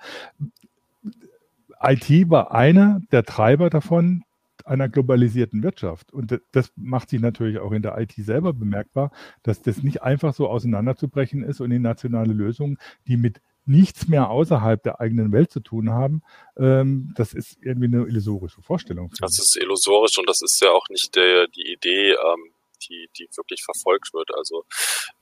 IT 1.82 2.30
war 2.30 2.52
einer 2.52 3.02
der 3.12 3.24
Treiber 3.24 3.70
davon, 3.70 4.24
einer 4.66 4.90
globalisierten 4.90 5.64
Wirtschaft. 5.64 6.12
Und 6.12 6.42
das 6.52 6.72
macht 6.76 7.10
sich 7.10 7.22
natürlich 7.22 7.60
auch 7.60 7.72
in 7.72 7.82
der 7.82 7.98
IT 8.00 8.14
selber 8.18 8.54
bemerkbar, 8.54 9.12
dass 9.44 9.62
das 9.62 9.84
nicht 9.84 10.02
einfach 10.02 10.34
so 10.34 10.50
auseinanderzubrechen 10.50 11.44
ist 11.44 11.62
und 11.62 11.72
in 11.72 11.82
nationale 11.82 12.34
Lösungen, 12.34 12.78
die 13.08 13.18
mit 13.18 13.42
nichts 13.66 14.08
mehr 14.08 14.30
außerhalb 14.30 14.82
der 14.82 15.00
eigenen 15.02 15.32
Welt 15.32 15.52
zu 15.52 15.60
tun 15.60 15.90
haben, 15.90 16.22
ähm, 16.58 17.14
das 17.16 17.34
ist 17.34 17.58
irgendwie 17.62 17.88
eine 17.88 18.08
illusorische 18.08 18.62
Vorstellung. 18.62 19.12
Das 19.20 19.38
ist 19.38 19.58
illusorisch 19.62 20.18
und 20.18 20.28
das 20.28 20.42
ist 20.42 20.62
ja 20.62 20.72
auch 20.72 20.88
nicht 20.90 21.16
der, 21.16 21.48
die 21.48 21.74
Idee, 21.74 22.12
ähm, 22.12 22.54
die, 22.84 23.10
die 23.18 23.28
wirklich 23.36 23.63
verfolgt 23.63 24.13
wird. 24.13 24.34
Also 24.36 24.66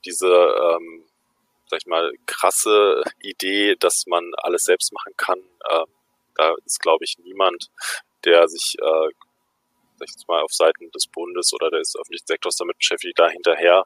diese, 0.05 0.27
ähm, 0.27 1.05
sag 1.69 1.79
ich 1.81 1.87
mal, 1.87 2.11
krasse 2.25 3.03
Idee, 3.21 3.75
dass 3.79 4.05
man 4.07 4.31
alles 4.37 4.63
selbst 4.63 4.93
machen 4.93 5.13
kann, 5.17 5.39
äh, 5.69 5.85
da 6.35 6.53
ist, 6.65 6.79
glaube 6.81 7.05
ich, 7.05 7.17
niemand, 7.19 7.69
der 8.25 8.47
sich, 8.47 8.75
äh, 8.79 9.09
sag 9.97 10.09
ich 10.09 10.27
mal, 10.27 10.41
auf 10.41 10.51
Seiten 10.51 10.91
des 10.91 11.07
Bundes 11.07 11.53
oder 11.53 11.69
des 11.71 11.95
öffentlichen 11.95 12.27
Sektors 12.27 12.57
damit 12.57 12.77
beschäftigt, 12.77 13.17
da 13.17 13.29
hinterher. 13.29 13.85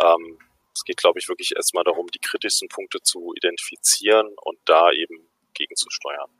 Ähm, 0.00 0.38
es 0.74 0.84
geht, 0.84 0.96
glaube 0.96 1.18
ich, 1.18 1.28
wirklich 1.28 1.54
erstmal 1.54 1.84
darum, 1.84 2.06
die 2.08 2.18
kritischsten 2.18 2.68
Punkte 2.68 3.00
zu 3.02 3.32
identifizieren 3.34 4.32
und 4.42 4.58
da 4.64 4.90
eben 4.92 5.28
gegenzusteuern. 5.54 6.30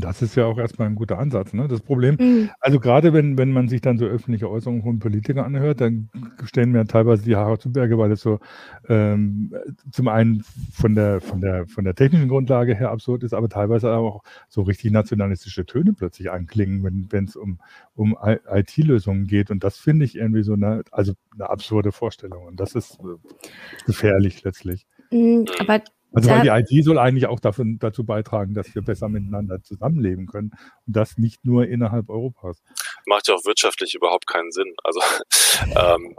Das 0.00 0.22
ist 0.22 0.34
ja 0.34 0.46
auch 0.46 0.58
erstmal 0.58 0.88
ein 0.88 0.94
guter 0.94 1.18
Ansatz. 1.18 1.52
Ne? 1.52 1.68
Das 1.68 1.80
Problem, 1.80 2.16
mhm. 2.18 2.50
also 2.60 2.80
gerade 2.80 3.12
wenn, 3.12 3.38
wenn 3.38 3.52
man 3.52 3.68
sich 3.68 3.80
dann 3.80 3.98
so 3.98 4.04
öffentliche 4.04 4.50
Äußerungen 4.50 4.82
von 4.82 4.98
Politikern 4.98 5.44
anhört, 5.44 5.80
dann 5.80 6.08
stellen 6.44 6.72
mir 6.72 6.86
teilweise 6.86 7.24
die 7.24 7.36
Haare 7.36 7.58
zu 7.58 7.72
Berge, 7.72 7.98
weil 7.98 8.12
es 8.12 8.20
so 8.20 8.40
ähm, 8.88 9.54
zum 9.90 10.08
einen 10.08 10.44
von 10.72 10.94
der, 10.94 11.20
von, 11.20 11.40
der, 11.40 11.66
von 11.66 11.84
der 11.84 11.94
technischen 11.94 12.28
Grundlage 12.28 12.74
her 12.74 12.90
absurd 12.90 13.22
ist, 13.22 13.34
aber 13.34 13.48
teilweise 13.48 13.92
auch 13.92 14.22
so 14.48 14.62
richtig 14.62 14.92
nationalistische 14.92 15.66
Töne 15.66 15.92
plötzlich 15.92 16.30
anklingen, 16.30 17.08
wenn 17.10 17.24
es 17.24 17.36
um, 17.36 17.58
um 17.94 18.16
IT-Lösungen 18.22 19.26
geht. 19.26 19.50
Und 19.50 19.64
das 19.64 19.78
finde 19.78 20.04
ich 20.04 20.16
irgendwie 20.16 20.42
so 20.42 20.54
eine, 20.54 20.82
also 20.90 21.12
eine 21.34 21.50
absurde 21.50 21.92
Vorstellung. 21.92 22.46
Und 22.46 22.60
das 22.60 22.74
ist 22.74 22.98
äh, 23.00 23.84
gefährlich 23.86 24.42
letztlich. 24.44 24.86
Mhm, 25.10 25.46
aber 25.58 25.80
also 26.14 26.30
weil 26.30 26.42
die 26.42 26.48
IT 26.76 26.84
soll 26.84 26.98
eigentlich 26.98 27.26
auch 27.26 27.40
davon, 27.40 27.78
dazu 27.78 28.04
beitragen, 28.04 28.54
dass 28.54 28.74
wir 28.74 28.82
besser 28.82 29.08
miteinander 29.08 29.62
zusammenleben 29.62 30.26
können 30.26 30.52
und 30.86 30.96
das 30.96 31.18
nicht 31.18 31.44
nur 31.44 31.66
innerhalb 31.66 32.08
Europas. 32.08 32.62
Macht 33.06 33.28
ja 33.28 33.34
auch 33.34 33.44
wirtschaftlich 33.44 33.94
überhaupt 33.94 34.26
keinen 34.26 34.52
Sinn. 34.52 34.74
Also 34.84 35.00
ähm, 35.76 36.16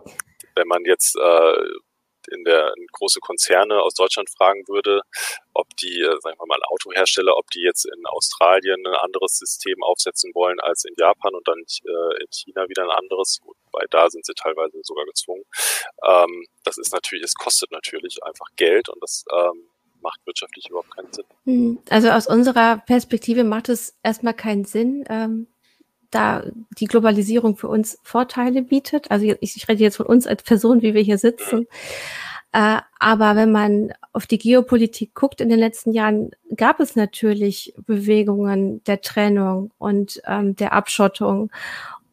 wenn 0.55 0.67
man 0.67 0.83
jetzt 0.85 1.15
äh, 1.17 1.63
in 2.31 2.43
der 2.43 2.73
in 2.77 2.87
große 2.91 3.19
Konzerne 3.19 3.81
aus 3.81 3.93
Deutschland 3.93 4.29
fragen 4.29 4.67
würde, 4.67 5.01
ob 5.53 5.67
die, 5.77 6.01
äh, 6.01 6.17
sagen 6.21 6.37
wir 6.39 6.47
mal, 6.47 6.59
Autohersteller, 6.69 7.37
ob 7.37 7.49
die 7.51 7.61
jetzt 7.61 7.85
in 7.85 8.05
Australien 8.07 8.85
ein 8.85 8.95
anderes 8.95 9.37
System 9.37 9.81
aufsetzen 9.83 10.31
wollen 10.33 10.59
als 10.59 10.85
in 10.85 10.95
Japan 10.97 11.35
und 11.35 11.47
dann 11.47 11.59
äh, 11.59 12.21
in 12.21 12.27
China 12.31 12.67
wieder 12.67 12.83
ein 12.83 12.97
anderes, 12.97 13.41
wobei 13.43 13.85
da 13.89 14.09
sind 14.09 14.25
sie 14.25 14.33
teilweise 14.33 14.79
sogar 14.83 15.05
gezwungen. 15.05 15.43
Ähm, 16.07 16.45
das 16.63 16.77
ist 16.77 16.93
natürlich, 16.93 17.23
es 17.23 17.35
kostet 17.35 17.71
natürlich 17.71 18.23
einfach 18.23 18.47
Geld 18.55 18.89
und 18.89 19.01
das 19.01 19.25
ähm, 19.31 19.69
macht 20.05 20.25
wirtschaftlich 20.25 20.69
überhaupt 20.69 20.95
keinen 20.95 21.11
Sinn. 21.11 21.25
Hm. 21.45 21.79
Also 21.89 22.11
aus 22.11 22.27
unserer 22.27 22.77
Perspektive 22.77 23.43
macht 23.43 23.69
es 23.69 23.97
erstmal 24.03 24.35
keinen 24.35 24.63
Sinn, 24.63 25.03
ähm, 25.09 25.47
da 26.11 26.43
die 26.77 26.85
Globalisierung 26.85 27.57
für 27.57 27.67
uns 27.67 27.99
Vorteile 28.03 28.61
bietet. 28.61 29.11
Also 29.11 29.25
ich, 29.25 29.57
ich 29.57 29.67
rede 29.67 29.83
jetzt 29.83 29.97
von 29.97 30.05
uns 30.05 30.27
als 30.27 30.43
Person, 30.43 30.81
wie 30.81 30.93
wir 30.93 31.01
hier 31.01 31.17
sitzen. 31.17 31.67
Äh, 32.53 32.79
aber 32.99 33.35
wenn 33.35 33.51
man 33.51 33.91
auf 34.13 34.27
die 34.27 34.37
Geopolitik 34.37 35.13
guckt 35.13 35.41
in 35.41 35.49
den 35.49 35.59
letzten 35.59 35.91
Jahren, 35.91 36.31
gab 36.55 36.79
es 36.79 36.95
natürlich 36.95 37.73
Bewegungen 37.85 38.81
der 38.85 39.01
Trennung 39.01 39.71
und 39.77 40.21
ähm, 40.25 40.55
der 40.55 40.71
Abschottung. 40.71 41.51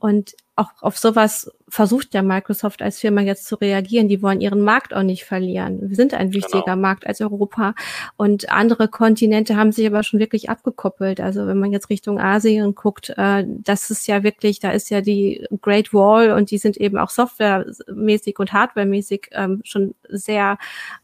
Und 0.03 0.35
auch 0.57 0.71
auf 0.81 0.99
sowas 0.99 1.49
versucht 1.69 2.13
ja 2.13 2.23
Microsoft 2.23 2.83
als 2.83 2.99
Firma 2.99 3.21
jetzt 3.21 3.47
zu 3.47 3.55
reagieren. 3.55 4.09
Die 4.09 4.21
wollen 4.21 4.41
ihren 4.41 4.61
Markt 4.61 4.93
auch 4.93 5.05
nicht 5.05 5.25
verlieren. 5.25 5.79
Wir 5.81 5.95
sind 5.95 6.13
ein 6.13 6.33
wichtiger 6.33 6.65
genau. 6.65 6.77
Markt 6.79 7.07
als 7.07 7.21
Europa. 7.21 7.77
Und 8.17 8.51
andere 8.51 8.89
Kontinente 8.89 9.57
haben 9.57 9.71
sich 9.71 9.87
aber 9.87 10.03
schon 10.03 10.19
wirklich 10.19 10.51
abgekoppelt. 10.51 11.21
Also 11.21 11.47
wenn 11.47 11.61
man 11.61 11.71
jetzt 11.71 11.89
Richtung 11.89 12.19
Asien 12.19 12.75
guckt, 12.75 13.15
äh, 13.17 13.45
das 13.47 13.93
ist 13.93 14.09
ja 14.09 14.25
wirklich, 14.25 14.59
da 14.59 14.73
ist 14.73 14.91
ja 14.91 15.03
die 15.03 15.47
Great 15.61 15.95
Wall 15.95 16.33
und 16.33 16.51
die 16.51 16.59
sind 16.59 16.79
eben 16.79 16.99
auch 16.99 17.11
softwaremäßig 17.11 18.41
und 18.41 18.53
hardwaremäßig 18.53 19.29
ähm, 19.31 19.61
schon 19.63 19.95
sehr 20.09 20.59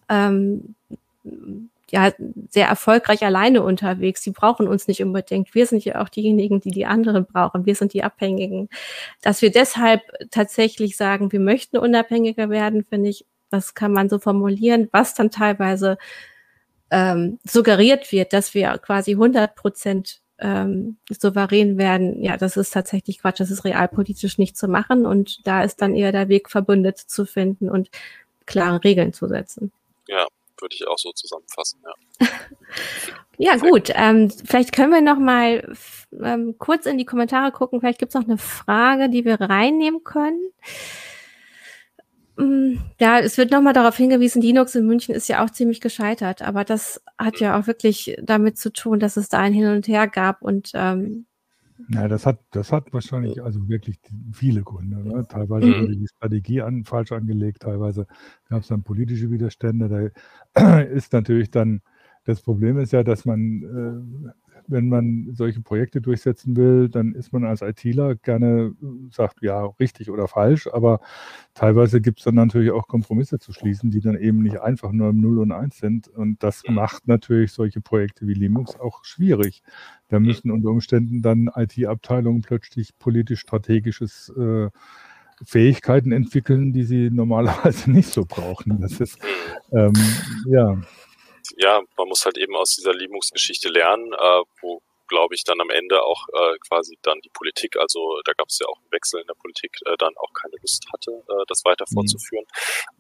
ähm, 0.09 0.75
ja 1.91 2.13
sehr 2.49 2.69
erfolgreich 2.69 3.25
alleine 3.25 3.63
unterwegs. 3.63 4.23
Die 4.23 4.31
brauchen 4.31 4.69
uns 4.69 4.89
nicht 4.89 5.03
unbedingt. 5.03 5.55
Wir 5.55 5.67
sind 5.67 5.85
ja 5.85 6.03
auch 6.03 6.09
diejenigen, 6.09 6.61
die 6.61 6.71
die 6.71 6.87
anderen 6.87 7.27
brauchen. 7.27 7.67
Wir 7.67 7.75
sind 7.75 7.93
die 7.93 8.05
Abhängigen. 8.05 8.69
Dass 9.23 9.43
wir 9.43 9.51
deshalb 9.51 10.03
tatsächlich 10.31 10.97
sagen, 10.97 11.33
wir 11.33 11.41
möchten 11.41 11.79
unabhängiger 11.79 12.51
werden, 12.51 12.85
finde 12.85 13.11
ich, 13.11 13.25
das 13.51 13.75
kann 13.75 13.93
man 13.93 14.09
so 14.09 14.19
formulieren, 14.19 14.89
was 14.93 15.15
dann 15.15 15.31
teilweise 15.31 15.97
ähm, 16.91 17.39
suggeriert 17.45 18.13
wird, 18.13 18.33
dass 18.33 18.55
wir 18.55 18.79
quasi 18.79 19.13
100 19.13 19.55
Prozent 19.55 20.21
ähm, 20.39 20.97
souverän 21.11 21.79
werden, 21.79 22.23
ja, 22.23 22.37
das 22.37 22.57
ist 22.57 22.73
tatsächlich 22.73 23.21
Quatsch, 23.21 23.41
das 23.41 23.51
ist 23.51 23.65
realpolitisch 23.65 24.39
nicht 24.39 24.57
zu 24.57 24.69
machen 24.69 25.05
und 25.05 25.47
da 25.47 25.63
ist 25.63 25.83
dann 25.83 25.95
eher 25.95 26.13
der 26.13 26.29
Weg, 26.29 26.49
verbündet 26.49 26.99
zu 26.99 27.27
finden 27.27 27.69
und 27.69 27.91
klare 28.47 28.85
Regeln 28.85 29.13
zu 29.13 29.27
setzen. 29.27 29.73
Ja, 30.07 30.27
würde 30.61 30.75
ich 30.75 30.87
auch 30.87 30.99
so 30.99 31.13
zusammenfassen, 31.13 31.81
ja. 31.85 32.27
ja, 33.39 33.57
gut. 33.57 33.91
Ähm, 33.95 34.31
vielleicht 34.31 34.73
können 34.73 34.93
wir 34.93 35.01
noch 35.01 35.19
mal 35.19 35.75
ähm, 36.13 36.57
kurz 36.59 36.87
in 36.87 36.99
die 36.99 37.05
Kommentare 37.05 37.53
gucken. 37.53 37.81
Vielleicht 37.81 37.99
gibt 37.99 38.15
es 38.15 38.21
noch 38.21 38.29
eine 38.29 38.39
Frage, 38.39 39.09
die 39.09 39.25
wir 39.25 39.41
reinnehmen 39.41 40.05
können. 40.05 40.41
Mm, 42.39 42.79
ja, 43.01 43.19
es 43.19 43.37
wird 43.37 43.51
nochmal 43.51 43.73
darauf 43.73 43.97
hingewiesen, 43.97 44.41
Linux 44.41 44.75
in 44.77 44.87
München 44.87 45.15
ist 45.15 45.29
ja 45.29 45.45
auch 45.45 45.51
ziemlich 45.51 45.81
gescheitert, 45.81 46.41
aber 46.41 46.65
das 46.65 47.03
hat 47.19 47.41
ja 47.41 47.59
auch 47.59 47.67
wirklich 47.67 48.17
damit 48.23 48.59
zu 48.59 48.73
tun, 48.73 49.01
dass 49.01 49.17
es 49.17 49.29
da 49.29 49.39
ein 49.39 49.53
Hin 49.53 49.67
und 49.67 49.89
Her 49.89 50.07
gab 50.07 50.43
und 50.43 50.71
ähm, 50.75 51.27
ja, 51.91 52.07
das 52.07 52.27
hat, 52.27 52.41
das 52.51 52.71
hat 52.71 52.93
wahrscheinlich 52.93 53.43
also 53.43 53.67
wirklich 53.69 53.99
viele 54.33 54.63
Gründe. 54.63 54.97
Ne? 54.99 55.27
Teilweise 55.27 55.67
mhm. 55.67 55.81
wurde 55.81 55.97
die 55.97 56.09
Strategie 56.09 56.61
an, 56.61 56.85
falsch 56.85 57.13
angelegt, 57.13 57.63
teilweise 57.63 58.07
gab 58.49 58.61
es 58.63 58.69
dann 58.69 58.83
politische 58.83 59.31
Widerstände. 59.31 60.13
Da 60.55 60.81
ist 60.83 61.13
natürlich 61.15 61.51
dann, 61.51 61.81
das 62.25 62.43
Problem 62.43 62.79
ist 62.79 62.93
ja, 62.93 63.03
dass 63.03 63.25
man, 63.25 63.63
äh, 64.27 64.31
wenn 64.69 64.89
man 64.89 65.31
solche 65.35 65.61
Projekte 65.61 66.01
durchsetzen 66.01 66.57
will, 66.57 66.89
dann 66.89 67.15
ist 67.15 67.33
man 67.33 67.45
als 67.45 67.63
ITler 67.63 68.15
gerne, 68.15 68.75
sagt 69.11 69.43
ja, 69.43 69.65
richtig 69.81 70.11
oder 70.11 70.29
falsch, 70.29 70.69
aber 70.69 71.01
teilweise 71.55 72.01
gibt 72.01 72.21
es 72.21 72.25
dann 72.25 72.35
natürlich 72.35 72.71
auch 72.71 72.87
Kompromisse 72.87 73.39
zu 73.39 73.53
schließen, 73.53 73.91
die 73.91 74.01
dann 74.01 74.17
eben 74.17 74.43
nicht 74.43 74.61
einfach 74.61 74.93
nur 74.93 75.11
im 75.11 75.21
0 75.21 75.39
und 75.39 75.53
1 75.53 75.79
sind. 75.79 76.09
Und 76.09 76.43
das 76.43 76.63
macht 76.69 77.09
natürlich 77.09 77.53
solche 77.53 77.81
Projekte 77.81 78.27
wie 78.27 78.35
Linux 78.35 78.79
auch 78.79 79.05
schwierig. 79.05 79.63
Da 80.09 80.21
müssen 80.21 80.51
unter 80.51 80.71
Umständen 80.71 81.23
dann 81.23 81.51
IT-Abteilungen 81.55 82.43
plötzlich 82.43 82.99
politisch-strategisches 82.99 84.33
äh, 84.39 84.69
Fähigkeiten 85.45 86.13
entwickeln, 86.13 86.73
die 86.73 86.85
sie 86.85 87.11
normalerweise 87.11 87.91
nicht 87.91 88.11
so 88.11 88.25
brauchen. 88.27 88.81
Das 88.81 89.01
ist, 89.01 89.19
ähm, 89.73 89.93
ja 90.47 90.79
ja, 91.57 91.81
man 91.97 92.09
muss 92.09 92.25
halt 92.25 92.39
eben 92.39 92.57
aus 92.57 92.75
dieser 92.77 92.95
Linux-Geschichte 92.95 93.69
lernen, 93.69 94.13
äh, 94.13 94.43
wo 94.61 94.83
glaube 95.09 95.35
ich, 95.35 95.45
dann 95.45 95.61
am 95.61 95.71
Ende 95.71 96.03
auch 96.03 96.27
äh, 96.33 96.59
quasi 96.69 96.99
dann 97.03 97.21
die 97.21 97.31
Politik, 97.31 97.77
also 97.77 98.21
da 98.25 98.33
gab 98.33 98.49
es 98.49 98.59
ja 98.59 98.67
auch 98.67 98.79
einen 98.79 98.93
Wechsel 98.93 99.21
in 99.21 99.27
der 99.27 99.35
Politik, 99.35 99.77
äh, 99.87 99.97
dann 99.99 100.17
auch 100.17 100.33
keine 100.33 100.55
Lust 100.61 100.87
hatte, 100.93 101.11
äh, 101.29 101.45
das 101.49 101.65
weiter 101.65 101.85
mhm. 101.89 101.95
fortzuführen. 101.95 102.45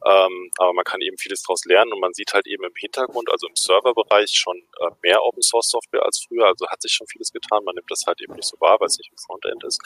Ähm, 0.04 0.50
aber 0.58 0.72
man 0.72 0.84
kann 0.84 1.00
eben 1.00 1.18
vieles 1.18 1.42
daraus 1.42 1.64
lernen 1.64 1.92
und 1.92 2.00
man 2.00 2.14
sieht 2.14 2.34
halt 2.34 2.46
eben 2.46 2.64
im 2.64 2.74
Hintergrund, 2.74 3.30
also 3.30 3.46
im 3.46 3.56
Serverbereich 3.56 4.30
schon 4.32 4.56
äh, 4.80 4.90
mehr 5.02 5.22
Open 5.22 5.42
Source 5.42 5.70
Software 5.70 6.04
als 6.04 6.24
früher, 6.26 6.46
also 6.46 6.66
hat 6.68 6.82
sich 6.82 6.92
schon 6.92 7.06
vieles 7.06 7.32
getan. 7.32 7.64
Man 7.64 7.74
nimmt 7.74 7.90
das 7.90 8.04
halt 8.06 8.20
eben 8.20 8.34
nicht 8.34 8.48
so 8.48 8.58
wahr, 8.60 8.80
weil 8.80 8.86
es 8.86 8.98
nicht 8.98 9.10
im 9.10 9.18
Frontend 9.18 9.64
ist. 9.64 9.80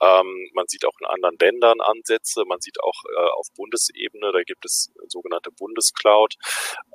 Ähm, 0.00 0.50
man 0.54 0.66
sieht 0.68 0.84
auch 0.84 0.98
in 1.00 1.06
anderen 1.06 1.36
Ländern 1.38 1.80
Ansätze, 1.80 2.44
man 2.46 2.60
sieht 2.60 2.80
auch 2.82 3.04
äh, 3.16 3.30
auf 3.38 3.46
Bundesebene, 3.56 4.32
da 4.32 4.42
gibt 4.42 4.64
es 4.64 4.92
sogenannte 5.08 5.50
Bundescloud 5.50 6.34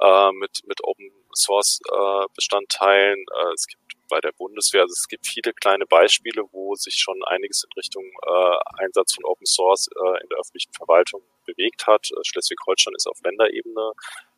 äh, 0.02 0.32
mit, 0.32 0.62
mit 0.66 0.84
Open 0.84 1.12
Source 1.34 1.80
äh, 1.92 2.26
Bestandteilen. 2.34 3.20
Äh, 3.20 3.54
es 3.54 3.68
gibt 3.68 3.82
bei 4.10 4.20
der 4.20 4.32
Bundeswehr. 4.32 4.82
Also 4.82 4.94
es 4.94 5.08
gibt 5.08 5.28
viele 5.28 5.54
kleine 5.54 5.86
Beispiele, 5.86 6.44
wo 6.52 6.76
sich 6.76 6.96
schon 6.96 7.24
einiges 7.26 7.64
in 7.64 7.72
Richtung 7.78 8.04
äh, 8.04 8.84
Einsatz 8.84 9.16
von 9.16 9.26
Open 9.26 9.46
Source 9.46 9.88
äh, 9.88 10.22
in 10.24 10.30
der 10.30 10.40
öffentlichen 10.40 10.74
Verwaltung 10.74 11.22
bewegt 11.46 11.88
hat. 11.88 12.10
Äh, 12.12 12.24
Schleswig-Holstein 12.24 12.94
ist 12.96 13.08
auf 13.08 13.20
Länderebene 13.24 13.92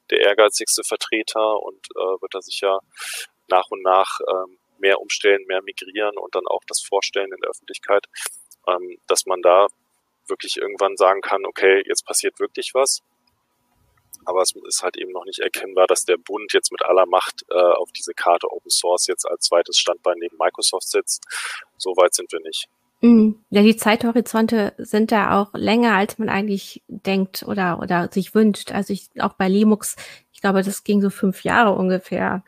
der 0.09 0.19
ehrgeizigste 0.21 0.83
Vertreter 0.83 1.61
und 1.61 1.87
äh, 1.95 2.21
wird 2.21 2.33
da 2.33 2.41
sicher 2.41 2.79
nach 3.47 3.69
und 3.69 3.81
nach 3.81 4.19
ähm, 4.27 4.57
mehr 4.77 4.99
umstellen, 5.01 5.43
mehr 5.47 5.61
migrieren 5.61 6.17
und 6.17 6.35
dann 6.35 6.47
auch 6.47 6.61
das 6.67 6.81
Vorstellen 6.81 7.31
in 7.31 7.41
der 7.41 7.49
Öffentlichkeit, 7.49 8.05
ähm, 8.67 8.97
dass 9.07 9.25
man 9.25 9.41
da 9.41 9.67
wirklich 10.27 10.57
irgendwann 10.57 10.97
sagen 10.97 11.21
kann, 11.21 11.45
okay, 11.45 11.83
jetzt 11.87 12.05
passiert 12.05 12.39
wirklich 12.39 12.71
was 12.73 13.01
aber 14.27 14.41
es 14.41 14.53
ist 14.67 14.83
halt 14.83 14.97
eben 14.97 15.11
noch 15.11 15.25
nicht 15.25 15.39
erkennbar, 15.39 15.87
dass 15.87 16.03
der 16.03 16.17
Bund 16.17 16.51
jetzt 16.53 16.71
mit 16.71 16.83
aller 16.83 17.05
Macht 17.05 17.45
äh, 17.49 17.55
auf 17.55 17.91
diese 17.91 18.13
Karte 18.13 18.51
Open 18.51 18.69
Source 18.69 19.07
jetzt 19.07 19.25
als 19.25 19.45
zweites 19.45 19.77
Standbein 19.77 20.17
neben 20.19 20.37
Microsoft 20.37 20.89
setzt. 20.89 21.23
So 21.77 21.91
weit 21.91 22.13
sind 22.13 22.31
wir 22.31 22.41
nicht. 22.41 22.67
Mhm. 23.01 23.39
Ja, 23.49 23.61
die 23.61 23.77
Zeithorizonte 23.77 24.73
sind 24.77 25.11
da 25.11 25.39
auch 25.39 25.53
länger, 25.53 25.93
als 25.93 26.17
man 26.17 26.29
eigentlich 26.29 26.83
denkt 26.87 27.43
oder, 27.47 27.79
oder 27.79 28.09
sich 28.11 28.35
wünscht. 28.35 28.71
Also 28.71 28.91
ich, 28.91 29.09
auch 29.19 29.33
bei 29.33 29.47
Linux, 29.47 29.95
ich 30.33 30.41
glaube, 30.41 30.61
das 30.61 30.83
ging 30.83 31.01
so 31.01 31.09
fünf 31.09 31.43
Jahre 31.43 31.73
ungefähr 31.73 32.43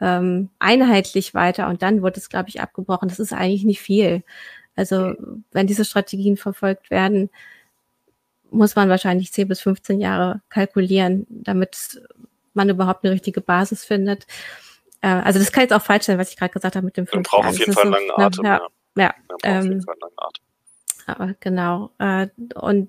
ähm, 0.00 0.50
einheitlich 0.58 1.34
weiter 1.34 1.68
und 1.68 1.82
dann 1.82 2.02
wurde 2.02 2.18
es, 2.18 2.28
glaube 2.28 2.48
ich, 2.48 2.60
abgebrochen. 2.60 3.08
Das 3.08 3.20
ist 3.20 3.32
eigentlich 3.32 3.64
nicht 3.64 3.80
viel. 3.80 4.22
Also 4.74 5.14
wenn 5.52 5.66
diese 5.66 5.84
Strategien 5.84 6.36
verfolgt 6.36 6.90
werden, 6.90 7.30
muss 8.52 8.76
man 8.76 8.88
wahrscheinlich 8.88 9.32
10 9.32 9.48
bis 9.48 9.60
15 9.60 10.00
Jahre 10.00 10.42
kalkulieren, 10.48 11.26
damit 11.28 12.02
man 12.54 12.68
überhaupt 12.68 13.04
eine 13.04 13.12
richtige 13.12 13.40
Basis 13.40 13.84
findet. 13.84 14.26
Äh, 15.00 15.08
also 15.08 15.38
das 15.38 15.52
kann 15.52 15.62
jetzt 15.62 15.72
auch 15.72 15.82
falsch 15.82 16.04
sein, 16.04 16.18
was 16.18 16.30
ich 16.30 16.36
gerade 16.36 16.52
gesagt 16.52 16.76
habe 16.76 16.84
mit 16.84 16.96
dem 16.96 17.06
fünf 17.06 17.30
Jahren. 17.32 17.46
auf 17.46 17.58
jeden 17.58 17.72
Fall 17.72 17.84
einen 17.84 17.92
langen 17.92 18.10
Atem. 18.22 18.44
Ja, 18.44 18.60
ja, 18.96 19.14
ja. 19.44 19.58
auf 19.58 19.64
jeden 19.64 19.72
ähm, 19.72 19.82
Fall 19.82 19.94
einen 19.94 20.00
langen 20.00 20.14
Atem. 20.18 20.44
Aber 21.06 21.34
genau. 21.40 21.90
Äh, 21.98 22.28
und 22.54 22.88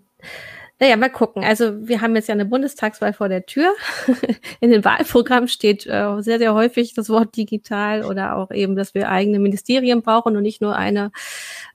naja, 0.79 0.97
mal 0.97 1.09
gucken. 1.09 1.43
Also 1.43 1.87
wir 1.87 2.01
haben 2.01 2.15
jetzt 2.15 2.27
ja 2.27 2.33
eine 2.33 2.45
Bundestagswahl 2.45 3.13
vor 3.13 3.29
der 3.29 3.45
Tür. 3.45 3.73
In 4.59 4.71
den 4.71 4.83
Wahlprogrammen 4.83 5.47
steht 5.47 5.85
äh, 5.85 6.15
sehr, 6.19 6.39
sehr 6.39 6.53
häufig 6.53 6.93
das 6.93 7.09
Wort 7.09 7.37
digital 7.37 8.03
oder 8.03 8.35
auch 8.35 8.51
eben, 8.51 8.75
dass 8.75 8.93
wir 8.93 9.09
eigene 9.09 9.39
Ministerien 9.39 10.01
brauchen 10.01 10.35
und 10.35 10.43
nicht 10.43 10.61
nur 10.61 10.75
eine 10.75 11.11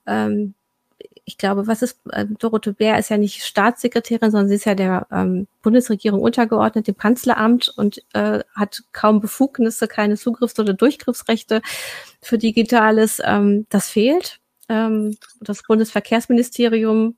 ähm, 0.05 0.53
ich 1.29 1.37
glaube, 1.37 1.67
was 1.67 1.83
ist, 1.83 1.99
äh, 2.11 2.25
Dorothee 2.39 2.73
Bär 2.73 2.97
ist 2.97 3.09
ja 3.09 3.17
nicht 3.17 3.43
Staatssekretärin, 3.43 4.31
sondern 4.31 4.49
sie 4.49 4.55
ist 4.55 4.65
ja 4.65 4.73
der 4.73 5.05
ähm, 5.11 5.47
Bundesregierung 5.61 6.21
untergeordnet, 6.21 6.87
dem 6.87 6.97
Kanzleramt 6.97 7.71
und 7.77 8.01
äh, 8.13 8.39
hat 8.55 8.81
kaum 8.93 9.21
Befugnisse, 9.21 9.87
keine 9.87 10.17
Zugriffs- 10.17 10.59
oder 10.59 10.73
Durchgriffsrechte 10.73 11.61
für 12.19 12.39
Digitales. 12.39 13.21
Ähm, 13.23 13.67
das 13.69 13.89
fehlt. 13.89 14.39
Ähm, 14.69 15.17
das 15.39 15.61
Bundesverkehrsministerium 15.61 17.15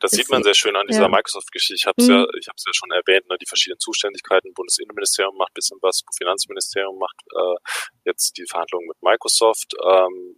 das 0.00 0.10
sieht 0.10 0.28
man 0.28 0.42
sehr 0.42 0.54
schön 0.54 0.74
an 0.76 0.88
dieser 0.88 1.02
ja. 1.02 1.08
Microsoft-Geschichte. 1.08 1.74
Ich 1.74 1.86
habe 1.86 1.94
es 2.02 2.08
mhm. 2.08 2.14
ja, 2.14 2.26
ich 2.38 2.48
habe 2.48 2.56
es 2.56 2.64
ja 2.66 2.74
schon 2.74 2.90
erwähnt, 2.90 3.28
ne, 3.28 3.36
die 3.40 3.46
verschiedenen 3.46 3.78
Zuständigkeiten. 3.78 4.52
Bundesinnenministerium 4.52 5.36
macht 5.36 5.54
bisschen 5.54 5.78
was, 5.80 6.02
Finanzministerium 6.16 6.98
macht 6.98 7.22
äh, 7.32 7.56
jetzt 8.04 8.36
die 8.36 8.44
Verhandlungen 8.46 8.88
mit 8.88 9.00
Microsoft. 9.00 9.74
Ähm, 9.88 10.36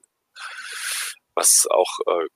was 1.35 1.67
auch 1.71 1.99
äh, 2.07 2.27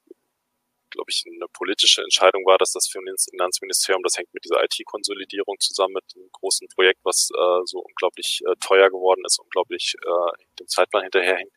glaube 0.95 1.11
ich, 1.11 1.25
eine 1.27 1.47
politische 1.53 2.03
Entscheidung 2.03 2.47
war, 2.47 2.57
dass 2.57 2.73
das 2.73 2.89
Finanzministerium, 2.89 4.03
das 4.03 4.17
hängt 4.17 4.33
mit 4.33 4.45
dieser 4.45 4.63
IT-Konsolidierung 4.63 5.57
zusammen 5.59 5.95
mit 5.95 6.05
einem 6.15 6.31
großen 6.33 6.69
Projekt, 6.69 7.01
was 7.05 7.31
äh, 7.35 7.61
so 7.65 7.81
unglaublich 7.81 8.41
äh, 8.47 8.55
teuer 8.61 8.89
geworden 8.89 9.23
ist, 9.27 9.39
unglaublich 9.41 9.95
äh, 10.01 10.33
dem 10.59 10.69
Zeitplan 10.69 11.03
hinterherhängt. 11.03 11.53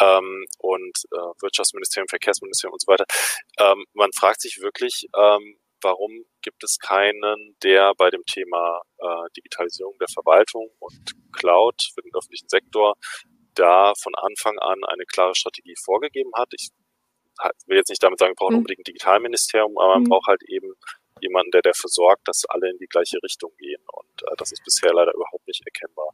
Ähm, 0.00 0.46
und 0.58 0.98
äh, 1.12 1.42
Wirtschaftsministerium, 1.42 2.08
Verkehrsministerium 2.08 2.72
und 2.72 2.80
so 2.80 2.90
weiter. 2.90 3.04
Ähm, 3.58 3.84
man 3.92 4.10
fragt 4.12 4.40
sich 4.40 4.60
wirklich, 4.60 5.06
ähm, 5.14 5.58
warum 5.82 6.24
gibt 6.40 6.64
es 6.64 6.78
keinen, 6.78 7.56
der 7.62 7.92
bei 7.96 8.10
dem 8.10 8.24
Thema 8.24 8.80
äh, 8.98 9.28
Digitalisierung 9.36 9.98
der 9.98 10.08
Verwaltung 10.08 10.70
und 10.78 11.12
Cloud 11.32 11.82
für 11.94 12.02
den 12.02 12.14
öffentlichen 12.14 12.48
Sektor 12.48 12.94
da 13.54 13.92
von 14.00 14.14
Anfang 14.14 14.58
an 14.58 14.84
eine 14.84 15.04
klare 15.04 15.34
Strategie 15.34 15.74
vorgegeben 15.82 16.30
hat. 16.36 16.48
Ich 16.54 16.68
will 17.66 17.76
jetzt 17.76 17.88
nicht 17.88 18.02
damit 18.02 18.18
sagen, 18.18 18.32
wir 18.32 18.36
brauchen 18.36 18.54
mhm. 18.54 18.58
unbedingt 18.58 18.80
ein 18.80 18.84
Digitalministerium, 18.84 19.76
aber 19.78 19.94
man 19.94 20.02
mhm. 20.04 20.08
braucht 20.08 20.26
halt 20.26 20.42
eben 20.48 20.72
jemanden, 21.20 21.50
der 21.52 21.62
dafür 21.62 21.88
sorgt, 21.88 22.28
dass 22.28 22.44
alle 22.48 22.70
in 22.70 22.78
die 22.78 22.86
gleiche 22.86 23.22
Richtung 23.22 23.52
gehen. 23.58 23.82
Und 23.92 24.22
äh, 24.22 24.34
das 24.36 24.52
ist 24.52 24.62
bisher 24.64 24.92
leider 24.92 25.14
überhaupt 25.14 25.46
nicht 25.46 25.62
erkennbar. 25.64 26.08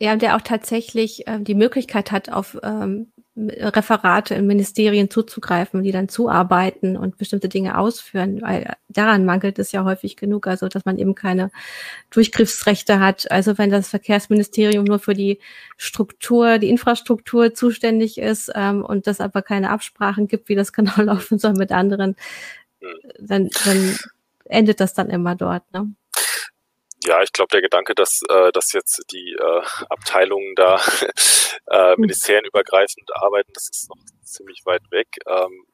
Ja, 0.00 0.12
und 0.12 0.22
der 0.22 0.36
auch 0.36 0.42
tatsächlich 0.42 1.26
äh, 1.26 1.38
die 1.40 1.54
Möglichkeit 1.54 2.10
hat, 2.10 2.30
auf 2.30 2.56
ähm, 2.62 3.12
Referate 3.36 4.34
in 4.34 4.46
Ministerien 4.46 5.10
zuzugreifen, 5.10 5.82
die 5.82 5.90
dann 5.90 6.08
zuarbeiten 6.08 6.96
und 6.96 7.18
bestimmte 7.18 7.48
Dinge 7.48 7.76
ausführen, 7.76 8.40
weil 8.42 8.74
daran 8.88 9.24
mangelt 9.24 9.58
es 9.58 9.72
ja 9.72 9.84
häufig 9.84 10.16
genug, 10.16 10.46
also 10.46 10.68
dass 10.68 10.84
man 10.84 10.98
eben 10.98 11.16
keine 11.16 11.50
Durchgriffsrechte 12.10 13.00
hat. 13.00 13.28
Also 13.32 13.58
wenn 13.58 13.70
das 13.70 13.88
Verkehrsministerium 13.88 14.84
nur 14.84 15.00
für 15.00 15.14
die 15.14 15.40
Struktur, 15.76 16.58
die 16.58 16.70
Infrastruktur 16.70 17.54
zuständig 17.54 18.18
ist 18.18 18.52
ähm, 18.54 18.84
und 18.84 19.08
das 19.08 19.20
aber 19.20 19.42
keine 19.42 19.70
Absprachen 19.70 20.28
gibt, 20.28 20.48
wie 20.48 20.54
das 20.54 20.72
genau 20.72 21.00
laufen 21.02 21.38
soll 21.40 21.54
mit 21.54 21.72
anderen, 21.72 22.14
dann, 23.18 23.50
dann 23.64 23.96
endet 24.44 24.78
das 24.78 24.94
dann 24.94 25.10
immer 25.10 25.34
dort. 25.34 25.64
Ne? 25.72 25.92
Ja, 27.06 27.22
ich 27.22 27.32
glaube, 27.32 27.48
der 27.52 27.60
Gedanke, 27.60 27.94
dass, 27.94 28.20
äh, 28.28 28.50
dass 28.52 28.72
jetzt 28.72 29.02
die 29.12 29.36
äh, 29.38 29.62
Abteilungen 29.90 30.54
da 30.54 30.76
äh, 31.66 31.92
hm. 31.92 32.00
ministerienübergreifend 32.00 33.10
arbeiten, 33.14 33.50
das 33.52 33.68
ist 33.70 33.88
noch 33.90 34.02
ziemlich 34.22 34.62
weit 34.64 34.82
weg. 34.90 35.08
Ähm, 35.26 35.66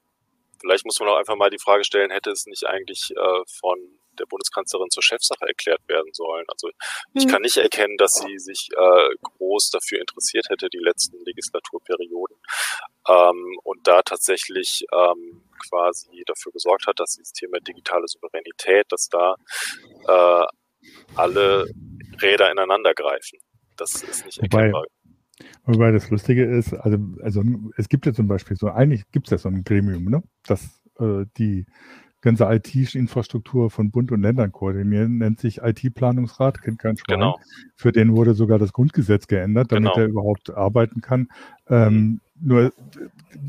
vielleicht 0.61 0.85
muss 0.85 0.99
man 0.99 1.09
auch 1.09 1.17
einfach 1.17 1.37
mal 1.37 1.51
die 1.51 1.61
Frage 1.63 1.85
stellen, 1.85 2.11
hätte 2.11 2.31
es 2.31 2.47
nicht 2.47 2.67
eigentlich 2.67 3.13
äh, 3.17 3.43
von 3.61 3.79
der 4.19 4.27
Bundeskanzlerin 4.27 4.91
zur 4.91 5.05
Chefsache 5.05 5.47
erklärt 5.47 5.81
werden 5.87 6.13
sollen. 6.13 6.45
Also 6.49 6.71
ich 7.15 7.25
hm. 7.25 7.31
kann 7.31 7.43
nicht 7.43 7.57
erkennen, 7.57 7.97
dass 7.97 8.15
sie 8.15 8.39
sich 8.39 8.69
äh, 8.77 9.09
groß 9.23 9.71
dafür 9.71 10.01
interessiert 10.01 10.47
hätte, 10.51 10.69
die 10.69 10.79
letzten 10.79 11.17
Legislaturperioden 11.25 12.37
ähm, 13.09 13.59
und 13.63 13.87
da 13.87 14.03
tatsächlich 14.03 14.85
ähm, 14.93 15.43
quasi 15.69 16.25
dafür 16.27 16.51
gesorgt 16.53 16.87
hat, 16.87 16.99
dass 16.99 17.15
dieses 17.15 17.33
Thema 17.33 17.59
digitale 17.61 18.09
Souveränität, 18.09 18.87
dass 18.91 19.09
da 19.09 19.37
äh, 20.09 20.47
alle 21.15 21.67
Räder 22.21 22.51
ineinander 22.51 22.95
greifen. 22.95 23.39
Das 23.77 24.03
ist 24.03 24.25
nicht 24.27 24.39
erkennbar. 24.39 24.85
Wobei, 25.65 25.75
wobei 25.75 25.93
das 25.93 26.11
Lustige 26.11 26.45
ist, 26.45 26.75
also, 26.75 26.99
also 27.23 27.43
es 27.77 27.89
gibt 27.89 28.07
ja 28.07 28.13
zum 28.13 28.29
Beispiel 28.29 28.57
so, 28.57 28.69
eigentlich 28.69 29.11
gibt 29.11 29.27
es 29.27 29.31
ja 29.31 29.39
so 29.39 29.49
ein 29.49 29.65
Gremium, 29.65 30.05
ne? 30.05 30.23
das 30.45 30.81
äh, 30.99 31.25
die 31.39 31.67
ganze 32.21 32.45
IT-Infrastruktur 32.45 33.71
von 33.71 33.91
Bund 33.91 34.13
und 34.13 34.21
Ländern 34.23 34.53
koordinieren, 34.53 35.19
nennt 35.19 35.41
sich 35.41 35.63
IT-Planungsrat, 35.63 36.61
kennt 36.61 36.79
kein 36.79 36.97
Schwein. 36.97 37.21
Genau. 37.21 37.39
Für 37.77 37.93
den 37.93 38.15
wurde 38.15 38.35
sogar 38.35 38.59
das 38.59 38.73
Grundgesetz 38.73 39.27
geändert, 39.27 39.73
damit 39.73 39.95
genau. 39.95 40.05
er 40.05 40.11
überhaupt 40.11 40.51
arbeiten 40.51 41.01
kann. 41.01 41.29
Ähm, 41.69 42.21
nur, 42.39 42.73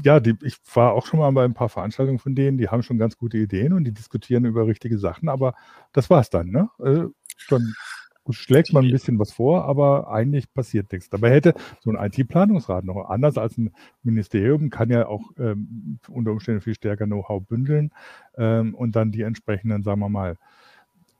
ja, 0.03 0.19
die, 0.19 0.35
ich 0.41 0.57
war 0.73 0.93
auch 0.93 1.05
schon 1.05 1.19
mal 1.19 1.31
bei 1.31 1.43
ein 1.43 1.53
paar 1.53 1.69
Veranstaltungen 1.69 2.19
von 2.19 2.35
denen, 2.35 2.57
die 2.57 2.69
haben 2.69 2.83
schon 2.83 2.97
ganz 2.97 3.17
gute 3.17 3.37
Ideen 3.37 3.73
und 3.73 3.83
die 3.83 3.93
diskutieren 3.93 4.45
über 4.45 4.67
richtige 4.67 4.97
Sachen, 4.97 5.29
aber 5.29 5.53
das 5.93 6.09
war's 6.09 6.29
dann, 6.29 6.49
ne? 6.49 6.69
Dann 7.49 7.73
schlägt 8.29 8.71
man 8.71 8.85
ein 8.85 8.91
bisschen 8.91 9.19
was 9.19 9.33
vor, 9.33 9.65
aber 9.65 10.11
eigentlich 10.11 10.53
passiert 10.53 10.91
nichts. 10.91 11.09
Dabei 11.09 11.31
hätte 11.31 11.53
so 11.79 11.91
ein 11.91 12.11
IT-Planungsrat 12.11 12.85
noch 12.85 13.09
anders 13.09 13.37
als 13.37 13.57
ein 13.57 13.71
Ministerium, 14.03 14.69
kann 14.69 14.89
ja 14.89 15.07
auch 15.07 15.31
ähm, 15.37 15.99
unter 16.07 16.31
Umständen 16.31 16.61
viel 16.61 16.75
stärker 16.75 17.05
Know-how 17.05 17.43
bündeln 17.45 17.91
ähm, 18.37 18.75
und 18.75 18.95
dann 18.95 19.11
die 19.11 19.23
entsprechenden, 19.23 19.83
sagen 19.83 19.99
wir 19.99 20.09
mal, 20.09 20.37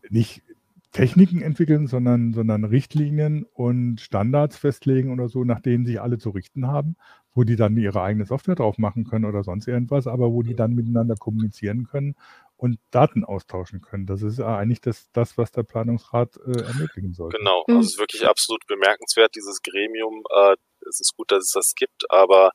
nicht 0.10 0.44
Techniken 0.92 1.42
entwickeln, 1.42 1.88
sondern, 1.88 2.34
sondern 2.34 2.66
Richtlinien 2.66 3.46
und 3.54 4.02
Standards 4.02 4.58
festlegen 4.58 5.12
oder 5.12 5.30
so, 5.30 5.44
nach 5.44 5.62
denen 5.62 5.86
sich 5.86 6.02
alle 6.02 6.18
zu 6.18 6.32
richten 6.32 6.68
haben, 6.68 6.98
wo 7.34 7.44
die 7.44 7.56
dann 7.56 7.78
ihre 7.78 8.02
eigene 8.02 8.26
Software 8.26 8.56
drauf 8.56 8.78
machen 8.78 9.06
können 9.06 9.26
oder 9.26 9.44
sonst 9.44 9.68
irgendwas, 9.68 10.08
aber 10.08 10.32
wo 10.32 10.44
die 10.44 10.56
dann 10.56 10.74
miteinander 10.74 11.16
kommunizieren 11.16 11.88
können 11.90 12.16
und 12.62 12.78
Daten 12.92 13.24
austauschen 13.24 13.82
können. 13.82 14.06
Das 14.06 14.22
ist 14.22 14.40
eigentlich 14.40 14.82
das, 14.82 15.10
das 15.14 15.36
was 15.38 15.52
der 15.52 15.64
Planungsrat 15.64 16.38
äh, 16.38 16.62
ermöglichen 16.62 17.14
soll. 17.14 17.30
Genau, 17.30 17.64
also 17.68 17.80
es 17.80 17.94
ist 17.94 18.00
wirklich 18.00 18.28
absolut 18.28 18.68
bemerkenswert, 18.68 19.34
dieses 19.36 19.64
Gremium. 19.64 20.24
Äh, 20.30 20.56
es 20.88 21.00
ist 21.00 21.16
gut, 21.16 21.32
dass 21.32 21.44
es 21.46 21.52
das 21.52 21.74
gibt, 21.76 22.10
aber 22.10 22.52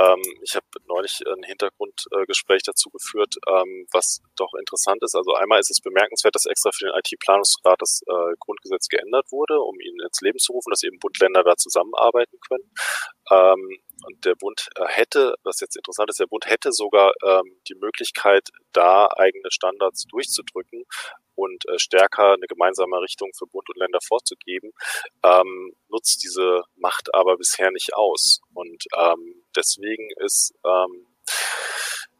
ähm, 0.00 0.22
ich 0.42 0.54
habe 0.54 0.66
neulich 0.86 1.20
ein 1.26 1.42
Hintergrundgespräch 1.42 2.62
dazu 2.64 2.90
geführt, 2.90 3.34
ähm, 3.46 3.86
was 3.92 4.20
doch 4.36 4.52
interessant 4.58 5.02
ist. 5.02 5.14
Also 5.14 5.34
einmal 5.34 5.60
ist 5.60 5.70
es 5.70 5.80
bemerkenswert, 5.80 6.34
dass 6.34 6.46
extra 6.46 6.70
für 6.72 6.86
den 6.86 6.94
IT-Planungsrat 6.94 7.80
das 7.80 8.00
äh, 8.06 8.34
Grundgesetz 8.40 8.88
geändert 8.88 9.26
wurde, 9.30 9.60
um 9.60 9.78
ihn 9.80 10.00
ins 10.02 10.20
Leben 10.20 10.38
zu 10.38 10.52
rufen, 10.52 10.70
dass 10.70 10.82
eben 10.82 10.98
Bund-Länder 10.98 11.42
da 11.44 11.56
zusammenarbeiten 11.56 12.38
können. 12.46 12.70
Ähm, 13.30 13.78
und 14.04 14.24
der 14.24 14.34
Bund 14.34 14.68
äh, 14.76 14.86
hätte, 14.86 15.34
was 15.42 15.60
jetzt 15.60 15.76
interessant 15.76 16.10
ist, 16.10 16.20
der 16.20 16.26
Bund 16.26 16.46
hätte 16.46 16.72
sogar 16.72 17.12
ähm, 17.24 17.60
die 17.68 17.74
Möglichkeit, 17.74 18.48
da 18.72 19.08
eigene 19.16 19.50
Standards 19.50 20.04
durchzudrücken 20.06 20.84
und 21.34 21.64
äh, 21.68 21.78
stärker 21.78 22.34
eine 22.34 22.46
gemeinsame 22.46 23.00
Richtung 23.00 23.30
für 23.36 23.46
Bund 23.46 23.68
und 23.68 23.78
Länder 23.78 24.00
vorzugeben, 24.06 24.72
ähm, 25.22 25.74
nutzt 25.88 26.22
diese 26.22 26.62
Macht 26.76 27.14
aber 27.14 27.36
bisher 27.36 27.70
nicht 27.70 27.94
aus. 27.94 28.40
Und 28.54 28.84
ähm, 28.96 29.44
deswegen 29.56 30.08
ist 30.16 30.54
ähm, 30.64 31.06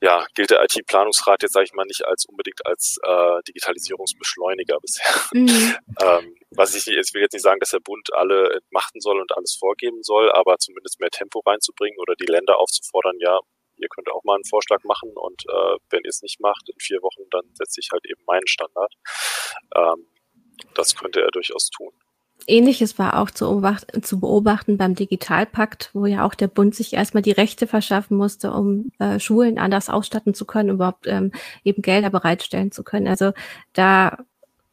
ja, 0.03 0.27
gilt 0.35 0.51
der 0.51 0.65
IT-Planungsrat 0.65 1.43
jetzt, 1.43 1.53
sage 1.53 1.65
ich 1.65 1.73
mal, 1.75 1.87
nicht 1.87 2.05
als 2.05 2.25
unbedingt 2.25 2.67
als 2.67 2.99
äh, 3.05 3.41
Digitalisierungsbeschleuniger 3.47 4.79
bisher. 4.81 5.15
Mhm. 5.33 5.77
ähm, 6.03 6.35
was 6.51 6.75
ich, 6.75 6.89
ich 6.89 7.15
will 7.15 7.23
jetzt 7.23 7.35
nicht 7.35 7.43
sagen, 7.43 7.61
dass 7.61 7.71
der 7.71 7.79
Bund 7.79 8.13
alle 8.13 8.53
entmachten 8.53 9.01
soll 9.01 9.21
und 9.21 9.31
alles 9.37 9.55
vorgeben 9.55 10.03
soll, 10.03 10.33
aber 10.33 10.59
zumindest 10.59 10.99
mehr 10.99 11.11
Tempo 11.11 11.39
reinzubringen 11.47 12.01
oder 12.01 12.17
die 12.17 12.27
Länder 12.27 12.59
aufzufordern, 12.59 13.17
ja, 13.21 13.39
ihr 13.77 13.89
könnt 13.89 14.11
auch 14.11 14.25
mal 14.25 14.35
einen 14.35 14.45
Vorschlag 14.45 14.83
machen 14.83 15.13
und 15.15 15.45
äh, 15.49 15.77
wenn 15.91 16.01
ihr 16.03 16.11
es 16.11 16.23
nicht 16.23 16.41
macht 16.41 16.69
in 16.69 16.81
vier 16.81 17.01
Wochen, 17.03 17.23
dann 17.31 17.45
setze 17.55 17.79
ich 17.79 17.91
halt 17.93 18.05
eben 18.05 18.23
meinen 18.27 18.49
Standard. 18.49 18.93
Ähm, 19.77 20.09
das 20.75 20.97
könnte 20.97 21.21
er 21.21 21.31
durchaus 21.31 21.71
tun. 21.71 21.93
Ähnliches 22.47 22.99
war 22.99 23.19
auch 23.19 23.31
zu 23.31 23.47
beobachten, 23.47 24.03
zu 24.03 24.21
beobachten 24.21 24.77
beim 24.77 24.95
Digitalpakt, 24.95 25.91
wo 25.93 26.07
ja 26.07 26.25
auch 26.25 26.35
der 26.35 26.49
Bund 26.49 26.75
sich 26.75 26.93
erstmal 26.93 27.23
die 27.23 27.33
Rechte 27.33 27.67
verschaffen 27.67 28.17
musste, 28.17 28.53
um 28.53 28.91
äh, 28.99 29.19
Schulen 29.19 29.59
anders 29.59 29.89
ausstatten 29.89 30.35
zu 30.35 30.45
können, 30.45 30.71
überhaupt 30.71 31.07
ähm, 31.07 31.33
eben 31.65 31.83
Gelder 31.83 32.11
bereitstellen 32.11 32.73
zu 32.73 32.85
können. 32.85 33.09
Also 33.09 33.33
da 33.73 34.19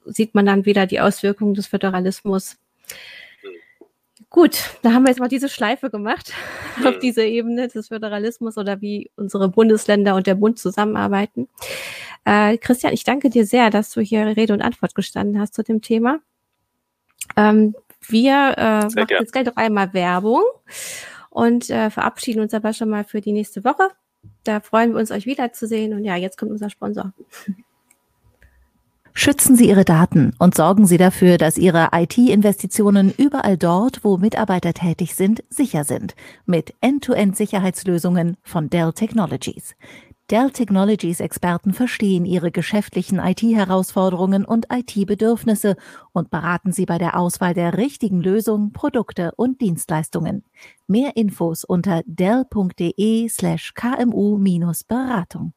sieht 0.05 0.35
man 0.35 0.45
dann 0.45 0.65
wieder 0.65 0.85
die 0.85 0.99
Auswirkungen 0.99 1.53
des 1.53 1.67
Föderalismus. 1.67 2.57
Gut, 4.29 4.77
da 4.83 4.93
haben 4.93 5.03
wir 5.03 5.09
jetzt 5.09 5.19
mal 5.19 5.27
diese 5.27 5.49
Schleife 5.49 5.89
gemacht 5.89 6.33
auf 6.85 6.99
diese 6.99 7.23
Ebene 7.23 7.67
des 7.67 7.87
Föderalismus 7.87 8.57
oder 8.57 8.79
wie 8.81 9.09
unsere 9.15 9.49
Bundesländer 9.49 10.15
und 10.15 10.27
der 10.27 10.35
Bund 10.35 10.59
zusammenarbeiten. 10.59 11.49
Äh, 12.25 12.57
Christian, 12.57 12.93
ich 12.93 13.03
danke 13.03 13.29
dir 13.29 13.45
sehr, 13.45 13.69
dass 13.69 13.91
du 13.91 14.01
hier 14.01 14.25
Rede 14.25 14.53
und 14.53 14.61
Antwort 14.61 14.93
gestanden 14.93 15.39
hast 15.39 15.55
zu 15.55 15.63
dem 15.63 15.81
Thema. 15.81 16.19
Ähm, 17.35 17.75
wir 18.07 18.55
äh, 18.57 18.79
machen 18.81 19.07
gern. 19.07 19.21
jetzt 19.21 19.33
gleich 19.33 19.45
noch 19.45 19.55
einmal 19.55 19.93
Werbung 19.93 20.43
und 21.29 21.69
äh, 21.69 21.89
verabschieden 21.89 22.41
uns 22.41 22.53
aber 22.53 22.73
schon 22.73 22.89
mal 22.89 23.03
für 23.03 23.21
die 23.21 23.33
nächste 23.33 23.63
Woche. 23.63 23.89
Da 24.43 24.59
freuen 24.59 24.93
wir 24.93 24.99
uns, 24.99 25.11
euch 25.11 25.25
wiederzusehen. 25.25 25.93
Und 25.93 26.03
ja, 26.03 26.15
jetzt 26.15 26.37
kommt 26.37 26.51
unser 26.51 26.69
Sponsor. 26.69 27.13
Schützen 29.13 29.57
Sie 29.57 29.67
Ihre 29.67 29.83
Daten 29.83 30.33
und 30.39 30.55
sorgen 30.55 30.85
Sie 30.85 30.97
dafür, 30.97 31.37
dass 31.37 31.57
Ihre 31.57 31.89
IT-Investitionen 31.93 33.13
überall 33.17 33.57
dort, 33.57 34.03
wo 34.03 34.17
Mitarbeiter 34.17 34.73
tätig 34.73 35.13
sind, 35.15 35.43
sicher 35.49 35.83
sind. 35.83 36.15
Mit 36.45 36.73
End-to-End-Sicherheitslösungen 36.79 38.37
von 38.43 38.69
Dell 38.69 38.93
Technologies. 38.93 39.75
Dell 40.29 40.51
Technologies 40.51 41.21
Experten 41.21 41.73
verstehen 41.73 42.23
Ihre 42.23 42.51
geschäftlichen 42.51 43.17
IT-Herausforderungen 43.17 44.45
und 44.45 44.67
IT-Bedürfnisse 44.71 45.75
und 46.11 46.29
beraten 46.29 46.71
Sie 46.71 46.85
bei 46.85 46.99
der 46.99 47.17
Auswahl 47.17 47.55
der 47.55 47.79
richtigen 47.79 48.21
Lösung, 48.21 48.71
Produkte 48.71 49.31
und 49.37 49.59
Dienstleistungen. 49.59 50.43
Mehr 50.85 51.17
Infos 51.17 51.63
unter 51.63 52.03
dell.de 52.05 53.27
slash 53.27 53.73
kmu-beratung. 53.73 55.53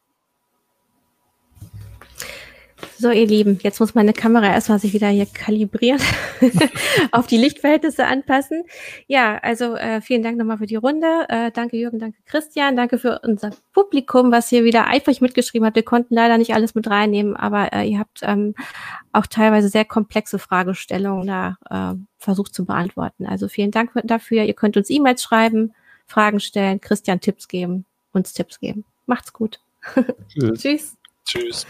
So, 3.02 3.10
ihr 3.10 3.26
Lieben, 3.26 3.58
jetzt 3.64 3.80
muss 3.80 3.96
meine 3.96 4.12
Kamera 4.12 4.46
erstmal 4.46 4.78
sich 4.78 4.92
wieder 4.92 5.08
hier 5.08 5.26
kalibrieren, 5.26 6.00
auf 7.10 7.26
die 7.26 7.36
Lichtverhältnisse 7.36 8.06
anpassen. 8.06 8.62
Ja, 9.08 9.38
also 9.38 9.74
äh, 9.74 10.00
vielen 10.00 10.22
Dank 10.22 10.38
nochmal 10.38 10.58
für 10.58 10.66
die 10.66 10.76
Runde. 10.76 11.26
Äh, 11.28 11.50
danke 11.50 11.76
Jürgen, 11.76 11.98
danke 11.98 12.18
Christian, 12.26 12.76
danke 12.76 12.98
für 12.98 13.18
unser 13.24 13.50
Publikum, 13.72 14.30
was 14.30 14.50
hier 14.50 14.62
wieder 14.62 14.86
eifrig 14.86 15.20
mitgeschrieben 15.20 15.66
hat. 15.66 15.74
Wir 15.74 15.82
konnten 15.82 16.14
leider 16.14 16.38
nicht 16.38 16.54
alles 16.54 16.76
mit 16.76 16.88
reinnehmen, 16.88 17.34
aber 17.34 17.72
äh, 17.72 17.90
ihr 17.90 17.98
habt 17.98 18.20
ähm, 18.22 18.54
auch 19.10 19.26
teilweise 19.26 19.68
sehr 19.68 19.84
komplexe 19.84 20.38
Fragestellungen 20.38 21.26
da 21.26 21.56
äh, 21.70 21.98
versucht 22.18 22.54
zu 22.54 22.66
beantworten. 22.66 23.26
Also 23.26 23.48
vielen 23.48 23.72
Dank 23.72 23.90
dafür. 24.04 24.44
Ihr 24.44 24.54
könnt 24.54 24.76
uns 24.76 24.90
E-Mails 24.90 25.24
schreiben, 25.24 25.74
Fragen 26.06 26.38
stellen, 26.38 26.80
Christian 26.80 27.18
Tipps 27.18 27.48
geben, 27.48 27.84
uns 28.12 28.32
Tipps 28.32 28.60
geben. 28.60 28.84
Macht's 29.06 29.32
gut. 29.32 29.58
Tschüss. 30.28 30.62
Tschüss. 30.62 30.96
Tschüss. 31.24 31.66